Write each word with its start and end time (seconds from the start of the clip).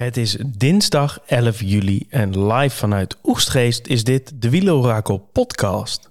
Het 0.00 0.16
is 0.16 0.36
dinsdag 0.46 1.18
11 1.26 1.60
juli 1.62 2.06
en 2.08 2.46
live 2.46 2.76
vanuit 2.76 3.16
Oegstgeest 3.24 3.86
is 3.86 4.04
dit 4.04 4.32
de 4.42 4.50
Wielorakel 4.50 5.28
podcast. 5.32 6.09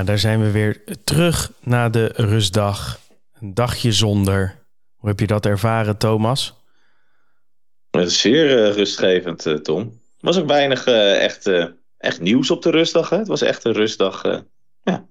Ja, 0.00 0.06
daar 0.06 0.18
zijn 0.18 0.42
we 0.42 0.50
weer 0.50 0.82
terug 1.04 1.52
na 1.60 1.88
de 1.88 2.12
rustdag. 2.14 3.00
Een 3.40 3.54
dagje 3.54 3.92
zonder. 3.92 4.58
Hoe 4.96 5.08
heb 5.08 5.20
je 5.20 5.26
dat 5.26 5.46
ervaren, 5.46 5.96
Thomas? 5.96 6.54
Het 7.90 8.06
is 8.06 8.20
zeer 8.20 8.68
uh, 8.68 8.74
rustgevend, 8.74 9.46
uh, 9.46 9.54
Tom. 9.54 9.80
Er 9.80 10.26
was 10.26 10.38
ook 10.38 10.46
weinig 10.46 10.86
uh, 10.86 11.22
echt, 11.22 11.50
echt 11.98 12.20
nieuws 12.20 12.50
op 12.50 12.62
de 12.62 12.70
rustdag. 12.70 13.08
Hè? 13.08 13.16
Het 13.16 13.26
was 13.26 13.42
echt 13.42 13.64
een 13.64 13.72
rustdag. 13.72 14.42
ja. 14.82 15.06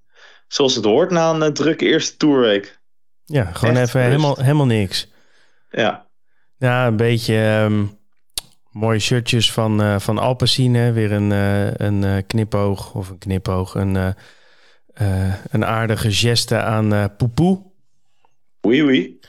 Zoals 0.48 0.76
het 0.76 0.86
hoort 0.86 1.12
na 1.12 1.34
een 1.34 1.54
drukke 1.54 1.86
eerste 1.86 2.18
tourweek. 2.18 2.80
Ja, 3.26 3.46
gewoon 3.46 3.76
echt 3.76 3.88
even 3.88 4.02
helemaal, 4.02 4.36
helemaal 4.38 4.66
niks. 4.66 5.08
Ja. 5.70 6.08
Ja, 6.58 6.88
een 6.88 6.98
beetje 6.98 7.62
um, 7.64 7.98
mooie 8.72 9.00
shirtjes 9.00 9.52
van, 9.52 10.02
van. 10.02 10.38
Weer 10.94 11.12
een, 11.12 11.32
een 11.86 12.26
knipoog 12.26 12.94
of 12.94 13.10
een 13.10 13.18
knipoog. 13.18 13.76
Een 13.76 14.16
uh, 15.02 15.34
een 15.50 15.66
aardige 15.66 16.12
geste 16.12 16.58
aan 16.58 16.94
uh, 16.94 17.06
Poepoe. 17.18 17.62
Oui, 18.62 18.82
oui. 18.82 19.20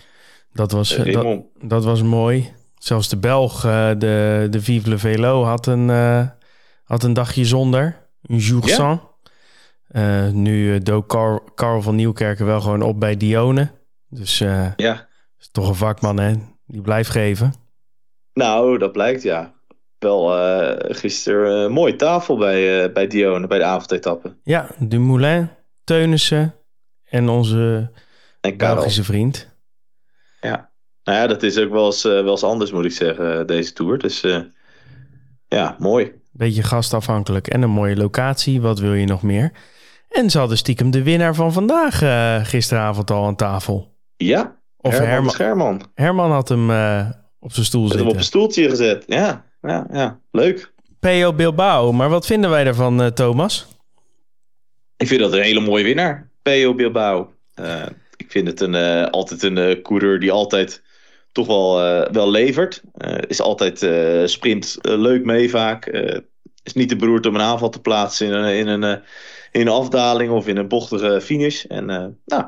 Dat 0.53 0.73
was, 0.73 0.99
uh, 0.99 1.15
dat, 1.15 1.43
dat, 1.63 1.85
was 1.85 2.03
mooi. 2.03 2.53
Zelfs 2.79 3.09
de 3.09 3.17
Belg, 3.17 3.61
de, 3.61 4.47
de 4.51 4.61
Vive 4.61 4.89
le 4.89 4.99
Velo, 4.99 5.45
had 5.45 5.67
een, 5.67 5.89
had 6.85 7.03
een 7.03 7.13
dagje 7.13 7.45
zonder. 7.45 8.09
Een 8.23 8.37
jour 8.37 8.67
ja? 8.67 8.75
sans. 8.75 9.01
nu 10.35 10.79
dook 10.79 11.09
Carl, 11.09 11.41
Carl, 11.55 11.83
van 11.83 11.95
Nieuwkerken 11.95 12.47
wel 12.47 12.61
gewoon 12.61 12.83
op 12.83 13.01
bij 13.01 13.17
Dione. 13.17 13.71
Dus 14.09 14.39
ja. 14.39 14.75
is 15.39 15.51
toch 15.53 15.69
een 15.69 15.75
vakman, 15.75 16.19
hè? 16.19 16.35
Die 16.67 16.81
blijft 16.81 17.11
geven. 17.11 17.55
Nou, 18.33 18.79
dat 18.79 18.93
blijkt, 18.93 19.23
ja 19.23 19.61
wel 20.01 20.37
uh, 20.37 20.73
gisteren 20.79 21.53
een 21.53 21.73
mooie 21.73 21.97
tafel 21.97 22.37
bij, 22.37 22.85
uh, 22.85 22.93
bij 22.93 23.07
Dione, 23.07 23.47
bij 23.47 23.59
de 23.59 23.65
avondetappe. 23.65 24.37
Ja, 24.43 24.71
Dumoulin, 24.79 25.51
Teunissen 25.85 26.55
en 27.05 27.29
onze 27.29 27.91
en 28.41 28.57
Belgische 28.57 29.05
vriend. 29.05 29.49
Ja, 30.41 30.71
nou 31.05 31.19
ja, 31.19 31.27
dat 31.27 31.43
is 31.43 31.59
ook 31.59 31.71
wel 31.71 31.87
eens, 31.87 32.05
uh, 32.05 32.13
wel 32.13 32.31
eens 32.31 32.45
anders 32.45 32.73
moet 32.73 32.85
ik 32.85 32.93
zeggen, 32.93 33.47
deze 33.47 33.73
Tour. 33.73 33.99
Dus 33.99 34.21
ja, 35.49 35.77
mooi. 35.79 36.13
Beetje 36.33 36.63
gastafhankelijk 36.63 37.49
en 37.49 37.63
een 37.63 37.71
mooie 37.71 37.97
locatie. 37.97 38.61
Wat 38.61 38.79
wil 38.79 38.95
je 38.95 39.07
nog 39.07 39.23
meer? 39.23 39.53
En 40.09 40.31
ze 40.31 40.39
hadden 40.39 40.57
stiekem 40.59 40.91
de 40.91 41.03
winnaar 41.03 41.35
van 41.35 41.53
vandaag 41.53 41.99
gisteravond 42.49 43.11
al 43.11 43.27
aan 43.27 43.37
tafel. 43.37 43.97
Ja, 44.17 44.61
of 44.77 44.93
Herman, 44.93 45.09
Herman 45.09 45.31
Scherman. 45.31 45.83
Herman 45.95 46.31
had 46.31 46.49
hem 46.49 46.71
op 47.39 47.53
zijn 47.53 47.67
stoel 47.67 47.83
zitten. 47.83 48.01
hem 48.01 48.09
op 48.09 48.17
een 48.17 48.25
stoeltje 48.25 48.69
gezet, 48.69 49.05
ja 49.07 49.51
ja, 49.61 49.87
ja. 49.93 50.21
Leuk. 50.31 50.73
P.O. 51.01 51.33
Bilbao, 51.33 51.93
maar 51.93 52.09
wat 52.09 52.27
vinden 52.27 52.51
wij 52.51 52.65
daarvan, 52.65 53.13
Thomas? 53.15 53.67
Ik 55.01 55.09
vind 55.09 55.21
dat 55.21 55.33
een 55.33 55.43
hele 55.43 55.61
mooie 55.61 55.85
winnaar, 55.85 56.29
P.O. 56.43 56.75
Bilbao. 56.75 57.33
Uh, 57.61 57.87
ik 58.17 58.31
vind 58.31 58.47
het 58.47 58.61
een, 58.61 58.75
uh, 58.75 59.07
altijd 59.07 59.43
een 59.43 59.57
uh, 59.57 59.83
coureur 59.83 60.21
die 60.21 60.33
altijd 60.33 60.83
toch 61.33 61.47
wel, 61.47 61.75
wel 62.13 62.31
levert. 62.31 62.83
is 63.27 63.41
altijd 63.41 63.79
sprint 64.31 64.79
leuk 64.81 65.25
mee 65.25 65.51
vaak. 65.51 65.87
is 66.63 66.73
niet 66.73 66.89
te 66.89 66.97
beroerd 66.97 67.27
om 67.27 67.35
een 67.35 67.41
aanval 67.41 67.69
te 67.69 67.81
plaatsen 67.81 68.27
in 68.27 68.33
een, 68.33 68.55
in 68.55 68.67
een, 68.67 69.03
in 69.53 69.61
een 69.61 69.69
afdaling 69.69 70.31
of 70.31 70.47
in 70.47 70.57
een 70.57 70.69
bochtige 70.69 71.21
finish. 71.21 71.65
En 71.65 72.19
nou, 72.25 72.45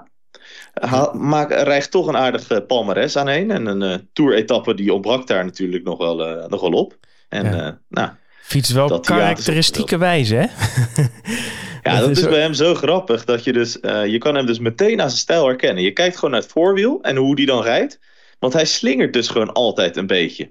maak, 1.12 1.50
rijgt 1.50 1.90
toch 1.90 2.06
een 2.06 2.16
aardig 2.16 2.66
palmares 2.66 3.16
aan 3.16 3.28
heen. 3.28 3.50
En 3.50 3.66
een 3.66 3.82
uh, 3.82 3.94
tour-etappe 4.12 4.74
die 4.74 4.92
ontbrak 4.92 5.26
daar 5.26 5.44
natuurlijk 5.44 5.84
nog 5.84 5.98
wel, 5.98 6.28
uh, 6.28 6.46
nog 6.46 6.60
wel 6.60 6.72
op. 6.72 6.98
En 7.28 7.44
ja. 7.44 7.80
nou, 7.88 8.10
Fiets 8.42 8.70
wel 8.70 9.00
karakteristieke 9.00 9.98
wijze, 9.98 10.34
hè? 10.34 10.46
ja, 11.82 12.00
dat, 12.00 12.10
is, 12.10 12.28
bij 12.28 12.40
hem 12.40 12.54
zo 12.54 12.74
grappig. 12.74 13.24
Dat 13.24 13.44
je 13.44 13.52
dus, 13.52 13.78
je 13.82 14.18
kan 14.18 14.34
hem 14.34 14.46
dus 14.46 14.58
meteen 14.58 15.00
aan 15.00 15.08
zijn 15.08 15.20
stijl 15.20 15.46
herkennen. 15.46 15.82
Je 15.82 15.92
kijkt 15.92 16.14
gewoon 16.14 16.30
naar 16.30 16.40
het 16.40 16.50
voorwiel 16.50 16.98
en 17.02 17.16
hoe 17.16 17.36
die 17.36 17.46
dan 17.46 17.62
rijdt. 17.62 17.98
Want 18.38 18.52
hij 18.52 18.64
slingert 18.64 19.12
dus 19.12 19.28
gewoon 19.28 19.52
altijd 19.52 19.96
een 19.96 20.06
beetje. 20.06 20.50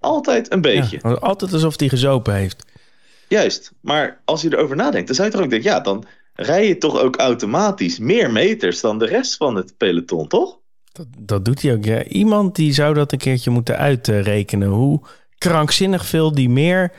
Altijd 0.00 0.52
een 0.52 0.60
beetje. 0.60 0.98
Ja, 1.02 1.10
altijd 1.10 1.52
alsof 1.52 1.78
hij 1.78 1.88
gezopen 1.88 2.34
heeft. 2.34 2.64
Juist, 3.28 3.72
maar 3.80 4.20
als 4.24 4.42
je 4.42 4.52
erover 4.52 4.76
nadenkt, 4.76 5.06
dan 5.06 5.16
zou 5.16 5.28
je 5.28 5.34
toch 5.34 5.44
ook 5.44 5.50
denken, 5.50 5.70
ja, 5.70 5.80
dan 5.80 6.04
rij 6.34 6.68
je 6.68 6.78
toch 6.78 7.00
ook 7.00 7.16
automatisch 7.16 7.98
meer 7.98 8.32
meters 8.32 8.80
dan 8.80 8.98
de 8.98 9.06
rest 9.06 9.36
van 9.36 9.56
het 9.56 9.76
peloton, 9.76 10.28
toch? 10.28 10.58
Dat, 10.92 11.06
dat 11.18 11.44
doet 11.44 11.62
hij 11.62 11.72
ook. 11.72 11.84
Ja. 11.84 12.04
Iemand 12.04 12.56
die 12.56 12.72
zou 12.72 12.94
dat 12.94 13.12
een 13.12 13.18
keertje 13.18 13.50
moeten 13.50 13.78
uitrekenen. 13.78 14.68
Hoe 14.68 15.00
krankzinnig 15.38 16.06
veel 16.06 16.32
die 16.32 16.48
meer 16.48 16.92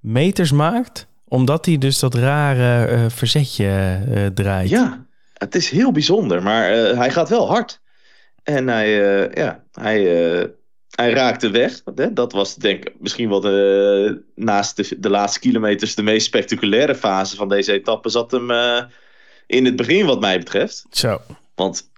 meters 0.00 0.52
maakt, 0.52 1.06
omdat 1.30 1.66
hij 1.66 1.78
dus 1.78 1.98
dat 1.98 2.14
rare 2.14 2.92
uh, 2.92 3.04
verzetje 3.08 4.00
uh, 4.08 4.26
draait. 4.26 4.68
Ja, 4.68 5.06
het 5.34 5.54
is 5.54 5.70
heel 5.70 5.92
bijzonder, 5.92 6.42
maar 6.42 6.76
uh, 6.76 6.98
hij 6.98 7.10
gaat 7.10 7.28
wel 7.28 7.48
hard. 7.48 7.80
En 8.42 8.68
hij, 8.68 8.90
ja, 9.34 9.64
hij, 9.72 10.02
hij 10.90 11.12
raakte 11.12 11.50
weg. 11.50 11.82
Dat 12.12 12.32
was 12.32 12.54
denk 12.54 12.84
ik 12.84 12.94
misschien 12.98 13.28
wel 13.28 13.40
de, 13.40 14.22
naast 14.34 14.76
de, 14.76 14.96
de, 14.98 15.10
laatste 15.10 15.40
kilometers 15.40 15.94
de 15.94 16.02
meest 16.02 16.26
spectaculaire 16.26 16.94
fase 16.94 17.36
van 17.36 17.48
deze 17.48 17.72
etappe. 17.72 18.08
Zat 18.08 18.30
hem 18.30 18.50
in 19.46 19.64
het 19.64 19.76
begin 19.76 20.06
wat 20.06 20.20
mij 20.20 20.38
betreft. 20.38 20.86
Zo. 20.90 21.20
Want 21.54 21.90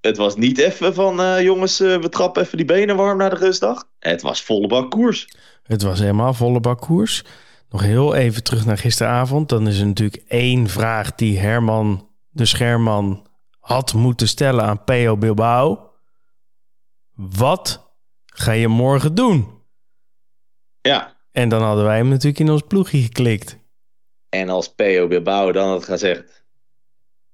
het 0.00 0.16
was 0.16 0.36
niet 0.36 0.58
even 0.58 0.94
van 0.94 1.20
uh, 1.20 1.42
jongens, 1.42 1.80
uh, 1.80 1.96
we 1.96 2.08
trappen 2.08 2.42
even 2.42 2.56
die 2.56 2.66
benen 2.66 2.96
warm 2.96 3.18
naar 3.18 3.30
de 3.30 3.36
rustdag. 3.36 3.84
Het 3.98 4.22
was 4.22 4.42
volle 4.42 4.66
bak 4.66 4.90
koers. 4.90 5.28
Het 5.62 5.82
was 5.82 5.98
helemaal 5.98 6.34
volle 6.34 6.60
bak 6.60 6.80
koers. 6.80 7.24
Nog 7.68 7.82
heel 7.82 8.14
even 8.14 8.42
terug 8.42 8.64
naar 8.64 8.78
gisteravond. 8.78 9.48
Dan 9.48 9.68
is 9.68 9.80
er 9.80 9.86
natuurlijk 9.86 10.24
één 10.28 10.68
vraag 10.68 11.14
die 11.14 11.38
Herman 11.38 12.08
de 12.28 12.44
Scherman 12.44 13.26
had 13.58 13.94
moeten 13.94 14.28
stellen 14.28 14.64
aan 14.64 14.84
P.O. 14.84 15.16
Bilbao. 15.16 15.90
Wat 17.14 17.92
ga 18.26 18.52
je 18.52 18.68
morgen 18.68 19.14
doen? 19.14 19.62
Ja. 20.80 21.16
En 21.32 21.48
dan 21.48 21.62
hadden 21.62 21.84
wij 21.84 21.96
hem 21.96 22.08
natuurlijk 22.08 22.38
in 22.38 22.50
ons 22.50 22.62
ploegje 22.68 23.02
geklikt. 23.02 23.58
En 24.28 24.48
als 24.48 24.74
P.O. 24.74 25.06
Bilbao 25.06 25.52
dan 25.52 25.68
had 25.68 25.84
gezegd... 25.84 26.44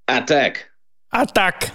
Attack. 0.05 0.77
Attack. 1.09 1.73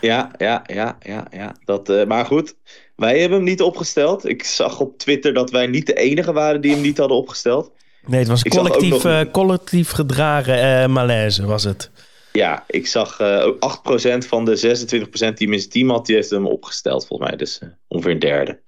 Ja, 0.00 0.30
ja, 0.38 0.62
ja, 0.66 0.98
ja, 1.00 1.26
ja. 1.30 1.54
Dat, 1.64 1.90
uh, 1.90 2.04
maar 2.04 2.26
goed, 2.26 2.56
wij 2.96 3.18
hebben 3.20 3.38
hem 3.38 3.46
niet 3.46 3.62
opgesteld. 3.62 4.28
Ik 4.28 4.44
zag 4.44 4.80
op 4.80 4.98
Twitter 4.98 5.34
dat 5.34 5.50
wij 5.50 5.66
niet 5.66 5.86
de 5.86 5.94
enige 5.94 6.32
waren 6.32 6.60
die 6.60 6.72
hem 6.72 6.80
niet 6.80 6.98
hadden 6.98 7.16
opgesteld. 7.16 7.72
Nee, 8.06 8.18
het 8.18 8.28
was 8.28 8.42
collectief, 8.42 8.90
nog... 8.90 9.04
uh, 9.04 9.20
collectief 9.32 9.90
gedragen 9.90 10.82
uh, 10.82 10.86
malaise, 10.86 11.46
was 11.46 11.64
het. 11.64 11.90
Ja, 12.32 12.64
ik 12.66 12.86
zag 12.86 13.20
uh, 13.20 13.46
ook 13.46 13.80
8% 14.04 14.26
van 14.26 14.44
de 14.44 14.86
26% 14.88 14.88
die 14.90 15.00
in 15.00 15.58
zijn 15.58 15.68
team 15.68 15.90
had, 15.90 16.06
die 16.06 16.14
heeft 16.14 16.30
hem 16.30 16.46
opgesteld 16.46 17.06
volgens 17.06 17.28
mij. 17.28 17.38
Dus 17.38 17.60
ongeveer 17.88 18.12
een 18.12 18.18
derde. 18.18 18.60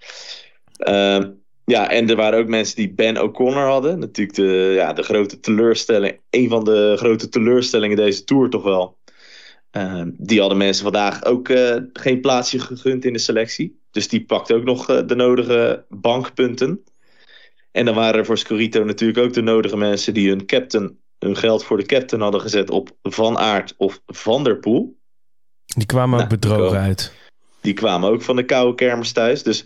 Uh, 0.88 1.20
ja, 1.64 1.90
en 1.90 2.08
er 2.10 2.16
waren 2.16 2.38
ook 2.38 2.48
mensen 2.48 2.76
die 2.76 2.92
Ben 2.92 3.22
O'Connor 3.22 3.66
hadden. 3.66 3.98
Natuurlijk 3.98 4.36
de, 4.36 4.72
ja, 4.76 4.92
de 4.92 5.02
grote 5.02 5.40
teleurstelling. 5.40 6.20
Een 6.30 6.48
van 6.48 6.64
de 6.64 6.94
grote 6.96 7.28
teleurstellingen 7.28 7.96
deze 7.96 8.24
Tour 8.24 8.50
toch 8.50 8.62
wel. 8.62 8.96
Ehm, 9.72 10.10
die 10.16 10.40
hadden 10.40 10.58
mensen 10.58 10.82
vandaag 10.82 11.24
ook 11.24 11.48
uh, 11.48 11.76
geen 11.92 12.20
plaatsje 12.20 12.58
gegund 12.58 13.04
in 13.04 13.12
de 13.12 13.18
selectie. 13.18 13.80
Dus 13.90 14.08
die 14.08 14.24
pakt 14.24 14.52
ook 14.52 14.64
nog 14.64 14.90
uh, 14.90 15.00
de 15.06 15.14
nodige 15.14 15.84
bankpunten. 15.88 16.84
En 17.70 17.84
dan 17.84 17.94
waren 17.94 18.18
er 18.18 18.26
voor 18.26 18.38
Scorito 18.38 18.84
natuurlijk 18.84 19.18
ook 19.18 19.32
de 19.32 19.42
nodige 19.42 19.76
mensen 19.76 20.14
die 20.14 20.28
hun 20.28 20.46
captain 20.46 21.00
hun 21.18 21.36
geld 21.36 21.64
voor 21.64 21.76
de 21.76 21.86
captain 21.86 22.22
hadden 22.22 22.40
gezet 22.40 22.70
op 22.70 22.96
Van 23.02 23.38
Aert 23.38 23.74
of 23.76 24.00
Van 24.06 24.44
der 24.44 24.58
Poel. 24.58 24.98
Die 25.64 25.86
kwamen 25.86 26.20
ook 26.20 26.28
nou, 26.28 26.40
bedrogen 26.40 26.78
uit. 26.78 27.12
Die 27.60 27.74
kwamen 27.74 28.10
ook 28.10 28.22
van 28.22 28.36
de 28.36 28.44
koude 28.44 28.74
kermis 28.74 29.12
thuis. 29.12 29.42
Dus 29.42 29.64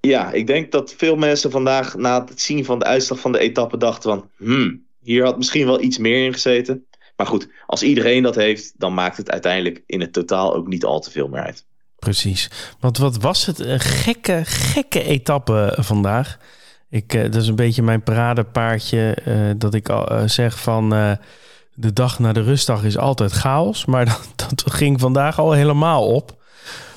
ja, 0.00 0.32
ik 0.32 0.46
denk 0.46 0.72
dat 0.72 0.94
veel 0.94 1.16
mensen 1.16 1.50
vandaag 1.50 1.96
na 1.96 2.24
het 2.24 2.40
zien 2.40 2.64
van 2.64 2.78
de 2.78 2.84
uitslag 2.84 3.18
van 3.18 3.32
de 3.32 3.38
etappe 3.38 3.76
dachten 3.76 4.10
van... 4.10 4.30
Hmm, 4.36 4.86
hier 5.00 5.24
had 5.24 5.36
misschien 5.36 5.66
wel 5.66 5.80
iets 5.80 5.98
meer 5.98 6.24
in 6.24 6.32
gezeten. 6.32 6.86
Maar 7.16 7.26
goed, 7.26 7.48
als 7.66 7.82
iedereen 7.82 8.22
dat 8.22 8.34
heeft, 8.34 8.72
dan 8.76 8.94
maakt 8.94 9.16
het 9.16 9.30
uiteindelijk 9.30 9.82
in 9.86 10.00
het 10.00 10.12
totaal 10.12 10.54
ook 10.54 10.66
niet 10.66 10.84
al 10.84 11.00
te 11.00 11.10
veel 11.10 11.28
meer 11.28 11.42
uit. 11.42 11.64
Precies. 11.98 12.50
Want 12.80 12.98
wat 12.98 13.16
was 13.16 13.46
het 13.46 13.58
een 13.58 13.80
gekke, 13.80 14.40
gekke 14.44 15.02
etappe 15.02 15.76
vandaag. 15.80 16.38
Ik, 16.90 17.14
uh, 17.14 17.22
dat 17.22 17.34
is 17.34 17.48
een 17.48 17.56
beetje 17.56 17.82
mijn 17.82 18.02
paradepaardje 18.02 19.16
uh, 19.28 19.50
dat 19.56 19.74
ik 19.74 19.88
al 19.88 20.28
zeg 20.28 20.60
van 20.60 20.90
de 21.74 21.92
dag 21.92 22.18
na 22.18 22.32
de 22.32 22.42
rustdag 22.42 22.84
is 22.84 22.98
altijd 22.98 23.32
chaos. 23.32 23.84
Maar 23.92 24.04
dat, 24.04 24.28
dat 24.36 24.72
ging 24.72 25.00
vandaag 25.00 25.38
al 25.38 25.52
helemaal 25.52 26.06
op. 26.06 26.42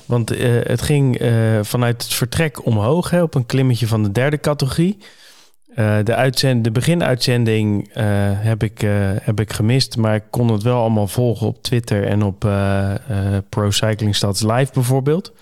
Want 0.04 0.28
het 0.62 0.82
ging 0.82 1.20
vanuit 1.62 2.02
het 2.02 2.14
vertrek 2.14 2.66
omhoog 2.66 3.10
hè, 3.10 3.22
op 3.22 3.34
een 3.34 3.46
klimmetje 3.46 3.86
van 3.86 4.02
de 4.02 4.12
derde 4.12 4.40
categorie. 4.40 4.98
Uh, 5.78 5.98
de, 6.02 6.60
de 6.60 6.70
beginuitzending 6.70 7.88
uh, 7.88 7.94
heb, 8.34 8.62
ik, 8.62 8.82
uh, 8.82 9.10
heb 9.20 9.40
ik 9.40 9.52
gemist, 9.52 9.96
maar 9.96 10.14
ik 10.14 10.24
kon 10.30 10.52
het 10.52 10.62
wel 10.62 10.80
allemaal 10.80 11.06
volgen 11.06 11.46
op 11.46 11.62
Twitter 11.62 12.06
en 12.06 12.22
op 12.22 12.38
Pro 13.48 13.70
Cycling 13.70 14.16
Stats 14.16 14.42
Live 14.42 14.72
bijvoorbeeld. 14.72 15.32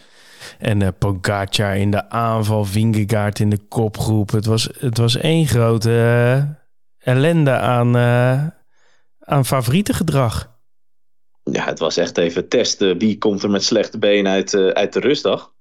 En 0.59 0.95
Pogacar 0.99 1.77
in 1.77 1.91
de 1.91 2.11
aanval, 2.11 2.65
Vingegaard 2.65 3.39
in 3.39 3.51
de 3.51 3.59
kopgroep. 3.69 4.31
Het 4.31 4.47
was, 4.47 4.69
het 4.79 4.99
was 4.99 5.17
één 5.17 5.47
grote 5.47 6.57
ellende 6.99 7.51
aan, 7.51 7.97
aan 9.19 9.45
favorietengedrag. 9.45 10.55
Ja, 11.43 11.65
het 11.65 11.79
was 11.79 11.97
echt 11.97 12.19
even 12.19 12.49
testen 12.49 12.99
wie 12.99 13.19
komt 13.19 13.43
er 13.43 13.51
met 13.51 13.65
slechte 13.65 13.99
benen 13.99 14.33
uit, 14.33 14.55
uit 14.55 14.93
de 14.93 15.01
rustdag. 15.01 15.55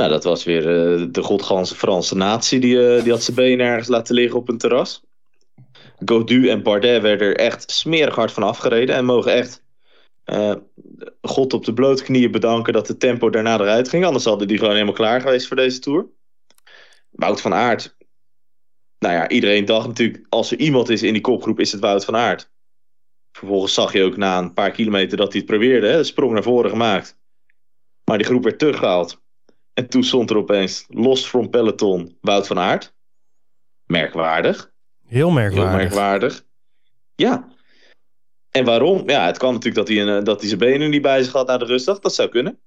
Nou, 0.00 0.12
dat 0.12 0.24
was 0.24 0.44
weer 0.44 0.60
uh, 0.60 1.06
de 1.10 1.22
godganse 1.22 1.74
Franse 1.74 2.16
natie. 2.16 2.60
Die, 2.60 2.74
uh, 2.74 3.02
die 3.02 3.12
had 3.12 3.22
zijn 3.22 3.36
benen 3.36 3.66
ergens 3.66 3.88
laten 3.88 4.14
liggen 4.14 4.38
op 4.38 4.48
een 4.48 4.58
terras. 4.58 5.02
Godu 6.04 6.48
en 6.48 6.62
Bardet 6.62 7.02
werden 7.02 7.26
er 7.26 7.36
echt 7.36 7.70
smerig 7.70 8.14
hard 8.14 8.32
van 8.32 8.42
afgereden. 8.42 8.94
En 8.94 9.04
mogen 9.04 9.32
echt 9.32 9.64
uh, 10.26 10.54
God 11.22 11.52
op 11.52 11.64
de 11.64 11.72
blote 11.72 12.02
knieën 12.02 12.30
bedanken 12.30 12.72
dat 12.72 12.86
de 12.86 12.96
tempo 12.96 13.30
daarna 13.30 13.54
eruit 13.54 13.88
ging. 13.88 14.04
Anders 14.04 14.24
hadden 14.24 14.48
die 14.48 14.58
gewoon 14.58 14.72
helemaal 14.72 14.94
klaar 14.94 15.20
geweest 15.20 15.46
voor 15.46 15.56
deze 15.56 15.78
Tour. 15.78 16.06
Wout 17.10 17.40
van 17.40 17.54
Aert. 17.54 17.96
Nou 18.98 19.14
ja, 19.14 19.28
iedereen 19.28 19.64
dacht 19.64 19.86
natuurlijk, 19.86 20.26
als 20.28 20.50
er 20.50 20.58
iemand 20.58 20.88
is 20.88 21.02
in 21.02 21.12
die 21.12 21.22
kopgroep, 21.22 21.60
is 21.60 21.72
het 21.72 21.80
Wout 21.80 22.04
van 22.04 22.16
Aert. 22.16 22.50
Vervolgens 23.32 23.74
zag 23.74 23.92
je 23.92 24.02
ook 24.02 24.16
na 24.16 24.38
een 24.38 24.52
paar 24.52 24.70
kilometer 24.70 25.16
dat 25.16 25.32
hij 25.32 25.40
het 25.40 25.50
probeerde. 25.50 25.88
Hè, 25.88 25.96
de 25.96 26.04
sprong 26.04 26.32
naar 26.32 26.42
voren 26.42 26.70
gemaakt. 26.70 27.18
Maar 28.04 28.18
die 28.18 28.26
groep 28.26 28.44
werd 28.44 28.58
teruggehaald. 28.58 29.19
En 29.80 29.88
toen 29.88 30.04
stond 30.04 30.30
er 30.30 30.36
opeens 30.36 30.84
los 30.88 31.26
from 31.26 31.50
peloton 31.50 32.16
Wout 32.20 32.46
van 32.46 32.58
Aert. 32.58 32.94
Merkwaardig. 33.86 34.72
Heel 35.06 35.30
merkwaardig. 35.30 35.70
Heel 35.70 35.78
merkwaardig. 35.78 36.44
Ja. 37.14 37.48
En 38.50 38.64
waarom? 38.64 39.08
Ja, 39.10 39.26
het 39.26 39.38
kwam 39.38 39.52
natuurlijk 39.52 39.86
dat 39.86 39.96
hij, 39.96 40.06
een, 40.06 40.24
dat 40.24 40.40
hij 40.40 40.48
zijn 40.48 40.60
benen 40.60 40.90
niet 40.90 41.02
bij 41.02 41.22
zich 41.22 41.32
had 41.32 41.46
naar 41.46 41.58
de 41.58 41.64
rustdag. 41.64 41.98
Dat 41.98 42.14
zou 42.14 42.28
kunnen. 42.28 42.58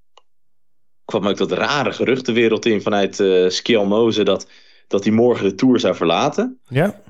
kwam 1.05 1.27
ook 1.27 1.37
dat 1.37 1.51
rare 1.51 1.93
geruchtenwereld 1.93 2.65
in 2.65 2.81
vanuit 2.81 3.19
uh, 3.19 4.25
dat, 4.25 4.47
dat 4.87 5.03
hij 5.03 5.13
morgen 5.13 5.49
de 5.49 5.55
Tour 5.55 5.79
zou 5.79 5.95
verlaten. 5.95 6.59
Ja. 6.67 7.01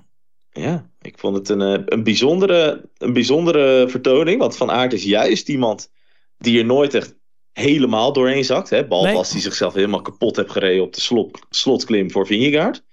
Ja, 0.51 0.89
ik 1.01 1.17
vond 1.17 1.35
het 1.35 1.49
een, 1.49 1.61
eh, 1.61 1.81
een, 1.85 2.03
bijzondere, 2.03 2.89
een 2.97 3.13
bijzondere 3.13 3.89
vertoning. 3.89 4.39
Want 4.39 4.57
Van 4.57 4.71
Aert 4.71 4.93
is 4.93 5.03
juist 5.03 5.49
iemand 5.49 5.91
die 6.37 6.59
er 6.59 6.65
nooit 6.65 6.93
echt 6.93 7.15
helemaal 7.53 8.13
doorheen 8.13 8.45
zakt. 8.45 8.69
Hè? 8.69 8.87
Behalve 8.87 9.13
als 9.13 9.31
hij 9.31 9.41
zichzelf 9.41 9.73
helemaal 9.73 10.01
kapot 10.01 10.35
heeft 10.35 10.51
gereden 10.51 10.83
op 10.83 10.93
de 10.93 11.01
slot, 11.01 11.39
slotklim 11.49 12.11
voor 12.11 12.27
Vingegaard. 12.27 12.83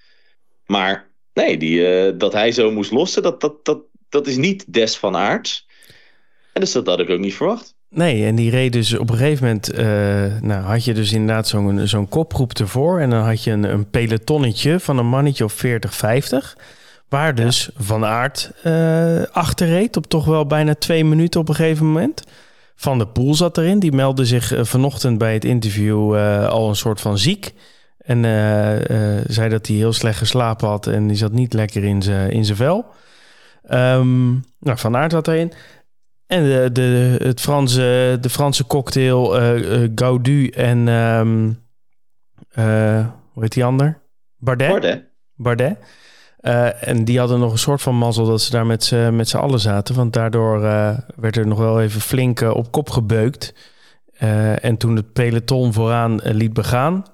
Maar 0.67 1.11
nee, 1.35 1.57
die, 1.57 2.07
uh, 2.07 2.19
dat 2.19 2.33
hij 2.33 2.53
zo 2.53 2.71
moest 2.71 2.91
lossen, 2.91 3.23
dat, 3.23 3.41
dat, 3.41 3.65
dat, 3.65 3.79
dat 4.09 4.27
is 4.27 4.37
niet 4.37 4.73
des 4.73 4.97
van 4.97 5.17
aard. 5.17 5.67
En 6.53 6.61
dus 6.61 6.73
dat 6.73 6.87
had 6.87 7.01
ik 7.01 7.11
ook 7.11 7.19
niet 7.19 7.35
verwacht. 7.35 7.75
Nee, 7.89 8.27
en 8.27 8.35
die 8.35 8.51
reed 8.51 8.73
dus 8.73 8.99
op 8.99 9.11
een 9.11 9.17
gegeven 9.17 9.47
moment... 9.47 9.75
Uh, 9.75 9.81
nou, 10.41 10.63
had 10.63 10.85
je 10.85 10.95
dus 10.95 11.13
inderdaad 11.13 11.49
zo'n 11.49 11.89
zo'n 11.89 12.09
kopgroep 12.09 12.53
ervoor... 12.53 13.01
en 13.01 13.11
dan 13.11 13.23
had 13.23 13.45
je 13.45 13.51
een, 13.51 13.65
een 13.65 13.91
pelotonnetje 13.91 14.81
van 14.81 14.99
een 14.99 15.07
mannetje 15.07 15.45
of 15.45 15.53
40, 15.53 15.95
50... 15.95 16.57
waar 17.09 17.35
dus 17.35 17.71
Van 17.77 18.05
Aert 18.05 18.53
uh, 18.65 19.23
achter 19.23 19.67
reed 19.67 19.97
op 19.97 20.07
toch 20.07 20.25
wel 20.25 20.47
bijna 20.47 20.75
twee 20.75 21.05
minuten 21.05 21.41
op 21.41 21.49
een 21.49 21.55
gegeven 21.55 21.87
moment... 21.87 22.25
Van 22.81 22.99
der 22.99 23.07
Poel 23.07 23.35
zat 23.35 23.59
erin. 23.59 23.79
Die 23.79 23.93
meldde 23.93 24.25
zich 24.25 24.53
uh, 24.53 24.65
vanochtend 24.65 25.19
bij 25.19 25.35
het 25.35 25.45
interview 25.45 26.15
uh, 26.15 26.49
al 26.49 26.69
een 26.69 26.77
soort 26.77 27.01
van 27.01 27.19
ziek. 27.19 27.53
En 27.99 28.17
uh, 28.17 29.23
zei 29.27 29.49
dat 29.49 29.67
hij 29.67 29.77
heel 29.77 29.93
slecht 29.93 30.19
geslapen 30.19 30.69
had 30.69 30.87
en 30.87 31.07
die 31.07 31.17
zat 31.17 31.33
niet 31.33 31.53
lekker 31.53 31.85
in 31.85 32.03
zijn 32.03 32.31
in 32.31 32.45
vel. 32.45 32.87
Um, 33.71 34.45
nou, 34.59 34.79
van 34.79 34.97
Aert 34.97 35.13
zat 35.13 35.29
erin. 35.29 35.53
En 36.27 36.43
de, 36.43 36.69
de, 36.73 37.17
het 37.23 37.41
Franse, 37.41 38.19
de 38.21 38.31
Franse 38.31 38.67
cocktail 38.67 39.25
Gaudu 39.95 40.49
en... 40.49 40.89
Um, 40.89 41.59
hoe 43.33 43.43
heet 43.43 43.53
die 43.53 43.65
ander? 43.65 44.01
Bardet. 44.37 44.69
Bardet. 44.69 45.05
Bardet. 45.35 45.79
Uh, 46.43 46.89
en 46.89 47.05
die 47.05 47.19
hadden 47.19 47.39
nog 47.39 47.53
een 47.53 47.59
soort 47.59 47.83
van 47.83 47.97
mazzel 47.97 48.27
dat 48.27 48.41
ze 48.41 48.51
daar 48.51 48.67
met 48.67 48.85
z'n, 48.85 49.15
met 49.15 49.29
z'n 49.29 49.37
allen 49.37 49.61
zaten. 49.61 49.95
Want 49.95 50.13
daardoor 50.13 50.63
uh, 50.63 50.99
werd 51.17 51.37
er 51.37 51.47
nog 51.47 51.59
wel 51.59 51.81
even 51.81 52.01
flink 52.01 52.41
uh, 52.41 52.55
op 52.55 52.73
kop 52.73 52.91
gebeukt. 52.91 53.55
en 54.61 54.77
toen 54.77 54.97
het 54.97 55.13
peloton 55.13 55.73
vooraan 55.73 56.21
liet 56.23 56.53
begaan, 56.53 57.05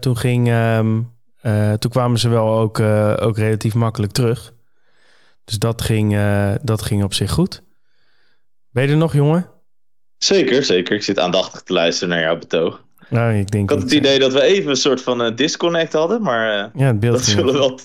toen, 0.00 0.16
ging, 0.16 0.48
um, 0.52 1.12
toen 1.78 1.90
kwamen 1.90 2.18
ze 2.18 2.28
wel 2.28 2.58
ook, 2.58 2.80
ook 3.20 3.38
relatief 3.38 3.74
makkelijk 3.74 4.12
terug. 4.12 4.52
Dus 5.44 5.58
dat 5.58 5.82
ging, 5.82 6.18
dat 6.62 6.82
ging 6.82 7.04
op 7.04 7.14
zich 7.14 7.30
goed. 7.30 7.62
Ben 8.70 8.82
je 8.84 8.90
er 8.90 8.96
nog, 8.96 9.12
jongen? 9.12 9.50
Zeker, 10.18 10.64
zeker. 10.64 10.94
Ik 10.94 11.02
zit 11.02 11.18
aandachtig 11.18 11.62
te 11.62 11.72
luisteren 11.72 12.08
naar 12.08 12.24
jouw 12.24 12.38
betoog. 12.38 12.84
Nou, 13.08 13.34
ik, 13.34 13.50
denk 13.50 13.70
ik 13.70 13.70
had 13.70 13.82
het 13.82 13.92
idee 13.92 14.18
dat 14.18 14.32
we 14.32 14.42
even 14.42 14.70
een 14.70 14.76
soort 14.76 15.02
van 15.02 15.34
disconnect 15.34 15.92
hadden, 15.92 16.22
maar 16.22 16.70
ja, 16.74 16.86
het 16.86 17.00
beeld 17.00 17.16
dat 17.16 17.24
zullen 17.24 17.54
wel 17.54 17.78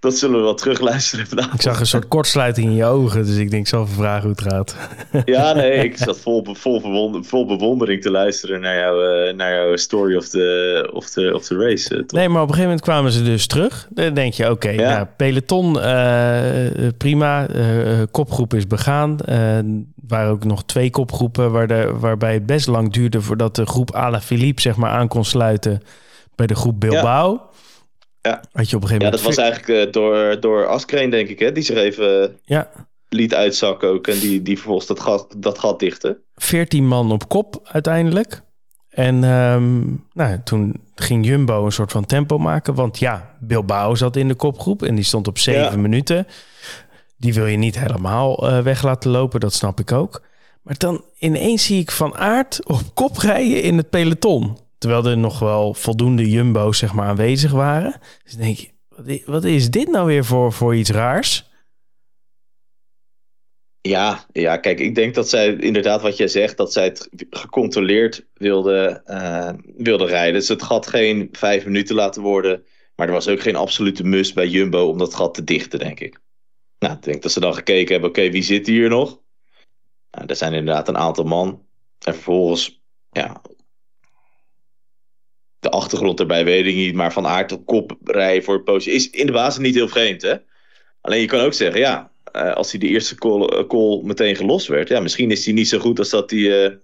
dat 0.00 0.16
zullen 0.16 0.36
we 0.36 0.42
wel 0.42 0.54
terugluisteren 0.54 1.26
vanavond. 1.26 1.54
Ik 1.54 1.62
zag 1.62 1.80
een 1.80 1.86
soort 1.86 2.08
kortsluiting 2.08 2.66
in 2.66 2.74
je 2.74 2.84
ogen, 2.84 3.26
dus 3.26 3.36
ik 3.36 3.50
denk, 3.50 3.66
zo 3.66 3.82
even 3.82 3.94
vragen 3.94 4.22
hoe 4.22 4.30
het 4.30 4.52
gaat. 4.52 4.76
Ja, 5.24 5.52
nee, 5.52 5.84
ik 5.84 5.96
zat 6.06 6.18
vol, 6.18 6.46
vol, 6.52 7.18
vol 7.22 7.46
bewondering 7.46 8.02
te 8.02 8.10
luisteren 8.10 8.60
naar, 8.60 8.76
jou, 8.78 9.28
uh, 9.28 9.34
naar 9.34 9.54
jouw 9.54 9.76
story 9.76 10.16
of 10.16 10.28
the, 10.28 10.90
of 10.92 11.10
the, 11.10 11.34
of 11.34 11.46
the 11.46 11.56
race. 11.56 11.94
Uh, 11.94 12.02
nee, 12.06 12.28
maar 12.28 12.42
op 12.42 12.48
een 12.48 12.54
gegeven 12.54 12.62
moment 12.62 12.80
kwamen 12.80 13.12
ze 13.12 13.22
dus 13.22 13.46
terug. 13.46 13.88
Dan 13.90 14.14
denk 14.14 14.32
je, 14.32 14.44
oké, 14.44 14.52
okay, 14.52 14.74
ja. 14.74 14.94
nou, 14.94 15.06
peloton, 15.16 15.76
uh, 15.76 16.88
prima. 16.98 17.46
kopgroep 18.10 18.54
is 18.54 18.66
begaan. 18.66 19.18
Er 19.20 19.64
waren 20.08 20.30
ook 20.30 20.44
nog 20.44 20.64
twee 20.64 20.90
kopgroepen 20.90 21.50
waar 21.50 21.66
de, 21.66 21.92
waarbij 21.98 22.34
het 22.34 22.46
best 22.46 22.66
lang 22.66 22.92
duurde 22.92 23.20
voordat 23.20 23.56
de 23.56 23.66
groep 23.66 23.94
Ala 23.94 24.20
Philippe 24.20 24.60
zeg 24.60 24.76
maar 24.76 24.90
aan 24.90 25.08
kon 25.08 25.24
sluiten 25.24 25.82
bij 26.34 26.46
de 26.46 26.54
groep 26.54 26.80
Bilbao. 26.80 27.32
Ja. 27.32 27.49
Ja, 28.22 28.40
Had 28.52 28.70
je 28.70 28.76
op 28.76 28.82
een 28.82 28.88
gegeven 28.88 29.10
ja 29.10 29.16
dat 29.16 29.22
was 29.22 29.36
eigenlijk 29.36 29.86
uh, 29.86 29.92
door, 29.92 30.40
door 30.40 30.66
Askreen, 30.66 31.10
denk 31.10 31.28
ik, 31.28 31.38
hè, 31.38 31.52
die 31.52 31.62
zich 31.62 31.76
even 31.76 32.38
ja. 32.42 32.70
liet 33.08 33.34
uitzakken 33.34 33.88
ook. 33.88 34.06
En 34.06 34.18
die, 34.18 34.42
die 34.42 34.56
vervolgens 34.56 34.86
dat 34.86 35.00
gat, 35.00 35.34
dat 35.36 35.58
gat 35.58 35.78
dichtte. 35.78 36.20
14 36.34 36.86
man 36.86 37.12
op 37.12 37.28
kop 37.28 37.60
uiteindelijk. 37.62 38.42
En 38.90 39.24
um, 39.24 40.04
nou, 40.12 40.40
toen 40.44 40.80
ging 40.94 41.26
Jumbo 41.26 41.64
een 41.64 41.72
soort 41.72 41.92
van 41.92 42.06
tempo 42.06 42.38
maken. 42.38 42.74
Want 42.74 42.98
ja, 42.98 43.36
Bilbao 43.40 43.94
zat 43.94 44.16
in 44.16 44.28
de 44.28 44.34
kopgroep 44.34 44.82
en 44.82 44.94
die 44.94 45.04
stond 45.04 45.28
op 45.28 45.38
7 45.38 45.62
ja. 45.62 45.76
minuten. 45.76 46.26
Die 47.16 47.34
wil 47.34 47.46
je 47.46 47.56
niet 47.56 47.78
helemaal 47.78 48.48
uh, 48.48 48.58
weg 48.58 48.82
laten 48.82 49.10
lopen, 49.10 49.40
dat 49.40 49.52
snap 49.52 49.80
ik 49.80 49.92
ook. 49.92 50.22
Maar 50.62 50.78
dan 50.78 51.04
ineens 51.18 51.64
zie 51.64 51.80
ik 51.80 51.90
Van 51.90 52.16
Aert 52.16 52.66
op 52.66 52.80
kop 52.94 53.16
rijden 53.16 53.62
in 53.62 53.76
het 53.76 53.90
peloton. 53.90 54.56
Terwijl 54.80 55.06
er 55.06 55.18
nog 55.18 55.38
wel 55.38 55.74
voldoende 55.74 56.30
jumbo's 56.30 56.78
zeg 56.78 56.92
maar, 56.92 57.06
aanwezig 57.06 57.52
waren. 57.52 58.00
Dus 58.24 58.32
denk 58.32 58.56
je, 58.56 59.22
wat 59.24 59.44
is 59.44 59.70
dit 59.70 59.88
nou 59.88 60.06
weer 60.06 60.24
voor, 60.24 60.52
voor 60.52 60.76
iets 60.76 60.90
raars? 60.90 61.50
Ja, 63.80 64.26
ja, 64.32 64.56
kijk, 64.56 64.80
ik 64.80 64.94
denk 64.94 65.14
dat 65.14 65.28
zij 65.28 65.54
inderdaad 65.54 66.02
wat 66.02 66.16
jij 66.16 66.28
zegt, 66.28 66.56
dat 66.56 66.72
zij 66.72 66.84
het 66.84 67.08
gecontroleerd 67.30 68.26
wilde, 68.34 69.02
uh, 69.06 69.52
wilde 69.76 70.06
rijden. 70.06 70.34
Dus 70.34 70.48
het 70.48 70.62
gat 70.62 70.86
geen 70.86 71.28
vijf 71.32 71.64
minuten 71.64 71.94
laten 71.94 72.22
worden. 72.22 72.64
Maar 72.94 73.06
er 73.06 73.12
was 73.12 73.28
ook 73.28 73.40
geen 73.40 73.56
absolute 73.56 74.04
must 74.04 74.34
bij 74.34 74.46
Jumbo 74.46 74.88
om 74.88 74.98
dat 74.98 75.14
gat 75.14 75.34
te 75.34 75.44
dichten, 75.44 75.78
denk 75.78 76.00
ik. 76.00 76.20
Nou, 76.78 76.94
ik 76.94 77.02
denk 77.02 77.22
dat 77.22 77.32
ze 77.32 77.40
dan 77.40 77.54
gekeken 77.54 77.92
hebben, 77.92 78.10
oké, 78.10 78.30
wie 78.30 78.42
zit 78.42 78.66
hier 78.66 78.88
nog? 78.88 79.20
Nou, 80.10 80.26
er 80.26 80.36
zijn 80.36 80.52
inderdaad 80.52 80.88
een 80.88 80.98
aantal 80.98 81.24
man. 81.24 81.66
En 81.98 82.14
vervolgens 82.14 82.82
ja, 83.10 83.42
de 85.60 85.70
achtergrond 85.70 86.20
erbij 86.20 86.44
weet 86.44 86.66
ik 86.66 86.74
niet. 86.74 86.94
Maar 86.94 87.12
van 87.12 87.26
aard 87.26 87.52
op 87.52 87.66
kop 87.66 87.96
rijden 88.04 88.44
voor 88.44 88.54
het 88.54 88.64
postje 88.64 88.92
is 88.92 89.10
in 89.10 89.26
de 89.26 89.32
basis 89.32 89.62
niet 89.62 89.74
heel 89.74 89.88
vreemd. 89.88 90.22
Hè? 90.22 90.34
Alleen 91.00 91.20
je 91.20 91.26
kan 91.26 91.40
ook 91.40 91.54
zeggen, 91.54 91.80
ja, 91.80 92.10
uh, 92.36 92.52
als 92.52 92.70
hij 92.70 92.80
de 92.80 92.86
eerste 92.86 93.14
call, 93.14 93.58
uh, 93.58 93.66
call, 93.66 94.00
meteen 94.02 94.36
gelost 94.36 94.66
werd. 94.66 94.88
Ja, 94.88 95.00
misschien 95.00 95.30
is 95.30 95.44
hij 95.44 95.54
niet 95.54 95.68
zo 95.68 95.78
goed 95.78 95.98
als 95.98 96.10
dat 96.10 96.30
hij, 96.30 96.38
uh, 96.38 96.76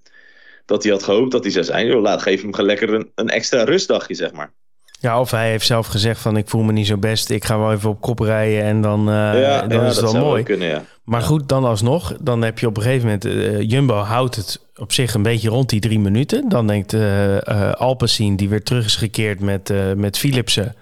dat 0.65 0.83
hij 0.83 0.93
had 0.93 1.03
gehoopt 1.03 1.33
dat 1.33 1.43
hij 1.43 1.53
zou 1.53 1.65
zijn. 1.65 1.87
Joh, 1.87 2.03
laat, 2.03 2.23
geef 2.23 2.43
hem 2.43 2.67
lekker 2.67 2.95
een, 2.95 3.11
een 3.15 3.29
extra 3.29 3.65
rustdagje, 3.65 4.15
zeg 4.15 4.33
maar. 4.33 4.55
Ja, 4.99 5.21
of 5.21 5.31
hij 5.31 5.51
heeft 5.51 5.67
zelf 5.67 5.87
gezegd 5.87 6.21
van 6.21 6.37
ik 6.37 6.49
voel 6.49 6.63
me 6.63 6.73
niet 6.73 6.87
zo 6.87 6.97
best. 6.97 7.31
Ik 7.31 7.45
ga 7.45 7.59
wel 7.59 7.73
even 7.73 7.91
op 7.91 8.01
kop 8.01 8.19
rijden 8.19 8.63
en 8.63 8.81
dan, 8.81 9.05
ja, 9.05 9.67
dan 9.67 9.81
ja, 9.81 9.87
is 9.87 9.97
het 9.97 10.13
wel 10.13 10.23
mooi. 10.23 10.43
Kunnen, 10.43 10.69
ja. 10.69 10.83
Maar 11.05 11.23
goed, 11.23 11.49
dan 11.49 11.65
alsnog, 11.65 12.15
dan 12.21 12.43
heb 12.43 12.59
je 12.59 12.67
op 12.67 12.77
een 12.77 12.83
gegeven 12.83 13.07
moment... 13.07 13.71
Jumbo 13.71 13.95
houdt 13.95 14.37
het 14.37 14.67
op 14.77 14.93
zich 14.93 15.15
een 15.15 15.23
beetje 15.23 15.49
rond 15.49 15.69
die 15.69 15.81
drie 15.81 16.01
minuten. 16.01 16.49
Dan 16.49 16.67
denkt 16.67 16.93
uh, 16.93 17.73
Alpecin, 17.73 18.37
die 18.37 18.49
weer 18.49 18.63
terug 18.63 18.85
is 18.85 18.97
gekeerd 18.97 19.41
met, 19.41 19.73
met 19.97 20.19
Philipsen... 20.19 20.75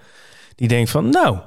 die 0.55 0.67
denkt 0.67 0.89
van, 0.89 1.09
nou, 1.09 1.37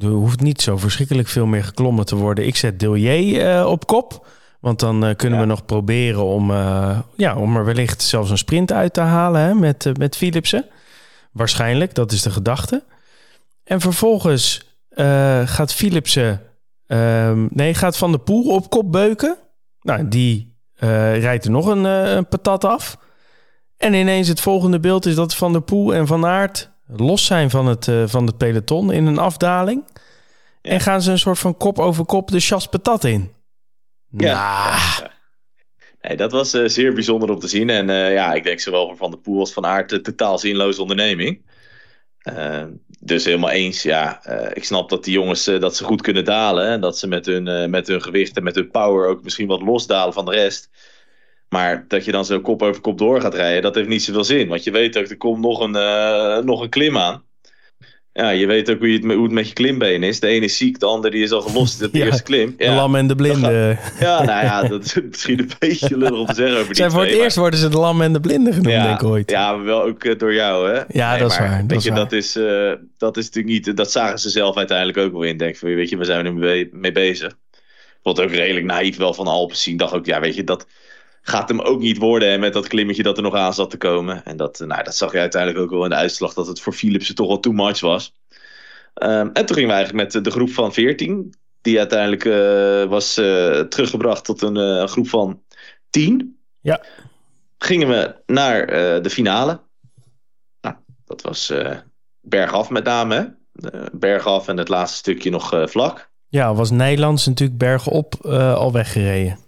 Er 0.00 0.08
hoeft 0.08 0.40
niet 0.40 0.62
zo 0.62 0.76
verschrikkelijk 0.76 1.28
veel 1.28 1.46
meer 1.46 1.64
geklommen 1.64 2.06
te 2.06 2.16
worden. 2.16 2.46
Ik 2.46 2.56
zet 2.56 2.80
Delier 2.80 3.66
op 3.66 3.86
kop. 3.86 4.26
Want 4.60 4.80
dan 4.80 5.14
kunnen 5.16 5.40
we 5.40 5.44
nog 5.44 5.64
proberen 5.64 6.24
om, 6.24 6.50
ja, 7.16 7.36
om 7.36 7.56
er 7.56 7.64
wellicht 7.64 8.02
zelfs 8.02 8.30
een 8.30 8.38
sprint 8.38 8.72
uit 8.72 8.94
te 8.94 9.00
halen 9.00 9.40
hè, 9.40 9.54
met, 9.54 9.90
met 9.98 10.16
Philipsen. 10.16 10.64
Waarschijnlijk, 11.32 11.94
dat 11.94 12.12
is 12.12 12.22
de 12.22 12.30
gedachte. 12.30 12.84
En 13.64 13.80
vervolgens 13.80 14.70
gaat 15.44 15.74
Philipsen... 15.74 16.42
Ehm, 16.86 17.46
nee, 17.50 17.74
gaat 17.74 17.96
Van 17.96 18.12
de 18.12 18.18
Poel 18.18 18.54
op 18.54 18.70
kop 18.70 18.92
beuken. 18.92 19.36
Nou, 19.80 20.08
die 20.08 20.56
rijdt 20.78 21.44
er 21.44 21.50
nog 21.50 21.66
een, 21.66 21.84
een 21.84 22.28
patat 22.28 22.64
af. 22.64 22.98
En 23.76 23.94
ineens 23.94 24.28
het 24.28 24.40
volgende 24.40 24.80
beeld 24.80 25.06
is 25.06 25.14
dat 25.14 25.34
Van 25.34 25.52
der 25.52 25.62
Poel 25.62 25.94
en 25.94 26.06
Van 26.06 26.26
Aert 26.26 26.72
los 26.96 27.26
zijn 27.26 27.50
van 27.50 27.66
het, 27.66 27.86
uh, 27.86 28.02
van 28.06 28.26
het 28.26 28.36
peloton 28.36 28.92
in 28.92 29.06
een 29.06 29.18
afdaling. 29.18 29.84
En 30.62 30.80
gaan 30.80 31.02
ze 31.02 31.10
een 31.10 31.18
soort 31.18 31.38
van 31.38 31.56
kop 31.56 31.78
over 31.78 32.04
kop 32.04 32.30
de 32.30 32.40
chas 32.40 32.66
patat 32.66 33.04
in. 33.04 33.32
Ja. 34.08 34.70
Nou. 34.70 35.10
Nee, 36.02 36.16
dat 36.16 36.32
was 36.32 36.54
uh, 36.54 36.68
zeer 36.68 36.94
bijzonder 36.94 37.30
om 37.30 37.38
te 37.38 37.48
zien. 37.48 37.70
En 37.70 37.88
uh, 37.88 38.12
ja, 38.12 38.32
ik 38.34 38.44
denk 38.44 38.60
zowel 38.60 38.86
voor 38.86 38.96
Van 38.96 39.10
der 39.10 39.20
Poel 39.20 39.38
als 39.38 39.52
Van 39.52 39.66
Aert 39.66 39.92
een 39.92 40.02
totaal 40.02 40.38
zinloze 40.38 40.80
onderneming. 40.80 41.42
dus 43.00 43.24
helemaal 43.24 43.50
eens, 43.50 43.82
ja. 43.82 44.26
ik 44.54 44.64
snap 44.64 44.88
dat 44.88 45.04
die 45.04 45.12
jongens 45.12 45.44
dat 45.44 45.76
ze 45.76 45.84
goed 45.84 46.02
kunnen 46.02 46.24
dalen. 46.24 46.66
En 46.66 46.80
dat 46.80 46.98
ze 46.98 47.08
met 47.08 47.26
hun, 47.26 47.70
met 47.70 47.86
hun 47.86 48.02
gewicht 48.02 48.36
en 48.36 48.42
met 48.42 48.54
hun 48.54 48.70
power 48.70 49.06
ook 49.08 49.22
misschien 49.22 49.46
wat 49.46 49.62
losdalen 49.62 50.12
van 50.12 50.24
de 50.24 50.30
rest. 50.30 50.70
Maar 51.48 51.84
dat 51.88 52.04
je 52.04 52.12
dan 52.12 52.24
zo 52.24 52.40
kop 52.40 52.62
over 52.62 52.80
kop 52.80 52.98
door 52.98 53.20
gaat 53.20 53.34
rijden, 53.34 53.62
dat 53.62 53.74
heeft 53.74 53.88
niet 53.88 54.02
zoveel 54.02 54.24
zin. 54.24 54.48
Want 54.48 54.64
je 54.64 54.70
weet 54.70 54.98
ook, 54.98 55.06
er 55.08 55.16
komt 55.16 55.40
nog 55.40 55.60
een, 55.60 56.44
nog 56.44 56.60
een 56.60 56.70
klim 56.70 56.98
aan. 56.98 57.24
Ja, 58.14 58.30
je 58.30 58.46
weet 58.46 58.70
ook 58.70 58.78
hoe, 58.78 58.92
je 58.92 58.98
het, 58.98 59.04
hoe 59.04 59.22
het 59.22 59.32
met 59.32 59.48
je 59.48 59.52
klimbeen 59.52 60.02
is. 60.02 60.20
De 60.20 60.26
ene 60.26 60.44
is 60.44 60.56
ziek, 60.56 60.80
de 60.80 60.86
ander 60.86 61.10
die 61.10 61.22
is 61.22 61.30
al 61.30 61.40
gelost 61.40 61.82
op 61.82 61.92
de 61.92 61.98
eerste 62.04 62.22
klim. 62.22 62.54
Ja, 62.58 62.70
de 62.70 62.74
lam 62.74 62.94
en 62.94 63.06
de 63.06 63.14
blinde. 63.14 63.78
ja, 64.00 64.22
nou 64.22 64.44
ja, 64.44 64.62
dat 64.62 64.84
is 64.84 64.94
misschien 65.10 65.38
een 65.38 65.50
beetje 65.58 65.98
lullig 65.98 66.18
om 66.18 66.26
te 66.26 66.34
zeggen 66.34 66.54
over 66.54 66.66
die 66.74 66.76
Zijn 66.76 66.90
voor 66.90 67.02
het 67.02 67.10
eerst 67.10 67.36
worden 67.36 67.58
ze 67.58 67.68
de 67.68 67.78
lam 67.78 68.02
en 68.02 68.12
de 68.12 68.20
blinde 68.20 68.52
genoemd, 68.52 68.74
ja, 68.74 68.82
denk 68.82 69.00
ik 69.00 69.06
ooit. 69.06 69.30
Ja, 69.30 69.58
wel 69.58 69.82
ook 69.82 70.04
uh, 70.04 70.18
door 70.18 70.34
jou, 70.34 70.70
hè? 70.70 70.82
Ja, 70.88 71.10
nee, 71.10 71.20
dat 71.20 71.30
is 71.30 71.38
waar. 71.38 71.56
Weet 71.56 71.68
dat 71.68 71.82
je, 71.82 71.90
is 71.90 71.96
dat 71.96 72.12
is, 72.12 72.36
uh, 72.36 72.72
dat 72.98 73.16
is 73.16 73.24
natuurlijk 73.24 73.54
niet... 73.54 73.76
Dat 73.76 73.90
zagen 73.90 74.18
ze 74.18 74.30
zelf 74.30 74.56
uiteindelijk 74.56 74.98
ook 74.98 75.12
wel 75.12 75.22
in. 75.22 75.36
Denk 75.36 75.56
van, 75.56 75.74
weet 75.74 75.88
je, 75.88 75.96
we 75.96 76.04
zijn 76.04 76.26
er 76.26 76.34
mee, 76.34 76.68
mee 76.72 76.92
bezig. 76.92 77.36
Wat 78.02 78.20
ook 78.20 78.30
redelijk 78.30 78.66
naïef 78.66 78.96
wel 78.96 79.14
van 79.14 79.26
Alpen 79.26 79.56
zien. 79.56 79.76
Dacht 79.76 79.94
ook, 79.94 80.06
ja, 80.06 80.20
weet 80.20 80.34
je, 80.34 80.44
dat 80.44 80.66
gaat 81.22 81.48
hem 81.48 81.60
ook 81.60 81.80
niet 81.80 81.98
worden 81.98 82.30
hè, 82.30 82.38
met 82.38 82.52
dat 82.52 82.68
klimmetje 82.68 83.02
dat 83.02 83.16
er 83.16 83.22
nog 83.22 83.34
aan 83.34 83.54
zat 83.54 83.70
te 83.70 83.76
komen. 83.76 84.24
En 84.24 84.36
dat, 84.36 84.58
nou, 84.58 84.82
dat 84.82 84.96
zag 84.96 85.12
je 85.12 85.18
uiteindelijk 85.18 85.64
ook 85.64 85.70
wel 85.70 85.84
in 85.84 85.90
de 85.90 85.96
uitslag 85.96 86.34
dat 86.34 86.46
het 86.46 86.60
voor 86.60 86.72
Philipsen 86.72 87.14
toch 87.14 87.26
wel 87.26 87.40
too 87.40 87.52
much 87.52 87.80
was. 87.80 88.14
Um, 88.94 89.30
en 89.32 89.46
toen 89.46 89.56
gingen 89.56 89.70
we 89.70 89.74
eigenlijk 89.74 90.14
met 90.14 90.24
de 90.24 90.30
groep 90.30 90.50
van 90.50 90.72
14, 90.72 91.34
die 91.60 91.78
uiteindelijk 91.78 92.24
uh, 92.24 92.84
was 92.84 93.18
uh, 93.18 93.60
teruggebracht 93.60 94.24
tot 94.24 94.42
een 94.42 94.56
uh, 94.56 94.86
groep 94.86 95.08
van 95.08 95.42
10. 95.90 96.38
Ja. 96.60 96.82
Gingen 97.58 97.88
we 97.88 98.14
naar 98.26 98.66
de 99.02 99.10
finale. 99.10 99.60
Nou, 100.60 100.76
dat 101.04 101.22
was 101.22 101.52
bergaf 102.20 102.70
met 102.70 102.84
name. 102.84 103.36
bergaf 103.92 104.48
en 104.48 104.56
het 104.56 104.68
laatste 104.68 104.96
stukje 104.96 105.30
nog 105.30 105.62
vlak. 105.64 106.10
Ja, 106.28 106.54
was 106.54 106.70
Nederlands 106.70 107.26
natuurlijk 107.26 107.58
bergop 107.58 108.14
al 108.24 108.72
weggereden. 108.72 109.38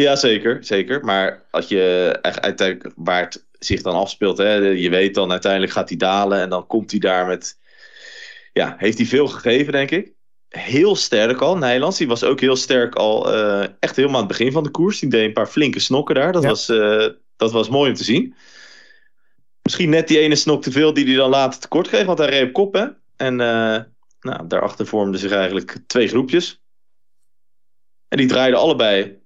Ja, 0.00 0.16
zeker, 0.16 0.64
zeker. 0.64 1.04
Maar 1.04 1.46
als 1.50 1.68
je 1.68 2.18
uiteindelijk 2.22 2.92
waar 2.96 3.22
het 3.22 3.46
zich 3.58 3.82
dan 3.82 3.94
afspeelt, 3.94 4.38
hè, 4.38 4.54
je 4.54 4.90
weet 4.90 5.14
dan 5.14 5.30
uiteindelijk 5.30 5.72
gaat 5.72 5.88
hij 5.88 5.98
dalen 5.98 6.40
en 6.40 6.48
dan 6.48 6.66
komt 6.66 6.90
hij 6.90 7.00
daar 7.00 7.26
met. 7.26 7.58
Ja, 8.52 8.74
heeft 8.78 8.98
hij 8.98 9.06
veel 9.06 9.26
gegeven, 9.28 9.72
denk 9.72 9.90
ik. 9.90 10.12
Heel 10.48 10.96
sterk 10.96 11.40
al. 11.40 11.56
Nederlands, 11.56 11.98
die 11.98 12.08
was 12.08 12.24
ook 12.24 12.40
heel 12.40 12.56
sterk 12.56 12.94
al. 12.94 13.34
Uh, 13.34 13.66
echt 13.80 13.96
helemaal 13.96 14.20
aan 14.20 14.26
het 14.26 14.36
begin 14.38 14.52
van 14.52 14.62
de 14.62 14.70
koers. 14.70 15.00
Die 15.00 15.10
deed 15.10 15.24
een 15.24 15.32
paar 15.32 15.46
flinke 15.46 15.80
snokken 15.80 16.14
daar. 16.14 16.32
Dat, 16.32 16.44
was, 16.44 16.68
uh, 16.68 17.06
dat 17.36 17.52
was 17.52 17.68
mooi 17.68 17.90
om 17.90 17.96
te 17.96 18.04
zien. 18.04 18.34
Misschien 19.62 19.90
net 19.90 20.08
die 20.08 20.18
ene 20.18 20.36
snok 20.36 20.62
te 20.62 20.70
veel 20.70 20.92
die 20.92 21.06
hij 21.06 21.14
dan 21.14 21.30
later 21.30 21.60
tekort 21.60 21.88
kreeg, 21.88 22.04
want 22.04 22.18
hij 22.18 22.28
reed 22.28 22.46
op 22.46 22.52
kop, 22.52 22.74
hè. 22.74 22.86
En 23.16 23.32
uh, 23.32 23.78
nou, 24.20 24.46
daarachter 24.46 24.86
vormden 24.86 25.20
zich 25.20 25.32
eigenlijk 25.32 25.76
twee 25.86 26.08
groepjes. 26.08 26.62
En 28.08 28.18
die 28.18 28.28
draaiden 28.28 28.60
allebei 28.60 29.20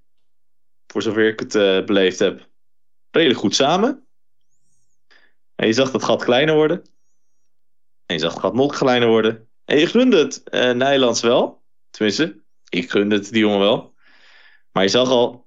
voor 0.95 1.03
zover 1.03 1.29
ik 1.29 1.41
het 1.41 1.55
uh, 1.55 1.85
beleefd 1.85 2.19
heb, 2.19 2.49
redelijk 3.11 3.41
goed 3.41 3.55
samen. 3.55 4.07
En 5.55 5.67
je 5.67 5.73
zag 5.73 5.91
dat 5.91 6.05
gat 6.05 6.25
kleiner 6.25 6.55
worden. 6.55 6.83
En 8.07 8.15
je 8.15 8.21
zag 8.21 8.33
het 8.33 8.41
gat 8.41 8.55
nog 8.55 8.79
kleiner 8.79 9.09
worden. 9.09 9.49
En 9.65 9.79
je 9.79 9.87
gunde 9.87 10.17
het 10.17 10.43
uh, 10.51 11.21
wel. 11.21 11.63
Tenminste, 11.91 12.41
ik 12.69 12.91
gunde 12.91 13.15
het 13.15 13.31
die 13.31 13.41
jongen 13.41 13.59
wel. 13.59 13.95
Maar 14.73 14.83
je 14.83 14.89
zag 14.89 15.09
al, 15.09 15.47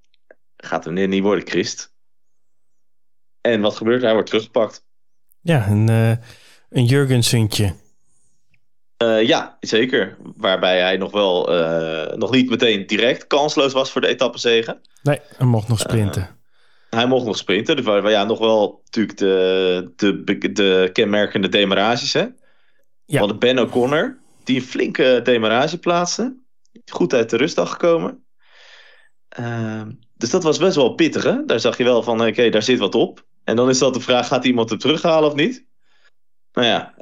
gaat 0.58 0.86
hem 0.86 1.10
niet 1.10 1.24
worden, 1.24 1.48
Christ. 1.48 1.94
En 3.42 3.62
wat 3.62 3.76
gebeurt? 3.76 4.02
Hij 4.02 4.14
wordt 4.14 4.30
teruggepakt. 4.30 4.86
Ja, 5.42 5.68
een, 5.68 5.90
uh, 5.90 6.16
een. 6.70 7.76
Uh, 9.04 9.28
ja, 9.28 9.58
zeker. 9.60 10.18
Waarbij 10.36 10.80
hij 10.80 10.98
nog 10.98 11.12
wel 11.12 11.54
uh, 11.54 12.14
nog 12.16 12.32
niet 12.32 12.50
meteen 12.50 12.88
direct 12.88 13.28
kansloos 13.28 13.74
was 13.74 13.92
voor 13.92 14.02
de 14.02 14.08
etappezegen. 14.08 14.82
Nee, 15.02 15.20
hij 15.38 15.48
mocht 15.48 15.68
nog 15.68 15.80
sprinten. 15.80 16.22
Uh, 16.22 17.00
hij 17.00 17.08
mocht 17.08 17.26
nog 17.26 17.38
sprinten. 17.38 17.76
Dus 17.76 17.86
waar, 17.86 18.10
ja, 18.10 18.24
nog 18.24 18.40
wel 18.40 18.82
natuurlijk 18.84 19.18
de, 19.18 19.92
de, 19.96 20.52
de 20.52 20.90
kenmerkende 20.94 21.50
demarages. 21.50 22.14
Hè? 22.14 22.26
Ja. 23.06 23.20
Want 23.20 23.40
Ben 23.40 23.60
O'Connor, 23.60 24.18
die 24.44 24.56
een 24.56 24.62
flinke 24.62 25.20
demarage 25.24 25.78
plaatste. 25.78 26.38
Goed 26.86 27.14
uit 27.14 27.30
de 27.30 27.38
rustdag 27.38 27.70
gekomen. 27.70 28.26
dus 30.14 30.30
dat 30.30 30.44
was 30.44 30.58
best 30.58 30.76
wel 30.76 30.94
pittig. 30.94 31.24
Hè? 31.24 31.46
Daar 31.46 31.60
zag 31.60 31.78
je 31.78 31.84
wel 31.84 32.04
van, 32.04 32.20
oké, 32.20 32.30
okay, 32.30 32.50
daar 32.50 32.64
zit 32.64 32.80
wat 32.80 32.96
op. 32.96 33.26
En 33.44 33.56
dan 33.56 33.70
is 33.70 33.80
dat 33.80 33.94
de 33.94 34.00
vraag, 34.00 34.28
gaat 34.28 34.46
iemand 34.46 34.70
hem 34.70 34.80
terughalen 34.80 35.30
of 35.30 35.36
niet? 35.36 35.66
Nou 36.52 36.68
ja, 36.68 36.94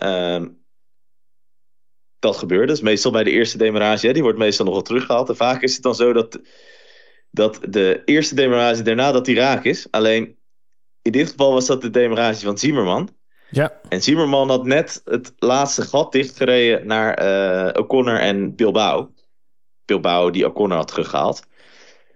dat 2.25 2.37
gebeurde. 2.37 2.65
Dus 2.65 2.81
meestal 2.81 3.11
bij 3.11 3.23
de 3.23 3.31
eerste 3.31 3.57
demarage, 3.57 4.07
hè, 4.07 4.13
die 4.13 4.21
wordt 4.21 4.37
meestal 4.37 4.65
nog 4.65 4.73
wel 4.73 4.83
teruggehaald. 4.83 5.29
En 5.29 5.35
vaak 5.35 5.61
is 5.61 5.73
het 5.73 5.83
dan 5.83 5.95
zo 5.95 6.13
dat, 6.13 6.39
dat 7.31 7.59
de 7.69 8.01
eerste 8.05 8.35
demarage 8.35 8.81
daarna 8.81 9.11
dat 9.11 9.25
die 9.25 9.35
raak 9.35 9.63
is. 9.63 9.87
Alleen 9.91 10.37
in 11.01 11.11
dit 11.11 11.29
geval 11.29 11.53
was 11.53 11.65
dat 11.65 11.81
de 11.81 11.89
demarage 11.89 12.45
van 12.45 12.57
Zimmerman. 12.57 13.09
Ja. 13.49 13.79
En 13.89 14.01
Zimmerman 14.01 14.49
had 14.49 14.65
net 14.65 15.01
het 15.05 15.33
laatste 15.37 15.81
gat 15.81 16.11
dichtgereden 16.11 16.87
naar 16.87 17.23
uh, 17.23 17.81
O'Connor 17.81 18.19
en 18.19 18.55
Bilbao. 18.55 19.11
Bilbao 19.85 20.29
die 20.29 20.45
O'Connor 20.45 20.77
had 20.77 20.87
teruggehaald. 20.87 21.43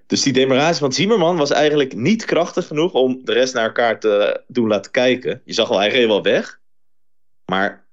Dus 0.08 0.24
die 0.24 0.34
demarage 0.34 0.80
van 0.80 0.94
Zimmerman 0.94 1.38
was 1.38 1.52
eigenlijk 1.52 1.96
niet 1.96 2.26
krachtig 2.26 2.68
genoeg 2.68 2.94
om 2.94 3.20
de 3.24 3.34
rest 3.34 3.54
naar 3.54 3.66
elkaar 3.66 4.00
te 4.00 4.42
doen 4.48 4.68
laten 4.68 4.92
kijken. 4.92 5.42
Je 5.46 5.54
zag 5.54 5.70
al, 5.70 5.78
hij 5.78 5.90
reed 5.90 6.08
wel 6.08 6.24
weg. 6.24 6.60
Maar 7.46 7.89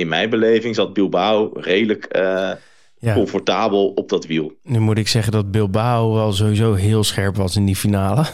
in 0.00 0.08
mijn 0.08 0.30
beleving 0.30 0.74
zat 0.74 0.92
Bilbao 0.92 1.50
redelijk 1.54 2.16
uh, 2.16 2.50
ja. 2.98 3.14
comfortabel 3.14 3.88
op 3.88 4.08
dat 4.08 4.26
wiel. 4.26 4.52
Nu 4.62 4.78
moet 4.78 4.98
ik 4.98 5.08
zeggen 5.08 5.32
dat 5.32 5.50
Bilbao 5.50 6.14
wel 6.14 6.32
sowieso 6.32 6.74
heel 6.74 7.04
scherp 7.04 7.36
was 7.36 7.56
in 7.56 7.64
die 7.64 7.76
finale. 7.76 8.24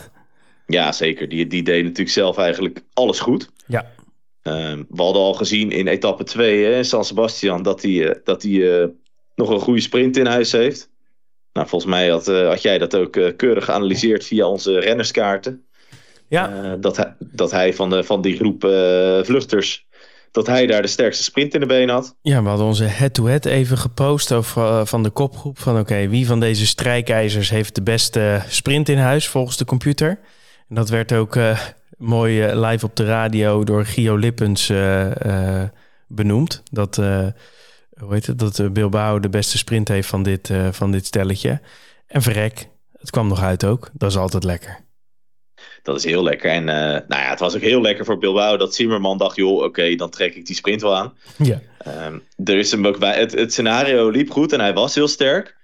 Ja, 0.67 0.93
zeker. 0.93 1.29
Die, 1.29 1.47
die 1.47 1.63
deed 1.63 1.83
natuurlijk 1.83 2.11
zelf 2.11 2.39
eigenlijk 2.39 2.83
alles 2.93 3.21
goed. 3.21 3.51
Ja. 3.67 3.93
Uh, 4.43 4.79
we 4.89 5.03
hadden 5.03 5.23
al 5.23 5.35
gezien 5.35 5.71
in 5.71 5.87
etappe 5.87 6.25
2 6.25 6.77
in 6.77 6.85
San 6.85 7.05
Sebastian 7.05 7.63
dat 7.63 7.83
hij, 7.83 7.91
uh, 7.91 8.11
dat 8.25 8.43
hij 8.43 8.53
uh, 8.53 8.87
nog 9.35 9.51
een 9.51 9.61
goede 9.61 9.81
sprint 9.81 10.17
in 10.17 10.27
huis 10.27 10.53
heeft. 10.53 10.91
Nou, 11.53 11.69
volgens 11.69 11.91
mij 11.91 12.09
had, 12.09 12.27
had 12.27 12.63
jij 12.63 12.79
dat 12.79 12.97
ook 12.97 13.13
keurig 13.37 13.65
geanalyseerd 13.65 14.25
via 14.25 14.47
onze 14.47 14.79
rennerskaarten. 14.79 15.65
Ja. 16.29 16.77
dat, 16.77 16.97
hij, 16.97 17.15
dat 17.19 17.51
hij 17.51 17.75
van, 17.75 17.91
de, 17.91 18.05
van 18.05 18.21
die 18.21 18.37
groep 18.37 18.61
vluchters 19.27 19.86
dat 20.37 20.47
hij 20.47 20.67
daar 20.67 20.83
de 20.83 20.89
sterkste 20.89 21.23
sprint 21.23 21.55
in 21.55 21.61
de 21.61 21.67
been 21.67 21.89
had. 21.89 22.17
Ja, 22.23 22.43
we 22.43 22.49
hadden 22.49 22.67
onze 22.67 22.85
head-to-head 22.85 23.45
even 23.45 23.79
gepost 23.79 24.33
over, 24.33 24.63
uh, 24.63 24.81
van 24.85 25.03
de 25.03 25.11
kopgroep. 25.11 25.59
Van 25.59 25.79
oké, 25.79 26.09
wie 26.09 26.27
van 26.27 26.41
deze 26.41 26.67
strijkijzers 26.67 27.51
heeft 27.51 27.75
de 27.75 27.83
beste 27.83 28.43
sprint 28.49 28.89
in 28.89 28.99
huis 28.99 29.29
volgens 29.29 29.57
de 29.57 29.65
computer? 29.65 30.09
En 30.69 30.75
dat 30.75 30.89
werd 30.89 31.13
ook 31.13 31.37
uh, 31.37 31.59
mooi 31.99 32.47
uh, 32.47 32.69
live 32.69 32.85
op 32.85 32.97
de 32.97 33.05
radio 33.05 33.65
door 33.65 33.85
Gio 33.85 34.17
Lippens 34.17 34.73
benoemd. 36.07 36.63
Dat, 36.71 36.97
hoe 36.97 37.35
heet 38.09 38.27
het, 38.27 38.39
dat 38.39 38.73
Bilbao 38.73 39.21
de 39.21 39.29
beste 39.29 39.59
sprint 39.59 39.89
heeft 39.89 40.09
van 40.09 40.23
dit, 40.23 40.51
van 40.71 40.91
dit 40.91 41.07
stelletje. 41.07 41.61
En 42.07 42.23
verrek, 42.23 42.69
het 42.99 43.11
kwam 43.11 43.29
nog 43.29 43.43
uit 43.43 43.65
ook. 43.65 43.91
Dat 43.93 44.11
is 44.11 44.17
altijd 44.17 44.45
lekker 44.45 44.85
dat 45.87 45.97
is 45.97 46.05
heel 46.05 46.23
lekker. 46.23 46.51
En 46.51 46.63
uh, 46.63 46.75
nou 47.09 47.23
ja, 47.23 47.31
het 47.31 47.41
was 47.41 47.55
ook 47.55 47.61
heel 47.61 47.81
lekker 47.81 48.05
voor 48.05 48.19
Bilbao 48.19 48.57
dat 48.57 48.75
Zimmerman 48.75 49.19
dacht, 49.19 49.37
joh, 49.37 49.63
oké, 49.63 49.95
dan 49.95 50.11
trek 50.11 50.35
ik 50.35 50.47
die 50.47 50.57
sprint 50.57 50.83
wel 50.83 50.97
aan. 50.97 51.13
Ja. 51.37 51.61
Um, 52.07 52.23
er 52.45 52.59
is 52.59 52.71
hem 52.71 52.87
ook 52.87 52.99
bij, 52.99 53.19
het, 53.19 53.33
het 53.33 53.53
scenario 53.53 54.09
liep 54.09 54.31
goed 54.31 54.53
en 54.53 54.61
hij 54.61 54.75
was 54.75 54.95
heel 54.95 55.09
sterk. 55.09 55.57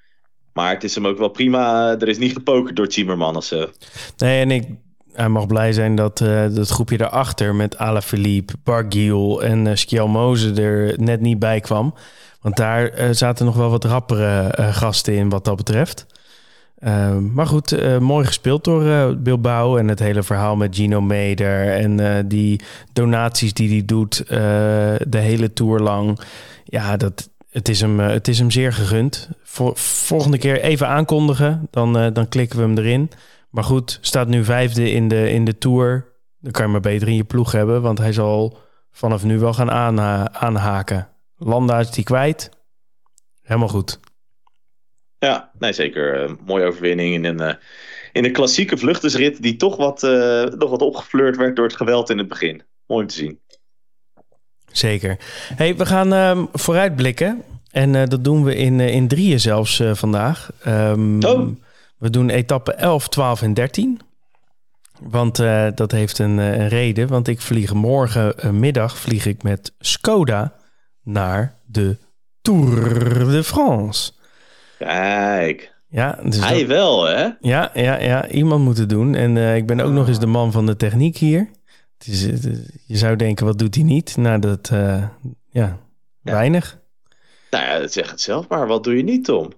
Maar 0.52 0.72
het 0.72 0.84
is 0.84 0.94
hem 0.94 1.06
ook 1.06 1.18
wel 1.18 1.28
prima. 1.28 1.90
Er 1.98 2.08
is 2.08 2.18
niet 2.18 2.32
gepokerd 2.32 2.76
door 2.76 2.92
Zimmerman 2.92 3.36
of 3.36 3.44
zo. 3.44 3.70
Nee, 4.16 4.40
en 4.40 4.50
ik, 4.50 4.68
hij 5.12 5.28
mag 5.28 5.46
blij 5.46 5.72
zijn 5.72 5.94
dat 5.94 6.20
uh, 6.20 6.46
dat 6.54 6.68
groepje 6.68 6.96
daarachter 6.96 7.54
met 7.54 7.78
Alaphilippe, 7.78 8.52
Bargiel 8.64 9.42
en 9.42 9.66
uh, 9.66 9.74
Skjel 9.74 10.36
er 10.56 10.94
net 10.96 11.20
niet 11.20 11.38
bij 11.38 11.60
kwam. 11.60 11.94
Want 12.40 12.56
daar 12.56 13.00
uh, 13.00 13.08
zaten 13.10 13.44
nog 13.44 13.56
wel 13.56 13.70
wat 13.70 13.84
rappere 13.84 14.54
gasten 14.72 15.14
in 15.14 15.28
wat 15.28 15.44
dat 15.44 15.56
betreft. 15.56 16.06
Maar 17.32 17.46
goed, 17.46 17.98
mooi 18.00 18.26
gespeeld 18.26 18.64
door 18.64 19.16
Bilbao 19.16 19.76
en 19.76 19.88
het 19.88 19.98
hele 19.98 20.22
verhaal 20.22 20.56
met 20.56 20.76
Gino 20.76 21.00
Meder 21.00 21.72
en 21.72 22.28
die 22.28 22.60
donaties 22.92 23.54
die 23.54 23.68
hij 23.68 23.84
doet 23.84 24.24
de 24.26 25.18
hele 25.18 25.52
tour 25.52 25.80
lang. 25.80 26.20
Ja, 26.64 26.96
dat, 26.96 27.30
het, 27.50 27.68
is 27.68 27.80
hem, 27.80 27.98
het 27.98 28.28
is 28.28 28.38
hem 28.38 28.50
zeer 28.50 28.72
gegund. 28.72 29.28
Volgende 29.74 30.38
keer 30.38 30.60
even 30.60 30.88
aankondigen, 30.88 31.68
dan, 31.70 32.12
dan 32.12 32.28
klikken 32.28 32.58
we 32.58 32.64
hem 32.64 32.78
erin. 32.78 33.10
Maar 33.50 33.64
goed, 33.64 33.98
staat 34.00 34.28
nu 34.28 34.44
vijfde 34.44 34.90
in 34.90 35.08
de, 35.08 35.30
in 35.30 35.44
de 35.44 35.58
Tour. 35.58 36.10
Dan 36.40 36.52
kan 36.52 36.64
je 36.64 36.72
maar 36.72 36.80
beter 36.80 37.08
in 37.08 37.16
je 37.16 37.24
ploeg 37.24 37.52
hebben, 37.52 37.82
want 37.82 37.98
hij 37.98 38.12
zal 38.12 38.58
vanaf 38.90 39.24
nu 39.24 39.38
wel 39.38 39.52
gaan 39.52 39.70
aanhaken. 40.32 41.08
Landa 41.36 41.78
is 41.78 41.90
die 41.90 42.04
kwijt. 42.04 42.50
Helemaal 43.42 43.68
goed. 43.68 44.00
Ja, 45.22 45.50
nee, 45.58 45.72
zeker. 45.72 46.22
Uh, 46.22 46.34
mooie 46.46 46.66
overwinning 46.66 47.14
in 47.14 47.24
een, 47.24 47.40
uh, 47.40 47.54
in 48.12 48.24
een 48.24 48.32
klassieke 48.32 48.76
vluchtersrit 48.76 49.42
die 49.42 49.56
toch 49.56 49.76
wat, 49.76 50.02
uh, 50.02 50.44
nog 50.44 50.70
wat 50.70 50.82
opgefleurd 50.82 51.36
werd 51.36 51.56
door 51.56 51.64
het 51.64 51.76
geweld 51.76 52.10
in 52.10 52.18
het 52.18 52.28
begin. 52.28 52.62
Mooi 52.86 53.02
om 53.02 53.08
te 53.08 53.14
zien. 53.14 53.40
Zeker. 54.72 55.16
Hey, 55.54 55.76
we 55.76 55.86
gaan 55.86 56.12
ehm, 56.12 56.44
vooruitblikken. 56.52 57.42
En 57.70 58.08
dat 58.08 58.24
doen 58.24 58.44
we 58.44 58.56
in, 58.56 58.80
in 58.80 59.08
drieën 59.08 59.40
zelfs 59.40 59.82
vandaag. 59.92 60.50
Um, 60.66 61.22
oh. 61.24 61.48
We 61.98 62.10
doen 62.10 62.30
etappe 62.30 62.72
11, 62.72 63.08
12 63.08 63.42
en 63.42 63.54
13. 63.54 64.00
Want 65.00 65.36
dat 65.74 65.92
heeft 65.92 66.18
een, 66.18 66.38
een, 66.38 66.68
reden. 66.68 67.08
Want 67.08 67.28
ik 67.28 67.40
vlieg 67.40 67.74
morgenmiddag 67.74 68.98
vlieg 68.98 69.26
ik 69.26 69.42
met 69.42 69.74
Skoda 69.78 70.54
naar 71.02 71.58
de 71.66 71.96
Tour 72.40 72.98
de 73.30 73.44
France. 73.44 74.12
Kijk. 74.82 75.72
Ja, 75.88 76.18
dus 76.22 76.40
Hij 76.40 76.58
dat... 76.58 76.66
wel, 76.66 77.04
hè? 77.04 77.28
Ja, 77.40 77.70
ja, 77.74 77.98
ja, 77.98 78.28
iemand 78.28 78.64
moet 78.64 78.78
het 78.78 78.88
doen. 78.88 79.14
En 79.14 79.36
uh, 79.36 79.56
ik 79.56 79.66
ben 79.66 79.80
ook 79.80 79.92
nog 79.92 80.08
eens 80.08 80.18
de 80.18 80.26
man 80.26 80.52
van 80.52 80.66
de 80.66 80.76
techniek 80.76 81.16
hier. 81.16 81.48
Het 81.98 82.06
is, 82.06 82.22
je 82.86 82.96
zou 82.96 83.16
denken, 83.16 83.46
wat 83.46 83.58
doet 83.58 83.74
hij 83.74 83.84
niet? 83.84 84.16
Nou, 84.16 84.38
dat, 84.38 84.68
ja, 84.68 85.12
ja, 85.50 85.78
weinig. 86.22 86.78
Nou 87.50 87.64
ja, 87.64 87.88
zeg 87.88 88.10
het 88.10 88.20
zelf 88.20 88.48
maar. 88.48 88.66
Wat 88.66 88.84
doe 88.84 88.96
je 88.96 89.02
niet, 89.02 89.24
Tom? 89.24 89.52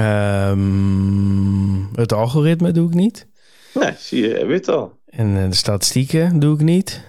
Um, 0.00 1.90
het 1.94 2.12
algoritme 2.12 2.72
doe 2.72 2.88
ik 2.88 2.94
niet. 2.94 3.26
Nee, 3.74 3.92
zie 3.98 4.28
je, 4.28 4.46
weet 4.46 4.68
al. 4.68 4.98
En 5.06 5.26
uh, 5.26 5.48
de 5.48 5.54
statistieken 5.54 6.38
doe 6.38 6.54
ik 6.54 6.60
niet. 6.60 7.04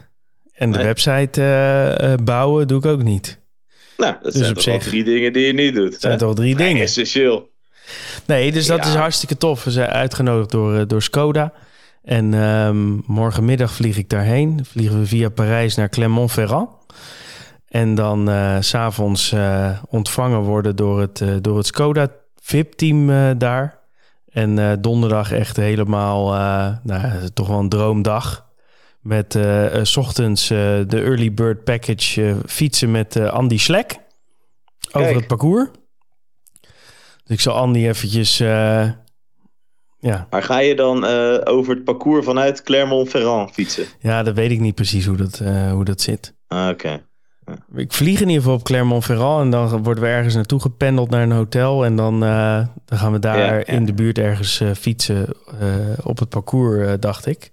En 0.54 0.72
de 0.72 0.84
website 0.84 2.18
bouwen 2.24 2.68
doe 2.68 2.78
ik 2.78 2.86
ook 2.86 3.04
niet. 3.04 3.41
Nou, 4.02 4.16
dat 4.22 4.34
dus 4.34 4.42
zijn 4.42 4.54
toch 4.54 4.64
zich... 4.64 4.84
drie 4.84 5.04
dingen 5.04 5.34
die 5.34 5.46
je 5.46 5.54
niet 5.54 5.76
doet. 5.76 5.92
Dat 5.92 6.02
zijn 6.02 6.18
toch 6.18 6.36
drie 6.36 6.56
dingen. 6.56 6.82
Essentieel. 6.82 7.50
Nee, 8.26 8.52
dus 8.52 8.66
dat 8.66 8.86
is 8.86 8.94
hartstikke 8.94 9.38
tof. 9.38 9.64
We 9.64 9.72
zijn 9.72 9.90
uitgenodigd 9.90 10.52
door, 10.52 10.88
door 10.88 11.02
Skoda. 11.02 11.54
En 12.04 12.34
um, 12.34 13.04
morgenmiddag 13.06 13.72
vlieg 13.72 13.98
ik 13.98 14.10
daarheen. 14.10 14.66
Vliegen 14.66 15.00
we 15.00 15.06
via 15.06 15.30
Parijs 15.30 15.76
naar 15.76 15.90
Clermont-Ferrand. 15.90 16.70
En 17.68 17.96
dan 17.96 18.30
s 18.60 18.68
s'avonds 18.68 19.36
ontvangen 19.90 20.40
worden 20.40 20.76
door 20.76 21.00
het, 21.00 21.24
door 21.42 21.58
het 21.58 21.66
Skoda 21.66 22.08
VIP-team 22.42 23.10
uh, 23.10 23.30
daar. 23.38 23.80
En 24.32 24.58
uh, 24.58 24.72
donderdag 24.80 25.32
echt 25.32 25.58
helemaal, 25.58 26.34
uh, 26.34 26.68
nou, 26.84 27.30
toch 27.34 27.48
wel 27.48 27.60
een 27.60 27.70
droomdag. 27.70 28.50
Met 29.02 29.40
s 29.84 29.98
ochtends 29.98 30.48
de 30.48 30.86
early 30.90 31.34
bird 31.34 31.64
package 31.64 32.38
fietsen 32.46 32.92
met 32.92 33.16
Andy 33.16 33.58
Slek 33.58 34.00
over 34.92 35.16
het 35.16 35.28
parcours. 35.28 35.70
Dus 37.24 37.36
ik 37.36 37.40
zal 37.40 37.56
Andy 37.56 37.88
eventjes, 37.88 38.38
ja. 38.38 40.28
Maar 40.30 40.44
ga 40.44 40.60
je 40.60 40.76
dan 40.76 41.06
over 41.46 41.76
het 41.76 41.84
parcours 41.84 42.26
vanuit 42.26 42.64
Clermont-Ferrand 42.64 43.52
fietsen? 43.52 43.86
Ja, 44.00 44.24
dat 44.24 44.36
weet 44.36 44.52
ik 44.52 44.60
niet 44.60 44.76
precies 44.76 45.06
hoe 45.06 45.18
dat, 45.18 45.38
hoe 45.72 45.86
dat 45.86 46.02
zit. 46.02 46.34
Ah, 46.48 46.70
oké. 46.70 47.10
Ik 47.76 47.94
vlieg 47.94 48.22
in 48.22 48.28
ieder 48.28 48.42
geval 48.42 48.58
op 48.58 48.64
Clermont-Ferrand 48.64 49.44
en 49.44 49.52
dan 49.52 49.84
worden 49.84 50.04
we 50.04 50.10
ergens 50.10 50.36
naartoe 50.36 50.62
gependeld 50.62 51.10
naar 51.10 51.22
een 51.24 51.32
hotel. 51.32 51.86
En 51.86 51.96
dan, 51.96 52.24
uh, 52.24 52.66
dan 52.86 52.98
gaan 52.98 53.12
we 53.12 53.20
daar 53.20 53.68
in 53.68 53.86
de 53.86 53.94
buurt 53.94 54.18
ergens 54.18 54.62
uh, 54.62 54.72
fietsen 54.72 55.28
uh, 55.62 55.76
op 56.04 56.20
het 56.20 56.30
parcours, 56.30 57.00
dacht 57.00 57.26
ik. 57.26 57.50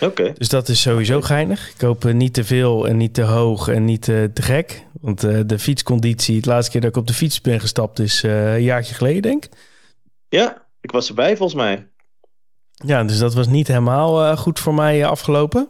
Oké. 0.00 0.32
Dus 0.32 0.48
dat 0.48 0.68
is 0.68 0.80
sowieso 0.80 1.20
geinig. 1.20 1.70
Ik 1.74 1.80
hoop 1.80 2.04
niet 2.04 2.34
te 2.34 2.44
veel 2.44 2.88
en 2.88 2.96
niet 2.96 3.14
te 3.14 3.22
hoog 3.22 3.68
en 3.68 3.84
niet 3.84 4.02
te, 4.02 4.30
te 4.34 4.42
gek. 4.42 4.86
Want 5.00 5.20
de 5.20 5.58
fietsconditie, 5.58 6.36
het 6.36 6.46
laatste 6.46 6.72
keer 6.72 6.80
dat 6.80 6.90
ik 6.90 6.96
op 6.96 7.06
de 7.06 7.14
fiets 7.14 7.40
ben 7.40 7.60
gestapt, 7.60 7.98
is 7.98 8.22
een 8.22 8.62
jaartje 8.62 8.94
geleden, 8.94 9.22
denk 9.22 9.44
ik. 9.44 9.52
Ja, 10.28 10.62
ik 10.80 10.90
was 10.90 11.08
erbij 11.08 11.36
volgens 11.36 11.58
mij. 11.58 11.86
Ja, 12.70 13.04
dus 13.04 13.18
dat 13.18 13.34
was 13.34 13.46
niet 13.46 13.68
helemaal 13.68 14.36
goed 14.36 14.60
voor 14.60 14.74
mij 14.74 15.06
afgelopen. 15.06 15.68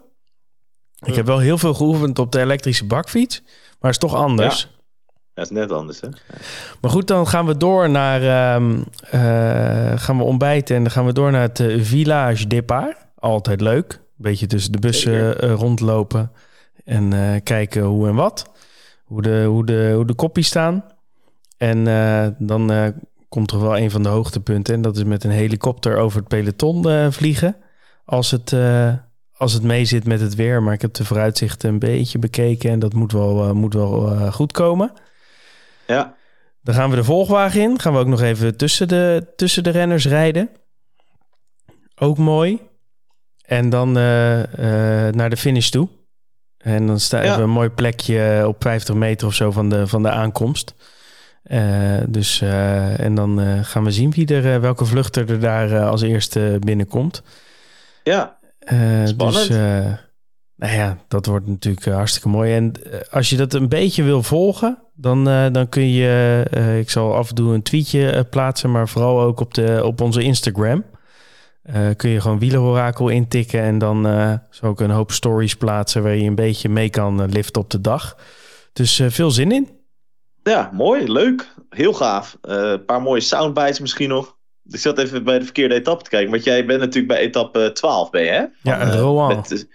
Ik 1.04 1.14
heb 1.14 1.26
wel 1.26 1.38
heel 1.38 1.58
veel 1.58 1.74
geoefend 1.74 2.18
op 2.18 2.32
de 2.32 2.40
elektrische 2.40 2.84
bakfiets, 2.84 3.42
maar 3.80 3.90
is 3.90 3.98
toch 3.98 4.14
anders. 4.14 4.60
Ja. 4.60 4.72
Dat 5.34 5.44
is 5.44 5.50
net 5.50 5.72
anders, 5.72 6.00
hè? 6.00 6.08
Maar 6.80 6.90
goed, 6.90 7.06
dan 7.06 7.28
gaan 7.28 7.46
we 7.46 7.56
door 7.56 7.90
naar... 7.90 8.20
Uh, 8.22 8.68
uh, 9.14 9.98
gaan 9.98 10.16
we 10.16 10.22
ontbijten 10.22 10.76
en 10.76 10.82
dan 10.82 10.92
gaan 10.92 11.06
we 11.06 11.12
door 11.12 11.30
naar 11.30 11.42
het 11.42 11.58
uh, 11.58 11.84
Village 11.84 12.46
Départ. 12.46 12.96
Altijd 13.18 13.60
leuk. 13.60 13.92
Een 13.92 14.00
beetje 14.16 14.46
tussen 14.46 14.72
de 14.72 14.78
bussen 14.78 15.44
uh, 15.44 15.54
rondlopen 15.54 16.32
en 16.84 17.42
kijken 17.42 17.82
hoe 17.82 18.08
en 18.08 18.14
wat. 18.14 18.50
Hoe 19.04 19.22
de, 19.22 19.44
hoe 19.44 19.66
de, 19.66 19.92
hoe 19.94 20.06
de 20.06 20.14
koppies 20.14 20.46
staan. 20.46 20.84
En 21.56 21.84
dan 22.38 22.94
komt 23.28 23.50
er 23.50 23.60
wel 23.60 23.78
een 23.78 23.90
van 23.90 24.02
de 24.02 24.08
hoogtepunten. 24.08 24.74
En 24.74 24.82
dat 24.82 24.96
is 24.96 25.04
met 25.04 25.24
een 25.24 25.30
helikopter 25.30 25.96
over 25.96 26.18
het 26.18 26.28
peloton 26.28 27.12
vliegen. 27.12 27.56
Als 28.04 28.30
het 28.30 28.56
als 29.36 29.52
het 29.52 29.62
mee 29.62 29.84
zit 29.84 30.06
met 30.06 30.20
het 30.20 30.34
weer. 30.34 30.62
Maar 30.62 30.74
ik 30.74 30.82
heb 30.82 30.94
de 30.94 31.04
vooruitzichten 31.04 31.68
een 31.68 31.78
beetje 31.78 32.18
bekeken 32.18 32.70
en 32.70 32.78
dat 32.78 32.92
moet 32.92 33.12
wel, 33.12 33.48
uh, 33.48 33.50
moet 33.50 33.74
wel 33.74 34.12
uh, 34.12 34.32
goed 34.32 34.52
komen. 34.52 34.92
Ja. 35.86 36.14
Dan 36.62 36.74
gaan 36.74 36.90
we 36.90 36.96
de 36.96 37.04
volgwagen 37.04 37.60
in. 37.60 37.80
Gaan 37.80 37.92
we 37.92 37.98
ook 37.98 38.06
nog 38.06 38.22
even 38.22 38.56
tussen 38.56 38.88
de, 38.88 39.26
tussen 39.36 39.62
de 39.62 39.70
renners 39.70 40.06
rijden. 40.06 40.50
Ook 41.94 42.18
mooi. 42.18 42.60
En 43.44 43.68
dan 43.68 43.88
uh, 43.88 43.94
naar 45.10 45.30
de 45.30 45.36
finish 45.36 45.68
toe. 45.68 45.88
En 46.58 46.86
dan 46.86 47.00
staan 47.00 47.24
ja. 47.24 47.36
we 47.36 47.42
een 47.42 47.50
mooi 47.50 47.68
plekje 47.68 48.44
op 48.46 48.62
50 48.62 48.94
meter 48.94 49.26
of 49.26 49.34
zo 49.34 49.50
van 49.50 49.68
de, 49.68 49.86
van 49.86 50.02
de 50.02 50.10
aankomst. 50.10 50.74
dus, 52.08 52.40
en 52.40 53.14
dan 53.14 53.64
gaan 53.64 53.84
we 53.84 53.90
zien 53.90 54.10
wie 54.10 54.34
er, 54.34 54.60
welke 54.60 54.84
vluchter 54.84 55.30
er 55.30 55.40
daar 55.40 55.84
als 55.84 56.02
eerste 56.02 56.56
binnenkomt. 56.60 57.22
Ja, 58.02 58.38
uh, 58.72 59.04
Dus, 59.16 59.50
uh, 59.50 59.56
nou 60.56 60.72
ja, 60.72 60.98
dat 61.08 61.26
wordt 61.26 61.46
natuurlijk 61.46 61.86
uh, 61.86 61.94
hartstikke 61.94 62.28
mooi. 62.28 62.54
En 62.54 62.72
als 63.10 63.30
je 63.30 63.36
dat 63.36 63.54
een 63.54 63.68
beetje 63.68 64.02
wil 64.02 64.22
volgen, 64.22 64.78
dan, 64.94 65.24
dan 65.52 65.68
kun 65.68 65.90
je, 65.90 66.44
ik 66.80 66.90
zal 66.90 67.14
af 67.14 67.28
en 67.28 67.34
toe 67.34 67.54
een 67.54 67.62
tweetje 67.62 68.26
plaatsen, 68.30 68.70
maar 68.70 68.88
vooral 68.88 69.20
ook 69.20 69.40
op, 69.40 69.54
de, 69.54 69.80
op 69.84 70.00
onze 70.00 70.22
Instagram. 70.22 70.84
kun 71.96 72.10
je 72.10 72.20
gewoon 72.20 72.38
wielerorakel 72.38 73.08
intikken 73.08 73.60
en 73.60 73.78
dan 73.78 74.02
zal 74.50 74.70
ik 74.70 74.80
een 74.80 74.90
hoop 74.90 75.12
stories 75.12 75.56
plaatsen 75.56 76.02
waar 76.02 76.14
je 76.14 76.26
een 76.28 76.34
beetje 76.34 76.68
mee 76.68 76.90
kan 76.90 77.30
liften 77.30 77.62
op 77.62 77.70
de 77.70 77.80
dag. 77.80 78.16
Dus 78.72 79.02
veel 79.08 79.30
zin 79.30 79.52
in. 79.52 79.68
Ja, 80.42 80.70
mooi, 80.72 81.12
leuk. 81.12 81.54
Heel 81.68 81.92
gaaf. 81.92 82.38
Een 82.40 82.84
paar 82.84 83.02
mooie 83.02 83.20
soundbites 83.20 83.80
misschien 83.80 84.08
nog. 84.08 84.33
Ik 84.70 84.78
zat 84.78 84.98
even 84.98 85.24
bij 85.24 85.38
de 85.38 85.44
verkeerde 85.44 85.74
etappe 85.74 86.04
te 86.04 86.10
kijken. 86.10 86.30
Want 86.30 86.44
jij 86.44 86.66
bent 86.66 86.80
natuurlijk 86.80 87.08
bij 87.08 87.22
etappe 87.22 87.70
12, 87.72 88.10
ben 88.10 88.22
je, 88.22 88.30
hè? 88.30 88.44
Van, 88.62 88.72
ja, 88.72 88.84
Rouen. 88.84 89.36
Met, 89.36 89.68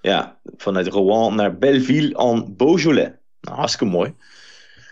ja, 0.00 0.36
vanuit 0.56 0.88
Rouen 0.88 1.34
naar 1.34 1.58
Belleville 1.58 2.18
en 2.18 2.56
Beaujolais. 2.56 3.10
Nou, 3.40 3.56
hartstikke 3.56 3.92
mooi. 3.92 4.14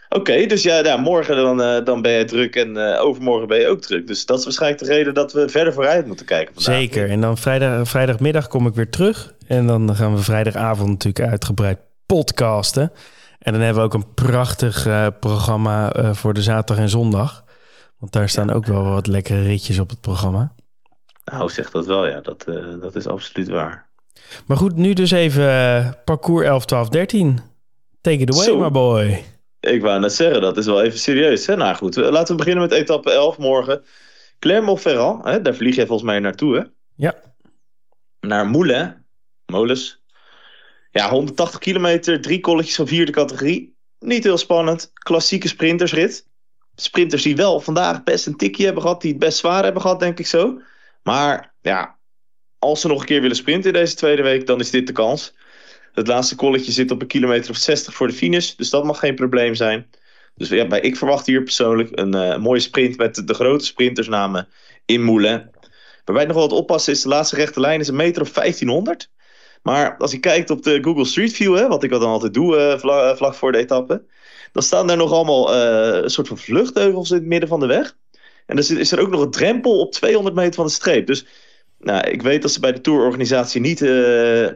Oké, 0.08 0.46
dus 0.46 0.62
ja, 0.62 0.84
ja, 0.84 0.96
morgen 0.96 1.36
dan, 1.36 1.60
uh, 1.60 1.84
dan 1.84 2.02
ben 2.02 2.12
je 2.12 2.24
druk 2.24 2.56
en 2.56 2.76
uh, 2.76 3.04
overmorgen 3.04 3.48
ben 3.48 3.60
je 3.60 3.66
ook 3.66 3.80
druk. 3.80 4.06
Dus 4.06 4.26
dat 4.26 4.38
is 4.38 4.44
waarschijnlijk 4.44 4.82
de 4.82 4.88
reden 4.88 5.14
dat 5.14 5.32
we 5.32 5.48
verder 5.48 5.72
vooruit 5.72 6.06
moeten 6.06 6.26
kijken 6.26 6.54
vandaag. 6.54 6.74
Zeker, 6.74 7.10
en 7.10 7.20
dan 7.20 7.38
vrijdag, 7.38 7.88
vrijdagmiddag 7.88 8.48
kom 8.48 8.66
ik 8.66 8.74
weer 8.74 8.90
terug. 8.90 9.34
En 9.46 9.66
dan 9.66 9.94
gaan 9.96 10.14
we 10.14 10.22
vrijdagavond 10.22 10.88
natuurlijk 10.88 11.30
uitgebreid 11.30 11.78
podcasten. 12.06 12.92
En 13.38 13.52
dan 13.52 13.60
hebben 13.62 13.82
we 13.82 13.88
ook 13.88 13.94
een 13.94 14.14
prachtig 14.14 14.86
uh, 14.86 15.06
programma 15.20 15.92
voor 16.14 16.34
de 16.34 16.42
zaterdag 16.42 16.84
en 16.84 16.90
zondag. 16.90 17.44
Want 18.00 18.12
daar 18.12 18.28
staan 18.28 18.50
ook 18.50 18.66
wel 18.66 18.84
wat 18.84 19.06
lekkere 19.06 19.42
ritjes 19.42 19.78
op 19.78 19.90
het 19.90 20.00
programma. 20.00 20.54
Nou, 21.24 21.50
zeg 21.50 21.70
dat 21.70 21.86
wel, 21.86 22.06
ja. 22.06 22.20
Dat, 22.20 22.44
uh, 22.48 22.80
dat 22.80 22.96
is 22.96 23.06
absoluut 23.06 23.48
waar. 23.48 23.88
Maar 24.46 24.56
goed, 24.56 24.76
nu 24.76 24.92
dus 24.92 25.10
even 25.10 25.42
uh, 25.42 25.90
parcours 26.04 26.46
11, 26.46 26.64
12, 26.64 26.88
13. 26.88 27.38
Take 28.00 28.16
it 28.16 28.30
away, 28.32 28.44
Zo. 28.44 28.58
my 28.58 28.70
boy. 28.70 29.24
Ik 29.60 29.82
wou 29.82 30.00
net 30.00 30.12
zeggen, 30.12 30.40
dat 30.40 30.56
is 30.56 30.66
wel 30.66 30.82
even 30.82 30.98
serieus. 30.98 31.46
Hè? 31.46 31.56
Nou 31.56 31.76
goed, 31.76 31.96
laten 31.96 32.36
we 32.36 32.42
beginnen 32.44 32.68
met 32.68 32.72
etappe 32.72 33.10
11 33.12 33.38
morgen. 33.38 33.82
Clermont-Ferrand, 34.38 35.24
hè? 35.24 35.42
daar 35.42 35.54
vlieg 35.54 35.76
jij 35.76 35.86
volgens 35.86 36.08
mij 36.10 36.18
naartoe, 36.18 36.56
hè? 36.56 36.62
Ja. 36.96 37.14
naar 38.20 38.46
Moulin. 38.46 38.94
Molens. 39.46 40.02
Ja, 40.90 41.10
180 41.10 41.58
kilometer, 41.58 42.20
drie 42.20 42.40
kolletjes 42.40 42.76
van 42.76 42.86
vierde 42.86 43.12
categorie. 43.12 43.76
Niet 43.98 44.24
heel 44.24 44.38
spannend. 44.38 44.90
Klassieke 44.92 45.48
sprintersrit. 45.48 46.26
Sprinters 46.82 47.22
die 47.22 47.36
wel 47.36 47.60
vandaag 47.60 48.02
best 48.02 48.26
een 48.26 48.36
tikje 48.36 48.64
hebben 48.64 48.82
gehad. 48.82 49.00
Die 49.00 49.10
het 49.10 49.20
best 49.20 49.38
zwaar 49.38 49.64
hebben 49.64 49.82
gehad, 49.82 50.00
denk 50.00 50.18
ik 50.18 50.26
zo. 50.26 50.60
Maar 51.02 51.54
ja, 51.60 51.98
als 52.58 52.80
ze 52.80 52.88
nog 52.88 53.00
een 53.00 53.06
keer 53.06 53.20
willen 53.20 53.36
sprinten 53.36 53.72
in 53.72 53.80
deze 53.80 53.94
tweede 53.94 54.22
week, 54.22 54.46
dan 54.46 54.60
is 54.60 54.70
dit 54.70 54.86
de 54.86 54.92
kans. 54.92 55.34
Het 55.92 56.06
laatste 56.06 56.34
kolletje 56.34 56.72
zit 56.72 56.90
op 56.90 57.00
een 57.00 57.06
kilometer 57.06 57.50
of 57.50 57.56
60 57.56 57.94
voor 57.94 58.06
de 58.06 58.12
finish. 58.12 58.54
Dus 58.54 58.70
dat 58.70 58.84
mag 58.84 58.98
geen 58.98 59.14
probleem 59.14 59.54
zijn. 59.54 59.90
Dus 60.34 60.48
ja, 60.48 60.66
bij, 60.66 60.80
ik 60.80 60.96
verwacht 60.96 61.26
hier 61.26 61.42
persoonlijk 61.42 61.88
een 61.92 62.16
uh, 62.16 62.36
mooie 62.36 62.60
sprint 62.60 62.96
met 62.96 63.26
de, 63.26 63.34
grote 63.34 63.64
sprintersnamen 63.64 64.48
in 64.84 65.04
Moulin. 65.04 65.50
Waarbij 66.04 66.24
nog 66.24 66.36
wel 66.36 66.48
wat 66.48 66.58
oppassen 66.58 66.92
is, 66.92 67.02
de 67.02 67.08
laatste 67.08 67.36
rechte 67.36 67.60
lijn 67.60 67.80
is 67.80 67.88
een 67.88 67.96
meter 67.96 68.22
of 68.22 68.32
1500. 68.32 69.10
Maar 69.62 69.96
als 69.96 70.10
je 70.10 70.18
kijkt 70.18 70.50
op 70.50 70.62
de 70.62 70.82
Google 70.82 71.04
Street 71.04 71.32
View, 71.32 71.56
hè, 71.56 71.68
wat 71.68 71.82
ik 71.82 71.90
dan 71.90 72.02
altijd 72.02 72.34
doe 72.34 72.56
uh, 72.56 73.14
vlak 73.16 73.34
voor 73.34 73.52
de 73.52 73.58
etappe, 73.58 74.04
dan 74.52 74.62
staan 74.62 74.86
daar 74.86 74.96
nog 74.96 75.12
allemaal 75.12 75.54
uh, 75.54 76.02
een 76.02 76.10
soort 76.10 76.28
van 76.28 76.38
vluchtheuvels 76.38 77.10
in 77.10 77.16
het 77.16 77.26
midden 77.26 77.48
van 77.48 77.60
de 77.60 77.66
weg. 77.66 77.96
En 78.46 78.56
dan 78.56 78.78
is 78.78 78.92
er 78.92 79.00
ook 79.00 79.10
nog 79.10 79.20
een 79.20 79.30
drempel 79.30 79.80
op 79.80 79.92
200 79.92 80.34
meter 80.34 80.54
van 80.54 80.64
de 80.64 80.70
streep. 80.70 81.06
Dus 81.06 81.26
nou, 81.78 82.08
ik 82.08 82.22
weet 82.22 82.42
dat 82.42 82.50
ze 82.50 82.60
bij 82.60 82.72
de 82.72 82.80
tourorganisatie 82.80 83.60
niet, 83.60 83.80
uh, 83.80 84.48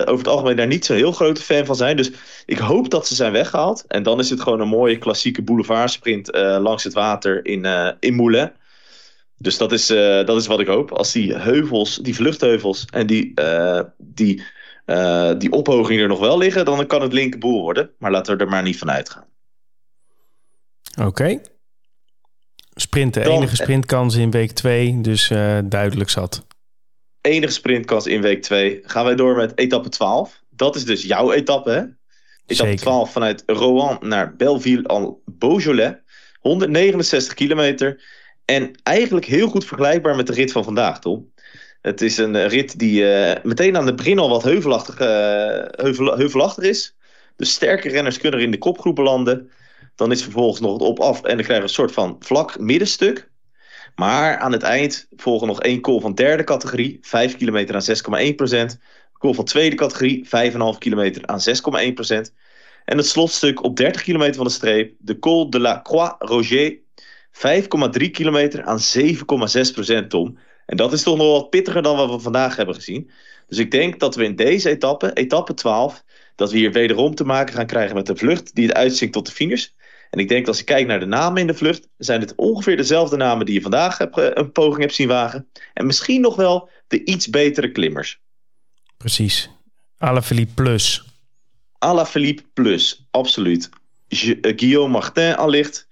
over 0.00 0.18
het 0.18 0.28
algemeen 0.28 0.56
daar 0.56 0.66
niet 0.66 0.84
zo'n 0.84 0.96
heel 0.96 1.12
grote 1.12 1.42
fan 1.42 1.66
van 1.66 1.76
zijn. 1.76 1.96
Dus 1.96 2.10
ik 2.46 2.58
hoop 2.58 2.90
dat 2.90 3.06
ze 3.06 3.14
zijn 3.14 3.32
weggehaald. 3.32 3.84
En 3.86 4.02
dan 4.02 4.18
is 4.18 4.30
het 4.30 4.40
gewoon 4.40 4.60
een 4.60 4.68
mooie 4.68 4.98
klassieke 4.98 5.42
boulevardsprint 5.42 6.34
langs 6.36 6.84
het 6.84 6.92
water 6.92 7.44
in, 7.44 7.64
in 8.00 8.14
Moulin. 8.14 8.52
Dus 9.38 9.58
dat 9.58 9.72
is, 9.72 9.90
uh, 9.90 10.24
dat 10.24 10.36
is 10.36 10.46
wat 10.46 10.60
ik 10.60 10.66
hoop. 10.66 10.92
Als 10.92 11.12
die 11.12 11.34
heuvels, 11.34 11.96
die 11.96 12.14
vluchtheuvels 12.14 12.84
en 12.84 13.06
die, 13.06 13.32
uh, 13.34 13.80
die, 13.98 14.42
uh, 14.86 15.32
die 15.38 15.50
ophoging 15.50 16.00
er 16.00 16.08
nog 16.08 16.18
wel 16.18 16.38
liggen, 16.38 16.64
dan 16.64 16.86
kan 16.86 17.02
het 17.02 17.12
linkerboel 17.12 17.60
worden. 17.60 17.90
Maar 17.98 18.10
laten 18.10 18.36
we 18.36 18.44
er 18.44 18.50
maar 18.50 18.62
niet 18.62 18.78
van 18.78 18.90
uitgaan. 18.90 19.24
Oké. 20.98 21.06
Okay. 21.06 21.40
Sprint, 22.74 23.14
de 23.14 23.24
enige 23.24 23.56
sprintkans 23.56 24.14
in 24.14 24.30
week 24.30 24.52
2, 24.52 25.00
dus 25.00 25.28
duidelijk 25.64 26.10
zat. 26.10 26.46
Enige 27.20 27.52
sprintkans 27.52 28.06
in 28.06 28.20
week 28.20 28.42
2. 28.42 28.80
Gaan 28.82 29.04
wij 29.04 29.14
door 29.14 29.36
met 29.36 29.58
etappe 29.58 29.88
12. 29.88 30.42
Dat 30.50 30.76
is 30.76 30.84
dus 30.84 31.02
jouw 31.02 31.32
etappe, 31.32 31.70
hè? 31.70 31.78
Etappe 31.78 32.70
Zeker. 32.70 32.76
12 32.76 33.12
vanuit 33.12 33.42
Rouen 33.46 33.98
naar 34.00 34.36
Belleville 34.36 34.88
en 34.88 35.16
Beaujolais. 35.24 35.94
169 36.40 37.34
kilometer. 37.34 38.02
En 38.44 38.70
eigenlijk 38.82 39.26
heel 39.26 39.48
goed 39.48 39.64
vergelijkbaar 39.64 40.16
met 40.16 40.26
de 40.26 40.32
rit 40.32 40.52
van 40.52 40.64
vandaag, 40.64 41.00
Tom. 41.00 41.32
Het 41.86 42.02
is 42.02 42.16
een 42.16 42.36
eh, 42.36 42.48
rit 42.48 42.78
die 42.78 43.02
uh, 43.02 43.32
meteen 43.42 43.76
aan 43.76 43.86
het 43.86 43.96
begin 43.96 44.18
al 44.18 44.28
wat 44.28 44.42
heuvelachtig, 44.42 45.00
uh, 45.00 45.06
heuvel, 45.70 46.16
heuvelachtig 46.16 46.64
is. 46.64 46.96
Dus 47.36 47.52
sterke 47.52 47.88
renners 47.88 48.18
kunnen 48.18 48.38
er 48.38 48.44
in 48.44 48.50
de 48.50 48.58
kopgroepen 48.58 49.04
landen. 49.04 49.50
Dan 49.94 50.12
is 50.12 50.22
vervolgens 50.22 50.60
nog 50.60 50.72
het 50.72 50.82
op-af 50.82 51.22
en 51.22 51.36
dan 51.36 51.44
krijgen 51.44 51.56
we 51.56 51.62
een 51.62 51.68
soort 51.68 51.92
van 51.92 52.16
vlak 52.18 52.58
middenstuk. 52.58 53.30
Maar 53.94 54.38
aan 54.38 54.52
het 54.52 54.62
eind 54.62 55.06
volgen 55.16 55.46
nog 55.46 55.62
één 55.62 55.80
call 55.80 56.00
van 56.00 56.14
derde 56.14 56.44
categorie, 56.44 56.98
5 57.00 57.36
kilometer 57.36 57.74
aan 57.74 58.26
6,1 58.30 58.34
procent. 58.34 58.78
Call 59.18 59.34
van 59.34 59.44
tweede 59.44 59.76
categorie, 59.76 60.24
5,5 60.24 60.78
kilometer 60.78 61.26
aan 61.26 61.40
6,1 61.88 61.92
procent. 61.94 62.34
En 62.84 62.96
het 62.96 63.06
slotstuk 63.06 63.64
op 63.64 63.76
30 63.76 64.02
kilometer 64.02 64.34
van 64.34 64.44
de 64.44 64.50
streep, 64.50 64.94
de 64.98 65.18
Col 65.18 65.50
de 65.50 65.60
la 65.60 65.80
Croix-Roger, 65.82 66.78
5,3 67.32 68.10
kilometer 68.10 68.64
aan 68.64 68.78
7,6 68.98 69.72
procent, 69.72 70.10
Tom. 70.10 70.38
En 70.66 70.76
dat 70.76 70.92
is 70.92 71.02
toch 71.02 71.16
nog 71.16 71.32
wat 71.32 71.50
pittiger 71.50 71.82
dan 71.82 71.96
wat 71.96 72.10
we 72.10 72.18
vandaag 72.18 72.56
hebben 72.56 72.74
gezien. 72.74 73.10
Dus 73.48 73.58
ik 73.58 73.70
denk 73.70 74.00
dat 74.00 74.14
we 74.14 74.24
in 74.24 74.36
deze 74.36 74.70
etappe, 74.70 75.12
etappe 75.12 75.54
12, 75.54 76.04
dat 76.34 76.50
we 76.50 76.58
hier 76.58 76.72
wederom 76.72 77.14
te 77.14 77.24
maken 77.24 77.54
gaan 77.54 77.66
krijgen 77.66 77.94
met 77.94 78.08
een 78.08 78.16
vlucht 78.16 78.54
die 78.54 78.66
het 78.66 78.76
uitzinkt 78.76 79.14
tot 79.14 79.26
de 79.26 79.32
finish. 79.32 79.66
En 80.10 80.18
ik 80.18 80.28
denk 80.28 80.46
als 80.46 80.58
je 80.58 80.64
kijkt 80.64 80.88
naar 80.88 81.00
de 81.00 81.06
namen 81.06 81.40
in 81.40 81.46
de 81.46 81.54
vlucht, 81.54 81.88
zijn 81.98 82.20
het 82.20 82.34
ongeveer 82.34 82.76
dezelfde 82.76 83.16
namen 83.16 83.46
die 83.46 83.54
je 83.54 83.60
vandaag 83.60 83.98
hebt, 83.98 84.16
een 84.16 84.52
poging 84.52 84.80
hebt 84.80 84.94
zien 84.94 85.08
wagen. 85.08 85.48
En 85.74 85.86
misschien 85.86 86.20
nog 86.20 86.36
wel 86.36 86.68
de 86.86 87.04
iets 87.04 87.30
betere 87.30 87.72
klimmers. 87.72 88.20
Precies. 88.96 89.50
Philippe 90.22 90.54
Plus. 90.54 91.04
Philippe 92.06 92.42
Plus, 92.52 93.06
absoluut. 93.10 93.68
Eh, 94.08 94.36
Guillaume 94.40 94.92
Martin 94.92 95.36
allicht. 95.36 95.88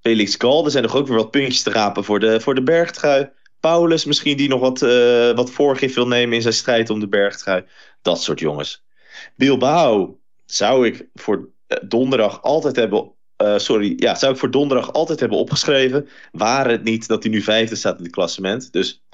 Felix 0.00 0.34
Gal, 0.38 0.64
er 0.64 0.70
zijn 0.70 0.82
nog 0.82 0.96
ook 0.96 1.06
weer 1.06 1.16
wat 1.16 1.30
puntjes 1.30 1.62
te 1.62 1.70
rapen 1.70 2.04
voor 2.04 2.20
de, 2.20 2.40
voor 2.40 2.54
de 2.54 2.62
bergtrui. 2.62 3.30
Paulus 3.66 4.04
misschien 4.04 4.36
die 4.36 4.48
nog 4.48 4.60
wat, 4.60 4.82
uh, 4.82 5.34
wat 5.34 5.50
voorgif 5.50 5.94
wil 5.94 6.06
nemen 6.06 6.34
in 6.34 6.42
zijn 6.42 6.54
strijd 6.54 6.90
om 6.90 7.00
de 7.00 7.08
bergtrui. 7.08 7.64
Dat 8.02 8.22
soort 8.22 8.40
jongens. 8.40 8.84
Bilbao 9.36 10.18
zou 10.44 10.86
ik 10.86 11.08
voor 11.14 11.48
eh, 11.66 11.78
donderdag 11.88 12.42
altijd 12.42 12.76
hebben... 12.76 13.12
Uh, 13.42 13.58
sorry, 13.58 13.92
ja, 13.96 14.14
zou 14.14 14.32
ik 14.32 14.38
voor 14.38 14.50
donderdag 14.50 14.92
altijd 14.92 15.20
hebben 15.20 15.38
opgeschreven. 15.38 16.08
Waren 16.32 16.72
het 16.72 16.84
niet 16.84 17.08
dat 17.08 17.22
hij 17.22 17.32
nu 17.32 17.40
vijfde 17.42 17.76
staat 17.76 17.98
in 17.98 18.04
het 18.04 18.12
klassement. 18.12 18.72
Dus 18.72 19.04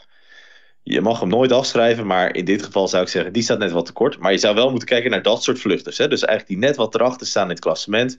je 0.82 1.00
mag 1.00 1.20
hem 1.20 1.28
nooit 1.28 1.52
afschrijven, 1.52 2.06
maar 2.06 2.34
in 2.34 2.44
dit 2.44 2.62
geval 2.62 2.88
zou 2.88 3.02
ik 3.02 3.08
zeggen, 3.08 3.32
die 3.32 3.42
staat 3.42 3.58
net 3.58 3.70
wat 3.70 3.86
te 3.86 3.92
kort. 3.92 4.18
Maar 4.18 4.32
je 4.32 4.38
zou 4.38 4.54
wel 4.54 4.70
moeten 4.70 4.88
kijken 4.88 5.10
naar 5.10 5.22
dat 5.22 5.42
soort 5.42 5.60
vluchters. 5.60 5.98
Hè? 5.98 6.08
Dus 6.08 6.24
eigenlijk 6.24 6.60
die 6.60 6.68
net 6.68 6.76
wat 6.76 6.94
erachter 6.94 7.26
staan 7.26 7.44
in 7.44 7.50
het 7.50 7.60
klassement. 7.60 8.18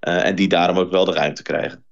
En 0.00 0.34
die 0.34 0.48
daarom 0.48 0.78
ook 0.78 0.90
wel 0.90 1.04
de 1.04 1.12
ruimte 1.12 1.42
krijgen. 1.42 1.84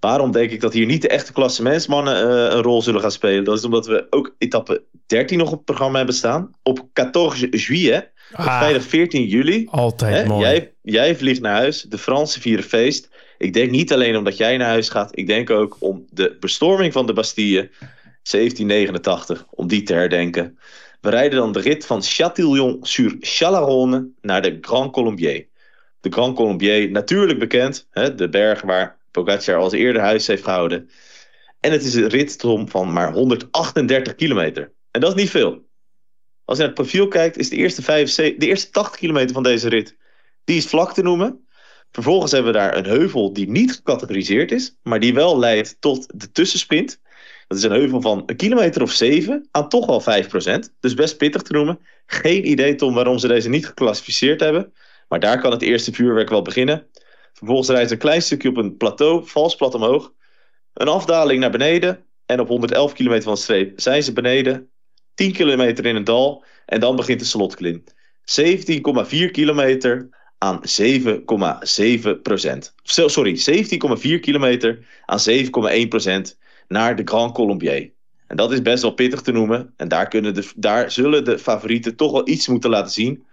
Waarom 0.00 0.32
denk 0.32 0.50
ik 0.50 0.60
dat 0.60 0.72
hier 0.72 0.86
niet 0.86 1.02
de 1.02 1.08
echte 1.08 1.32
klassementsmannen 1.32 2.14
uh, 2.14 2.54
een 2.54 2.62
rol 2.62 2.82
zullen 2.82 3.00
gaan 3.00 3.10
spelen? 3.10 3.44
Dat 3.44 3.58
is 3.58 3.64
omdat 3.64 3.86
we 3.86 4.06
ook 4.10 4.34
etappe 4.38 4.82
13 5.06 5.38
nog 5.38 5.50
op 5.50 5.56
het 5.56 5.64
programma 5.64 5.96
hebben 5.96 6.14
staan. 6.14 6.50
Op 6.62 6.86
14 6.92 7.48
juillet, 7.50 8.10
ah, 8.32 8.46
op 8.46 8.52
vrijdag 8.52 8.82
14 8.82 9.26
juli. 9.26 9.66
Altijd 9.70 10.16
hè, 10.16 10.24
mooi. 10.24 10.42
Jij, 10.42 10.72
jij 10.82 11.16
vliegt 11.16 11.40
naar 11.40 11.54
huis, 11.54 11.82
de 11.82 11.98
Fransen 11.98 12.40
vieren 12.40 12.64
feest. 12.64 13.08
Ik 13.38 13.52
denk 13.52 13.70
niet 13.70 13.92
alleen 13.92 14.16
omdat 14.16 14.36
jij 14.36 14.56
naar 14.56 14.68
huis 14.68 14.88
gaat. 14.88 15.18
Ik 15.18 15.26
denk 15.26 15.50
ook 15.50 15.76
om 15.78 16.04
de 16.10 16.36
bestorming 16.40 16.92
van 16.92 17.06
de 17.06 17.12
Bastille 17.12 17.70
1789, 18.22 19.46
om 19.50 19.68
die 19.68 19.82
te 19.82 19.92
herdenken. 19.92 20.58
We 21.00 21.10
rijden 21.10 21.38
dan 21.38 21.52
de 21.52 21.60
rit 21.60 21.86
van 21.86 22.02
Châtillon-sur-Chalaronne 22.02 24.08
naar 24.20 24.42
de 24.42 24.58
Grand 24.60 24.92
Colombier. 24.92 25.46
De 26.00 26.12
Grand 26.12 26.36
Colombier, 26.36 26.90
natuurlijk 26.90 27.38
bekend, 27.38 27.86
hè, 27.90 28.14
de 28.14 28.28
berg 28.28 28.62
waar 28.62 28.98
Pogacar 29.10 29.56
als 29.56 29.72
eerder 29.72 30.02
huis 30.02 30.26
heeft 30.26 30.44
gehouden. 30.44 30.90
En 31.60 31.72
het 31.72 31.84
is 31.84 31.94
een 31.94 32.08
rit 32.08 32.36
van 32.66 32.92
maar 32.92 33.12
138 33.12 34.14
kilometer. 34.14 34.72
En 34.90 35.00
dat 35.00 35.16
is 35.16 35.22
niet 35.22 35.30
veel. 35.30 35.68
Als 36.44 36.58
je 36.58 36.64
naar 36.64 36.74
het 36.74 36.82
profiel 36.82 37.08
kijkt, 37.08 37.36
is 37.36 37.48
de 37.48 37.56
eerste, 37.56 37.82
75, 37.82 38.38
de 38.38 38.46
eerste 38.46 38.70
80 38.70 38.98
kilometer 38.98 39.34
van 39.34 39.42
deze 39.42 39.68
rit... 39.68 39.96
die 40.44 40.56
is 40.56 40.66
vlak 40.66 40.94
te 40.94 41.02
noemen. 41.02 41.48
Vervolgens 41.92 42.32
hebben 42.32 42.52
we 42.52 42.58
daar 42.58 42.76
een 42.76 42.84
heuvel 42.84 43.32
die 43.32 43.50
niet 43.50 43.72
gecategoriseerd 43.72 44.52
is... 44.52 44.76
maar 44.82 45.00
die 45.00 45.14
wel 45.14 45.38
leidt 45.38 45.76
tot 45.80 46.20
de 46.20 46.30
tussensprint. 46.30 47.00
Dat 47.46 47.58
is 47.58 47.64
een 47.64 47.70
heuvel 47.70 48.00
van 48.00 48.22
een 48.26 48.36
kilometer 48.36 48.82
of 48.82 48.92
7 48.92 49.48
aan 49.50 49.68
toch 49.68 49.86
wel 49.86 50.24
5%. 50.24 50.58
Dus 50.80 50.94
best 50.94 51.16
pittig 51.16 51.42
te 51.42 51.52
noemen. 51.52 51.78
Geen 52.06 52.48
idee, 52.48 52.74
Tom, 52.74 52.94
waarom 52.94 53.18
ze 53.18 53.28
deze 53.28 53.48
niet 53.48 53.66
geclassificeerd 53.66 54.40
hebben. 54.40 54.72
Maar 55.08 55.20
daar 55.20 55.40
kan 55.40 55.50
het 55.50 55.62
eerste 55.62 55.92
vuurwerk 55.92 56.28
wel 56.28 56.42
beginnen. 56.42 56.86
Vervolgens 57.32 57.68
rijdt 57.68 57.90
een 57.90 57.98
klein 57.98 58.22
stukje 58.22 58.48
op 58.48 58.56
een 58.56 58.76
plateau, 58.76 59.26
vals 59.26 59.56
plat 59.56 59.74
omhoog. 59.74 60.12
Een 60.72 60.88
afdaling 60.88 61.40
naar 61.40 61.50
beneden. 61.50 62.04
En 62.26 62.40
op 62.40 62.48
111 62.48 62.92
kilometer 62.92 63.24
van 63.24 63.34
de 63.34 63.40
streep 63.40 63.80
zijn 63.80 64.02
ze 64.02 64.12
beneden. 64.12 64.70
10 65.14 65.32
kilometer 65.32 65.86
in 65.86 65.96
een 65.96 66.04
dal. 66.04 66.44
En 66.66 66.80
dan 66.80 66.96
begint 66.96 67.18
de 67.20 67.26
slotklim. 67.26 67.84
17,4 68.20 69.30
kilometer 69.30 70.08
aan 70.38 70.60
7,7 70.80 72.22
procent. 72.22 72.74
Sorry, 72.82 73.40
17,4 74.14 74.20
kilometer 74.20 74.86
aan 75.04 75.18
7,1 75.30 75.88
procent 75.88 76.38
naar 76.68 76.96
de 76.96 77.02
Grand 77.04 77.34
Colombier. 77.34 77.92
En 78.26 78.36
dat 78.36 78.52
is 78.52 78.62
best 78.62 78.82
wel 78.82 78.94
pittig 78.94 79.20
te 79.20 79.32
noemen. 79.32 79.72
En 79.76 79.88
daar, 79.88 80.08
kunnen 80.08 80.34
de, 80.34 80.50
daar 80.56 80.90
zullen 80.90 81.24
de 81.24 81.38
favorieten 81.38 81.96
toch 81.96 82.12
wel 82.12 82.28
iets 82.28 82.48
moeten 82.48 82.70
laten 82.70 82.92
zien. 82.92 83.24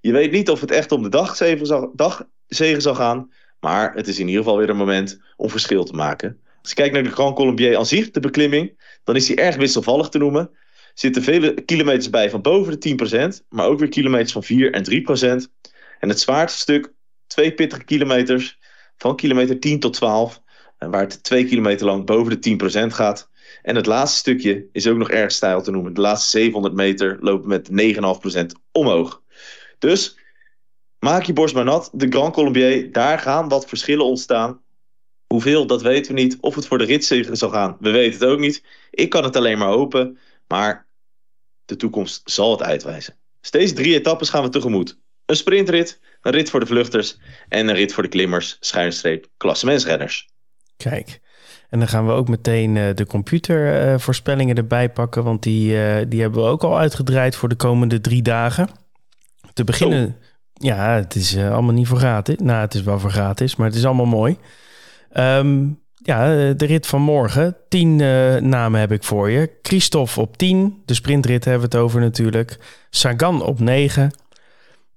Je 0.00 0.12
weet 0.12 0.32
niet 0.32 0.50
of 0.50 0.60
het 0.60 0.70
echt 0.70 0.92
om 0.92 1.02
de 1.02 1.08
dagzegen 1.08 1.66
zal, 1.66 1.92
dagzegen 1.94 2.82
zal 2.82 2.94
gaan. 2.94 3.30
Maar 3.62 3.94
het 3.94 4.08
is 4.08 4.18
in 4.18 4.26
ieder 4.26 4.42
geval 4.42 4.58
weer 4.58 4.68
een 4.68 4.76
moment 4.76 5.20
om 5.36 5.50
verschil 5.50 5.84
te 5.84 5.92
maken. 5.92 6.40
Als 6.60 6.70
je 6.70 6.76
kijkt 6.76 6.94
naar 6.94 7.02
de 7.02 7.10
Grand 7.10 7.36
Colombier 7.36 7.76
aan 7.76 7.86
zich, 7.86 8.10
de 8.10 8.20
beklimming, 8.20 8.80
dan 9.04 9.16
is 9.16 9.26
die 9.26 9.36
erg 9.36 9.56
wisselvallig 9.56 10.08
te 10.08 10.18
noemen. 10.18 10.50
Er 10.50 10.90
zitten 10.94 11.22
vele 11.22 11.62
kilometers 11.64 12.10
bij 12.10 12.30
van 12.30 12.42
boven 12.42 12.80
de 12.80 13.40
10%, 13.42 13.46
maar 13.48 13.66
ook 13.66 13.78
weer 13.78 13.88
kilometers 13.88 14.32
van 14.32 14.42
4 14.42 14.72
en 14.72 14.84
3%. 14.84 15.50
En 15.98 16.08
het 16.08 16.20
zwaarste 16.20 16.58
stuk, 16.58 16.92
twee 17.26 17.52
pittige 17.54 17.84
kilometers, 17.84 18.58
van 18.96 19.16
kilometer 19.16 19.60
10 19.60 19.80
tot 19.80 19.92
12, 19.92 20.42
waar 20.78 21.00
het 21.00 21.22
twee 21.22 21.44
kilometer 21.44 21.86
lang 21.86 22.06
boven 22.06 22.40
de 22.40 22.58
10% 22.90 22.94
gaat. 22.94 23.30
En 23.62 23.76
het 23.76 23.86
laatste 23.86 24.18
stukje 24.18 24.66
is 24.72 24.86
ook 24.86 24.98
nog 24.98 25.10
erg 25.10 25.32
stijl 25.32 25.62
te 25.62 25.70
noemen. 25.70 25.94
De 25.94 26.00
laatste 26.00 26.28
700 26.28 26.74
meter 26.74 27.16
lopen 27.20 27.48
met 27.48 27.68
9,5% 28.40 28.46
omhoog. 28.72 29.22
Dus 29.78 30.16
Maak 31.04 31.22
je 31.22 31.32
borst 31.32 31.54
maar 31.54 31.64
nat. 31.64 31.90
De 31.92 32.06
Grand 32.08 32.34
Colombier, 32.34 32.92
daar 32.92 33.18
gaan 33.18 33.48
wat 33.48 33.66
verschillen 33.66 34.04
ontstaan. 34.04 34.60
Hoeveel, 35.26 35.66
dat 35.66 35.82
weten 35.82 36.14
we 36.14 36.20
niet. 36.20 36.38
Of 36.40 36.54
het 36.54 36.66
voor 36.66 36.78
de 36.78 36.84
ritzegen 36.84 37.36
zal 37.36 37.50
gaan, 37.50 37.76
we 37.80 37.90
weten 37.90 38.20
het 38.20 38.28
ook 38.28 38.38
niet. 38.38 38.64
Ik 38.90 39.10
kan 39.10 39.24
het 39.24 39.36
alleen 39.36 39.58
maar 39.58 39.68
hopen. 39.68 40.18
Maar 40.48 40.86
De 41.64 41.76
toekomst 41.76 42.20
zal 42.24 42.50
het 42.50 42.62
uitwijzen. 42.62 43.14
Steeds 43.40 43.72
drie 43.72 43.94
etappes 43.94 44.30
gaan 44.30 44.42
we 44.42 44.48
tegemoet. 44.48 44.98
Een 45.26 45.36
sprintrit, 45.36 46.00
een 46.20 46.32
rit 46.32 46.50
voor 46.50 46.60
de 46.60 46.66
vluchters 46.66 47.18
en 47.48 47.68
een 47.68 47.74
rit 47.74 47.92
voor 47.92 48.02
de 48.02 48.08
klimmers, 48.08 48.56
schuinstreep, 48.60 49.26
klassementsrenners. 49.36 50.28
Kijk, 50.76 51.20
en 51.68 51.78
dan 51.78 51.88
gaan 51.88 52.06
we 52.06 52.12
ook 52.12 52.28
meteen 52.28 52.76
uh, 52.76 52.94
de 52.94 53.06
computervoorspellingen 53.06 54.56
uh, 54.56 54.62
erbij 54.62 54.90
pakken, 54.90 55.24
want 55.24 55.42
die, 55.42 55.72
uh, 55.72 55.96
die 56.08 56.20
hebben 56.20 56.42
we 56.42 56.48
ook 56.48 56.62
al 56.62 56.78
uitgedraaid 56.78 57.36
voor 57.36 57.48
de 57.48 57.56
komende 57.56 58.00
drie 58.00 58.22
dagen. 58.22 58.68
Te 59.52 59.64
beginnen, 59.64 60.06
oh. 60.06 60.30
Ja, 60.54 60.94
het 60.94 61.14
is 61.14 61.34
eh, 61.34 61.52
allemaal 61.52 61.74
niet 61.74 61.86
voor 61.86 61.98
gratis. 61.98 62.36
Nou, 62.38 62.60
het 62.60 62.74
is 62.74 62.82
wel 62.82 62.98
voor 62.98 63.10
gratis, 63.10 63.56
maar 63.56 63.66
het 63.66 63.76
is 63.76 63.84
allemaal 63.84 64.06
mooi. 64.06 64.36
Um, 65.16 65.80
ja, 65.94 66.52
de 66.52 66.66
rit 66.66 66.86
van 66.86 67.02
morgen. 67.02 67.56
Tien 67.68 67.96
namen 68.48 68.80
heb 68.80 68.92
ik 68.92 69.04
voor 69.04 69.30
je. 69.30 69.50
Christophe 69.62 70.20
op 70.20 70.36
10. 70.36 70.82
De 70.84 70.94
sprintrit 70.94 71.44
hebben 71.44 71.70
we 71.70 71.76
het 71.76 71.84
over 71.84 72.00
natuurlijk. 72.00 72.58
Sagan 72.90 73.42
op 73.42 73.60
9. 73.60 74.10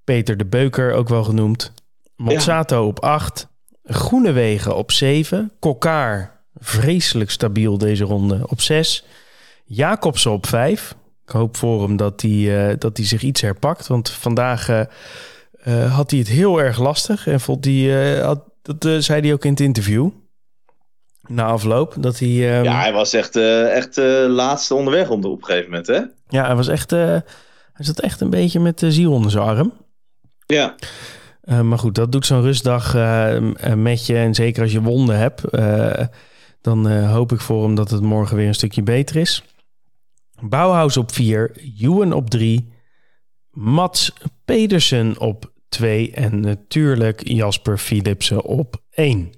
Peter 0.03 0.37
de 0.37 0.45
Beuker, 0.45 0.93
ook 0.93 1.09
wel 1.09 1.23
genoemd. 1.23 1.73
Monsanto 2.15 2.87
op 2.87 2.99
8. 2.99 3.47
Groenewegen 3.83 4.75
op 4.75 4.91
7. 4.91 5.51
Kokkaar, 5.59 6.39
vreselijk 6.55 7.31
stabiel 7.31 7.77
deze 7.77 8.03
ronde, 8.03 8.47
op 8.47 8.61
6. 8.61 9.05
Jacobsen 9.65 10.31
op 10.31 10.47
5. 10.47 10.95
Ik 11.25 11.31
hoop 11.31 11.57
voor 11.57 11.83
hem 11.83 11.97
dat 11.97 12.21
hij, 12.21 12.75
dat 12.77 12.99
zich 13.01 13.21
iets 13.21 13.41
herpakt. 13.41 13.87
Want 13.87 14.09
vandaag 14.09 14.85
uh, 15.67 15.95
had 15.95 16.11
hij 16.11 16.19
het 16.19 16.29
heel 16.29 16.61
erg 16.61 16.79
lastig. 16.79 17.27
En 17.27 17.39
vond 17.39 17.65
hij, 17.65 18.19
had, 18.21 18.43
dat 18.61 19.03
zei 19.03 19.21
hij 19.21 19.33
ook 19.33 19.45
in 19.45 19.51
het 19.51 19.59
interview. 19.59 20.09
Na 21.27 21.45
afloop. 21.45 21.95
Dat 21.99 22.19
hij, 22.19 22.57
um... 22.57 22.63
Ja, 22.63 22.79
hij 22.79 22.93
was 22.93 23.13
echt, 23.13 23.35
echt 23.35 23.97
laatste 24.27 24.75
onderweg 24.75 25.09
op 25.09 25.23
een 25.23 25.37
gegeven 25.39 25.69
moment, 25.69 25.87
hè? 25.87 26.01
Ja, 26.27 26.45
hij 26.45 26.55
was 26.55 26.67
echt... 26.67 26.91
hij 26.91 27.23
zat 27.77 27.99
echt 27.99 28.21
een 28.21 28.29
beetje 28.29 28.59
met 28.59 28.79
de 28.79 28.91
ziel 28.91 29.11
onder 29.11 29.31
zijn 29.31 29.43
arm. 29.43 29.73
Ja. 30.45 30.75
Uh, 31.43 31.61
maar 31.61 31.79
goed, 31.79 31.95
dat 31.95 32.11
doet 32.11 32.25
zo'n 32.25 32.41
rustdag 32.41 32.95
uh, 32.95 33.39
met 33.75 34.05
je. 34.05 34.17
En 34.17 34.35
zeker 34.35 34.63
als 34.63 34.71
je 34.71 34.81
wonden 34.81 35.17
hebt, 35.17 35.41
uh, 35.51 36.05
dan 36.61 37.01
hoop 37.01 37.31
ik 37.31 37.41
voor 37.41 37.63
hem 37.63 37.75
dat 37.75 37.89
het 37.89 38.01
morgen 38.01 38.37
weer 38.37 38.47
een 38.47 38.53
stukje 38.53 38.83
beter 38.83 39.15
is. 39.15 39.43
Bauhaus 40.41 40.97
op 40.97 41.11
4, 41.11 41.51
Juwen 41.75 42.13
op 42.13 42.29
3, 42.29 42.73
Mats 43.49 44.13
Pedersen 44.45 45.19
op 45.19 45.51
2 45.75 46.11
en 46.11 46.39
natuurlijk 46.39 47.27
Jasper 47.27 47.77
Philipsen 47.77 48.43
op 48.43 48.81
1. 48.91 49.17
Um, 49.19 49.31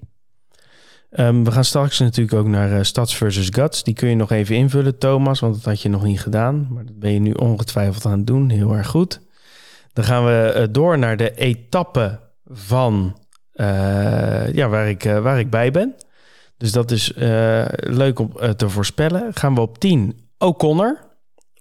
ehm, 1.09 1.43
we 1.43 1.51
gaan 1.51 1.65
straks 1.65 1.99
natuurlijk 1.99 2.37
ook 2.37 2.47
naar 2.47 2.85
Stads 2.85 3.15
versus 3.15 3.47
Guts. 3.51 3.83
Die 3.83 3.93
kun 3.93 4.09
je 4.09 4.15
nog 4.15 4.31
even 4.31 4.55
invullen, 4.55 4.97
Thomas, 4.97 5.39
want 5.39 5.53
dat 5.53 5.63
had 5.63 5.81
je 5.81 5.89
nog 5.89 6.03
niet 6.03 6.21
gedaan. 6.21 6.67
Maar 6.71 6.85
dat 6.85 6.99
ben 6.99 7.11
je 7.11 7.19
nu 7.19 7.31
ongetwijfeld 7.31 8.05
aan 8.05 8.17
het 8.17 8.27
doen. 8.27 8.49
Heel 8.49 8.73
erg 8.73 8.87
goed. 8.87 9.21
Dan 9.93 10.03
gaan 10.03 10.25
we 10.25 10.53
uh, 10.55 10.63
door 10.71 10.97
naar 10.97 11.17
de 11.17 11.35
etappe 11.35 12.19
van 12.45 13.19
uh, 13.53 14.53
ja, 14.53 14.67
waar, 14.67 14.89
ik, 14.89 15.05
uh, 15.05 15.19
waar 15.19 15.39
ik 15.39 15.49
bij 15.49 15.71
ben. 15.71 15.95
Dus 16.57 16.71
dat 16.71 16.91
is 16.91 17.11
leuk 17.75 18.19
om 18.19 18.31
te 18.55 18.69
voorspellen. 18.69 19.33
Gaan 19.33 19.55
we 19.55 19.61
op 19.61 19.77
10 19.79 20.19
O'Connor. 20.37 20.99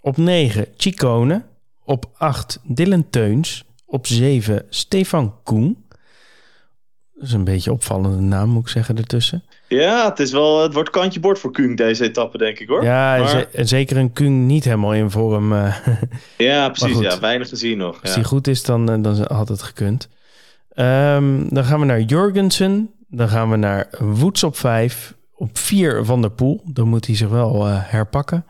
Op 0.01 0.17
9 0.17 0.67
Chicone. 0.77 1.45
Op 1.85 2.11
8 2.17 2.61
Dylan 2.65 3.11
Teuns. 3.11 3.65
Op 3.87 4.07
7 4.07 4.66
Stefan 4.68 5.35
Koen. 5.42 5.85
Dat 7.14 7.25
is 7.25 7.33
een 7.33 7.44
beetje 7.44 7.72
opvallende 7.72 8.22
naam, 8.22 8.49
moet 8.49 8.62
ik 8.62 8.68
zeggen, 8.68 8.96
ertussen. 8.96 9.44
Ja, 9.68 10.09
het, 10.09 10.18
is 10.18 10.33
wel, 10.33 10.62
het 10.62 10.72
wordt 10.72 10.90
kantje 10.90 11.20
bord 11.20 11.38
voor 11.38 11.53
Kung 11.53 11.77
deze 11.77 12.05
etappe, 12.05 12.38
denk 12.38 12.59
ik 12.59 12.68
hoor. 12.68 12.85
Ja, 12.85 13.16
maar... 13.16 13.46
en 13.53 13.68
zeker 13.68 13.96
een 13.96 14.12
Kung 14.12 14.46
niet 14.46 14.64
helemaal 14.64 14.94
in 14.94 15.11
vorm. 15.11 15.53
Uh, 15.53 15.77
ja, 16.37 16.68
precies. 16.68 16.99
Ja, 16.99 17.20
weinig 17.20 17.49
gezien 17.49 17.79
nog. 17.79 18.01
Als 18.01 18.11
ja. 18.11 18.14
die 18.14 18.25
goed 18.25 18.46
is, 18.46 18.62
dan, 18.62 18.90
eh, 18.90 19.03
dan 19.03 19.25
had 19.29 19.49
het 19.49 19.62
gekund. 19.62 20.09
Um, 20.75 21.55
dan 21.55 21.64
gaan 21.64 21.81
we 21.81 21.87
naar 21.87 22.01
Jorgensen. 22.01 22.90
Dan 23.09 23.29
gaan 23.29 23.51
we 23.51 23.57
naar 23.57 23.88
Woods 23.99 24.44
op 24.44 24.57
5. 24.57 25.14
Op 25.35 25.59
4 25.59 26.05
Van 26.05 26.20
der 26.20 26.31
Poel. 26.31 26.62
Dan 26.64 26.88
moet 26.88 27.07
hij 27.07 27.16
zich 27.16 27.29
wel 27.29 27.66
uh, 27.66 27.77
herpakken. 27.81 28.44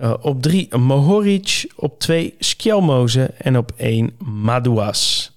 Uh, 0.00 0.14
op 0.20 0.42
3 0.42 0.76
Mohoric. 0.76 1.72
Op 1.76 1.98
2 1.98 2.34
Skjelmoze. 2.38 3.30
En 3.38 3.56
op 3.56 3.72
1 3.76 4.16
Madouas. 4.18 5.32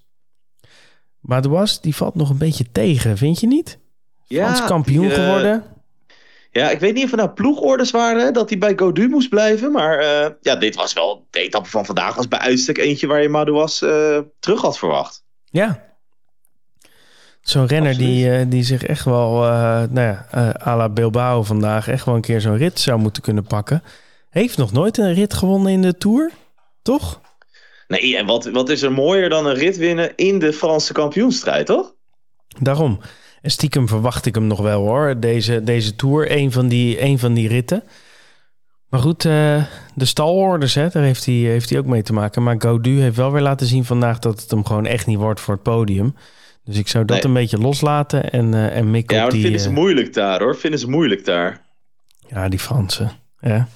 Madouas, 1.19 1.81
die 1.81 1.95
valt 1.95 2.15
nog 2.15 2.29
een 2.29 2.37
beetje 2.37 2.71
tegen, 2.71 3.17
vind 3.17 3.39
je 3.39 3.47
niet? 3.47 3.79
Frans 4.27 4.65
kampioen 4.65 5.07
die, 5.07 5.17
uh, 5.17 5.23
geworden. 5.23 5.63
Ja, 6.51 6.69
ik 6.69 6.79
weet 6.79 6.93
niet 6.93 7.03
of 7.03 7.11
er 7.11 7.17
nou 7.17 7.29
ploegorders 7.29 7.91
waren 7.91 8.33
dat 8.33 8.49
hij 8.49 8.57
bij 8.57 8.73
Godu 8.75 9.07
moest 9.07 9.29
blijven. 9.29 9.71
Maar 9.71 10.01
uh, 10.01 10.29
ja, 10.41 10.55
dit 10.55 10.75
was 10.75 10.93
wel 10.93 11.27
de 11.29 11.39
etappe 11.39 11.69
van 11.69 11.85
vandaag. 11.85 12.15
was 12.15 12.27
bij 12.27 12.39
uitstek 12.39 12.77
eentje 12.77 13.07
waar 13.07 13.21
je 13.21 13.29
Madouas 13.29 13.77
terug 14.39 14.61
had 14.61 14.77
verwacht. 14.77 15.23
Ja. 15.45 15.85
Zo'n 17.41 17.65
renner 17.65 17.97
die, 17.97 18.47
die 18.47 18.63
zich 18.63 18.83
echt 18.83 19.05
wel, 19.05 19.39
nou 19.89 19.99
ja, 19.99 20.27
à 20.67 20.75
la 20.75 20.89
Bilbao 20.89 21.43
vandaag, 21.43 21.87
echt 21.87 22.05
wel 22.05 22.15
een 22.15 22.21
keer 22.21 22.41
zo'n 22.41 22.57
rit 22.57 22.79
zou 22.79 22.99
moeten 22.99 23.21
kunnen 23.21 23.43
pakken. 23.43 23.83
Heeft 24.37 24.57
nog 24.57 24.71
nooit 24.71 24.97
een 24.97 25.13
rit 25.13 25.33
gewonnen 25.33 25.71
in 25.71 25.81
de 25.81 25.97
Tour, 25.97 26.31
toch? 26.81 27.21
Nee, 27.87 28.17
en 28.17 28.25
wat, 28.25 28.45
wat 28.45 28.69
is 28.69 28.81
er 28.81 28.91
mooier 28.91 29.29
dan 29.29 29.45
een 29.45 29.55
rit 29.55 29.77
winnen 29.77 30.15
in 30.15 30.39
de 30.39 30.53
Franse 30.53 30.93
kampioenstrijd, 30.93 31.65
toch? 31.65 31.93
Daarom. 32.59 32.99
En 33.41 33.51
stiekem 33.51 33.87
verwacht 33.87 34.25
ik 34.25 34.35
hem 34.35 34.47
nog 34.47 34.59
wel 34.59 34.81
hoor, 34.81 35.19
deze, 35.19 35.63
deze 35.63 35.95
Tour. 35.95 36.31
Een 36.31 36.51
van 36.51 36.67
die, 36.67 37.01
een 37.01 37.19
van 37.19 37.33
die 37.33 37.47
ritten. 37.47 37.83
Maar 38.89 38.99
goed, 38.99 39.23
uh, 39.23 39.63
de 39.95 40.05
stalorders, 40.05 40.73
hè, 40.73 40.89
daar 40.89 41.03
heeft 41.03 41.25
hij, 41.25 41.35
heeft 41.35 41.69
hij 41.69 41.79
ook 41.79 41.85
mee 41.85 42.01
te 42.01 42.13
maken. 42.13 42.43
Maar 42.43 42.55
Gaudu 42.57 42.99
heeft 43.01 43.15
wel 43.15 43.31
weer 43.31 43.41
laten 43.41 43.67
zien 43.67 43.85
vandaag 43.85 44.19
dat 44.19 44.41
het 44.41 44.51
hem 44.51 44.65
gewoon 44.65 44.85
echt 44.85 45.07
niet 45.07 45.17
wordt 45.17 45.39
voor 45.39 45.53
het 45.53 45.63
podium. 45.63 46.15
Dus 46.63 46.77
ik 46.77 46.87
zou 46.87 47.05
dat 47.05 47.23
een 47.23 47.33
beetje 47.33 47.57
loslaten 47.57 48.29
en, 48.31 48.53
uh, 48.53 48.77
en 48.77 48.91
mikken 48.91 49.17
ja, 49.17 49.25
op 49.25 49.31
die... 49.31 49.39
Ja, 49.39 49.45
vinden 49.45 49.61
ze 49.61 49.71
moeilijk 49.71 50.13
daar 50.13 50.41
hoor. 50.41 50.57
Vinden 50.57 50.79
ze 50.79 50.89
moeilijk 50.89 51.25
daar. 51.25 51.65
Ja, 52.27 52.49
die 52.49 52.59
Fransen. 52.59 53.11
Ja. 53.39 53.67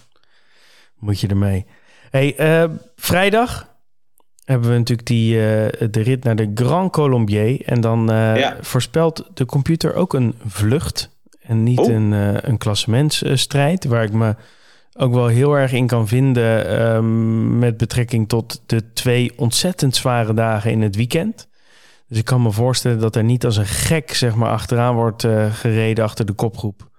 Moet 1.01 1.19
je 1.19 1.27
ermee. 1.27 1.65
hey, 2.09 2.63
uh, 2.63 2.69
vrijdag 2.95 3.69
hebben 4.43 4.69
we 4.69 4.77
natuurlijk 4.77 5.07
die, 5.07 5.35
uh, 5.35 5.41
de 5.91 6.01
rit 6.01 6.23
naar 6.23 6.35
de 6.35 6.51
Grand 6.55 6.91
Colombier. 6.91 7.61
En 7.65 7.81
dan 7.81 8.11
uh, 8.11 8.37
ja. 8.37 8.57
voorspelt 8.61 9.29
de 9.33 9.45
computer 9.45 9.93
ook 9.93 10.13
een 10.13 10.35
vlucht. 10.45 11.19
En 11.41 11.63
niet 11.63 11.79
oh. 11.79 11.91
een, 11.91 12.11
een 12.49 12.57
klassementsstrijd. 12.57 13.85
Waar 13.85 14.03
ik 14.03 14.13
me 14.13 14.35
ook 14.97 15.13
wel 15.13 15.27
heel 15.27 15.53
erg 15.53 15.71
in 15.71 15.87
kan 15.87 16.07
vinden. 16.07 16.81
Um, 16.81 17.59
met 17.59 17.77
betrekking 17.77 18.29
tot 18.29 18.61
de 18.65 18.93
twee 18.93 19.31
ontzettend 19.35 19.95
zware 19.95 20.33
dagen 20.33 20.71
in 20.71 20.81
het 20.81 20.95
weekend. 20.95 21.47
Dus 22.07 22.17
ik 22.17 22.25
kan 22.25 22.41
me 22.41 22.51
voorstellen 22.51 22.99
dat 22.99 23.15
er 23.15 23.23
niet 23.23 23.45
als 23.45 23.57
een 23.57 23.65
gek 23.65 24.13
zeg 24.13 24.35
maar, 24.35 24.49
achteraan 24.49 24.95
wordt 24.95 25.27
gereden 25.51 26.03
achter 26.03 26.25
de 26.25 26.33
kopgroep. 26.33 26.89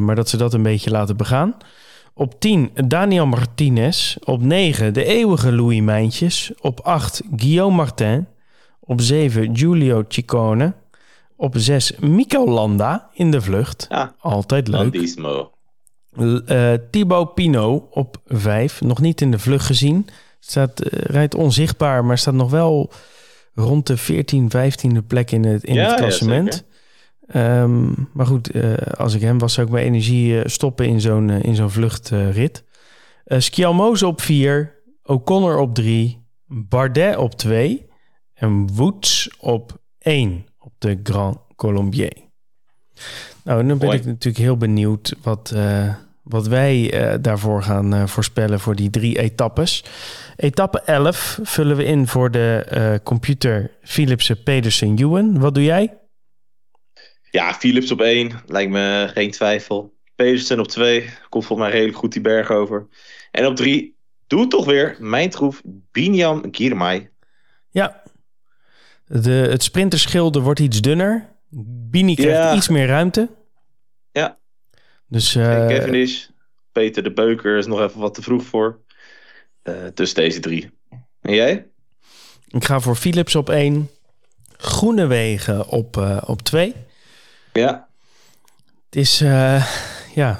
maar 0.00 0.14
dat 0.14 0.28
ze 0.28 0.36
dat 0.36 0.54
een 0.54 0.62
beetje 0.62 0.90
laten 0.90 1.16
begaan. 1.16 1.56
Op 2.14 2.40
10 2.40 2.70
Daniel 2.86 3.26
Martinez. 3.26 4.16
Op 4.24 4.42
9 4.42 4.92
de 4.94 5.04
eeuwige 5.04 5.52
Louis 5.52 5.80
Mijntjes. 5.80 6.52
Op 6.60 6.80
8 6.80 7.22
Guillaume 7.36 7.76
Martin. 7.76 8.26
Op 8.80 9.00
7 9.00 9.56
Giulio 9.56 10.04
Ciccone. 10.08 10.74
Op 11.36 11.54
6 11.56 11.92
Mico 11.98 12.48
Landa 12.48 13.10
in 13.12 13.30
de 13.30 13.40
vlucht. 13.40 13.86
Ja, 13.88 14.14
Altijd 14.20 14.68
leuk. 14.68 14.80
Landismo. 14.80 15.50
Uh, 16.18 16.72
Thibaut 16.90 17.34
Pinot 17.34 17.82
op 17.90 18.16
5. 18.26 18.80
Nog 18.80 19.00
niet 19.00 19.20
in 19.20 19.30
de 19.30 19.38
vlucht 19.38 19.66
gezien. 19.66 20.06
Staat, 20.40 20.84
uh, 20.84 20.90
rijdt 20.90 21.34
onzichtbaar, 21.34 22.04
maar 22.04 22.18
staat 22.18 22.34
nog 22.34 22.50
wel 22.50 22.90
rond 23.54 23.86
de 23.86 23.96
14, 23.96 24.50
15e 24.56 25.06
plek 25.06 25.30
in 25.30 25.44
het, 25.44 25.64
in 25.64 25.74
ja, 25.74 25.86
het 25.86 25.94
klassement. 25.94 26.54
Ja, 26.54 26.73
Um, 27.36 28.08
maar 28.12 28.26
goed, 28.26 28.54
uh, 28.54 28.74
als 28.76 29.14
ik 29.14 29.20
hem 29.20 29.38
was, 29.38 29.52
zou 29.52 29.66
ik 29.66 29.72
mijn 29.72 29.86
energie 29.86 30.32
uh, 30.32 30.40
stoppen 30.44 30.86
in 30.86 31.00
zo'n 31.00 31.28
uh, 31.28 31.42
in 31.42 31.54
zo'n 31.54 31.70
vluchtrit. 31.70 32.64
Uh, 33.26 33.40
Skjalmoze 33.40 34.06
op 34.06 34.20
4, 34.20 34.74
O'Connor 35.02 35.58
op 35.58 35.74
3, 35.74 36.26
Bardet 36.46 37.16
op 37.16 37.34
2 37.34 37.86
en 38.34 38.74
Woods 38.74 39.30
op 39.38 39.78
1 39.98 40.46
op 40.58 40.72
de 40.78 41.00
Grand 41.02 41.38
Colombier. 41.56 42.12
Nou, 43.44 43.62
nu 43.62 43.74
ben 43.74 43.90
ik 43.90 44.04
natuurlijk 44.04 44.44
heel 44.44 44.56
benieuwd 44.56 45.14
wat, 45.22 45.54
wat 46.22 46.46
wij 46.46 46.92
daarvoor 47.20 47.62
gaan 47.62 48.08
voorspellen 48.08 48.60
voor 48.60 48.76
die 48.76 48.90
drie 48.90 49.18
etappes. 49.18 49.84
Etappe 50.36 50.80
11 50.80 51.38
vullen 51.42 51.76
we 51.76 51.84
in 51.84 52.06
voor 52.06 52.30
de 52.30 53.00
computer 53.02 53.70
Philipsen 53.82 54.42
Pedersen 54.42 54.96
Ewan. 54.98 55.38
Wat 55.38 55.54
doe 55.54 55.64
jij? 55.64 56.03
Ja, 57.34 57.54
Philips 57.54 57.90
op 57.90 58.00
één. 58.00 58.42
Lijkt 58.46 58.70
me 58.70 59.10
geen 59.12 59.30
twijfel. 59.30 59.94
Pedersen 60.14 60.60
op 60.60 60.68
twee. 60.68 61.10
Komt 61.28 61.44
volgens 61.44 61.68
mij 61.68 61.76
redelijk 61.76 61.98
goed 61.98 62.12
die 62.12 62.22
berg 62.22 62.50
over. 62.50 62.88
En 63.30 63.46
op 63.46 63.56
drie, 63.56 63.96
doe 64.26 64.40
het 64.40 64.50
toch 64.50 64.64
weer. 64.64 64.96
Mijn 64.98 65.30
troef, 65.30 65.62
Binyam 65.64 66.44
Girmay. 66.50 67.10
Ja. 67.70 68.02
De, 69.06 69.30
het 69.30 69.62
sprinterschilde 69.62 70.40
wordt 70.40 70.60
iets 70.60 70.80
dunner. 70.80 71.28
Bini 71.90 72.14
krijgt 72.14 72.38
ja. 72.38 72.54
iets 72.54 72.68
meer 72.68 72.86
ruimte. 72.86 73.28
Ja. 74.12 74.38
Dus, 75.08 75.34
uh, 75.34 75.66
Cavendish. 75.66 76.26
Peter 76.72 77.02
de 77.02 77.12
Beuker 77.12 77.58
is 77.58 77.66
nog 77.66 77.80
even 77.80 78.00
wat 78.00 78.14
te 78.14 78.22
vroeg 78.22 78.44
voor. 78.44 78.80
tussen 79.94 80.16
deze 80.16 80.40
drie. 80.40 80.70
En 81.20 81.34
jij? 81.34 81.66
Ik 82.48 82.64
ga 82.64 82.80
voor 82.80 82.96
Philips 82.96 83.34
op 83.34 83.50
1. 83.50 83.90
Groenewegen 84.56 85.68
op, 85.68 85.96
uh, 85.96 86.22
op 86.26 86.42
2. 86.42 86.74
Ja. 87.60 87.88
Het 88.84 88.96
is, 88.96 89.22
uh, 89.22 89.66
ja, 90.14 90.38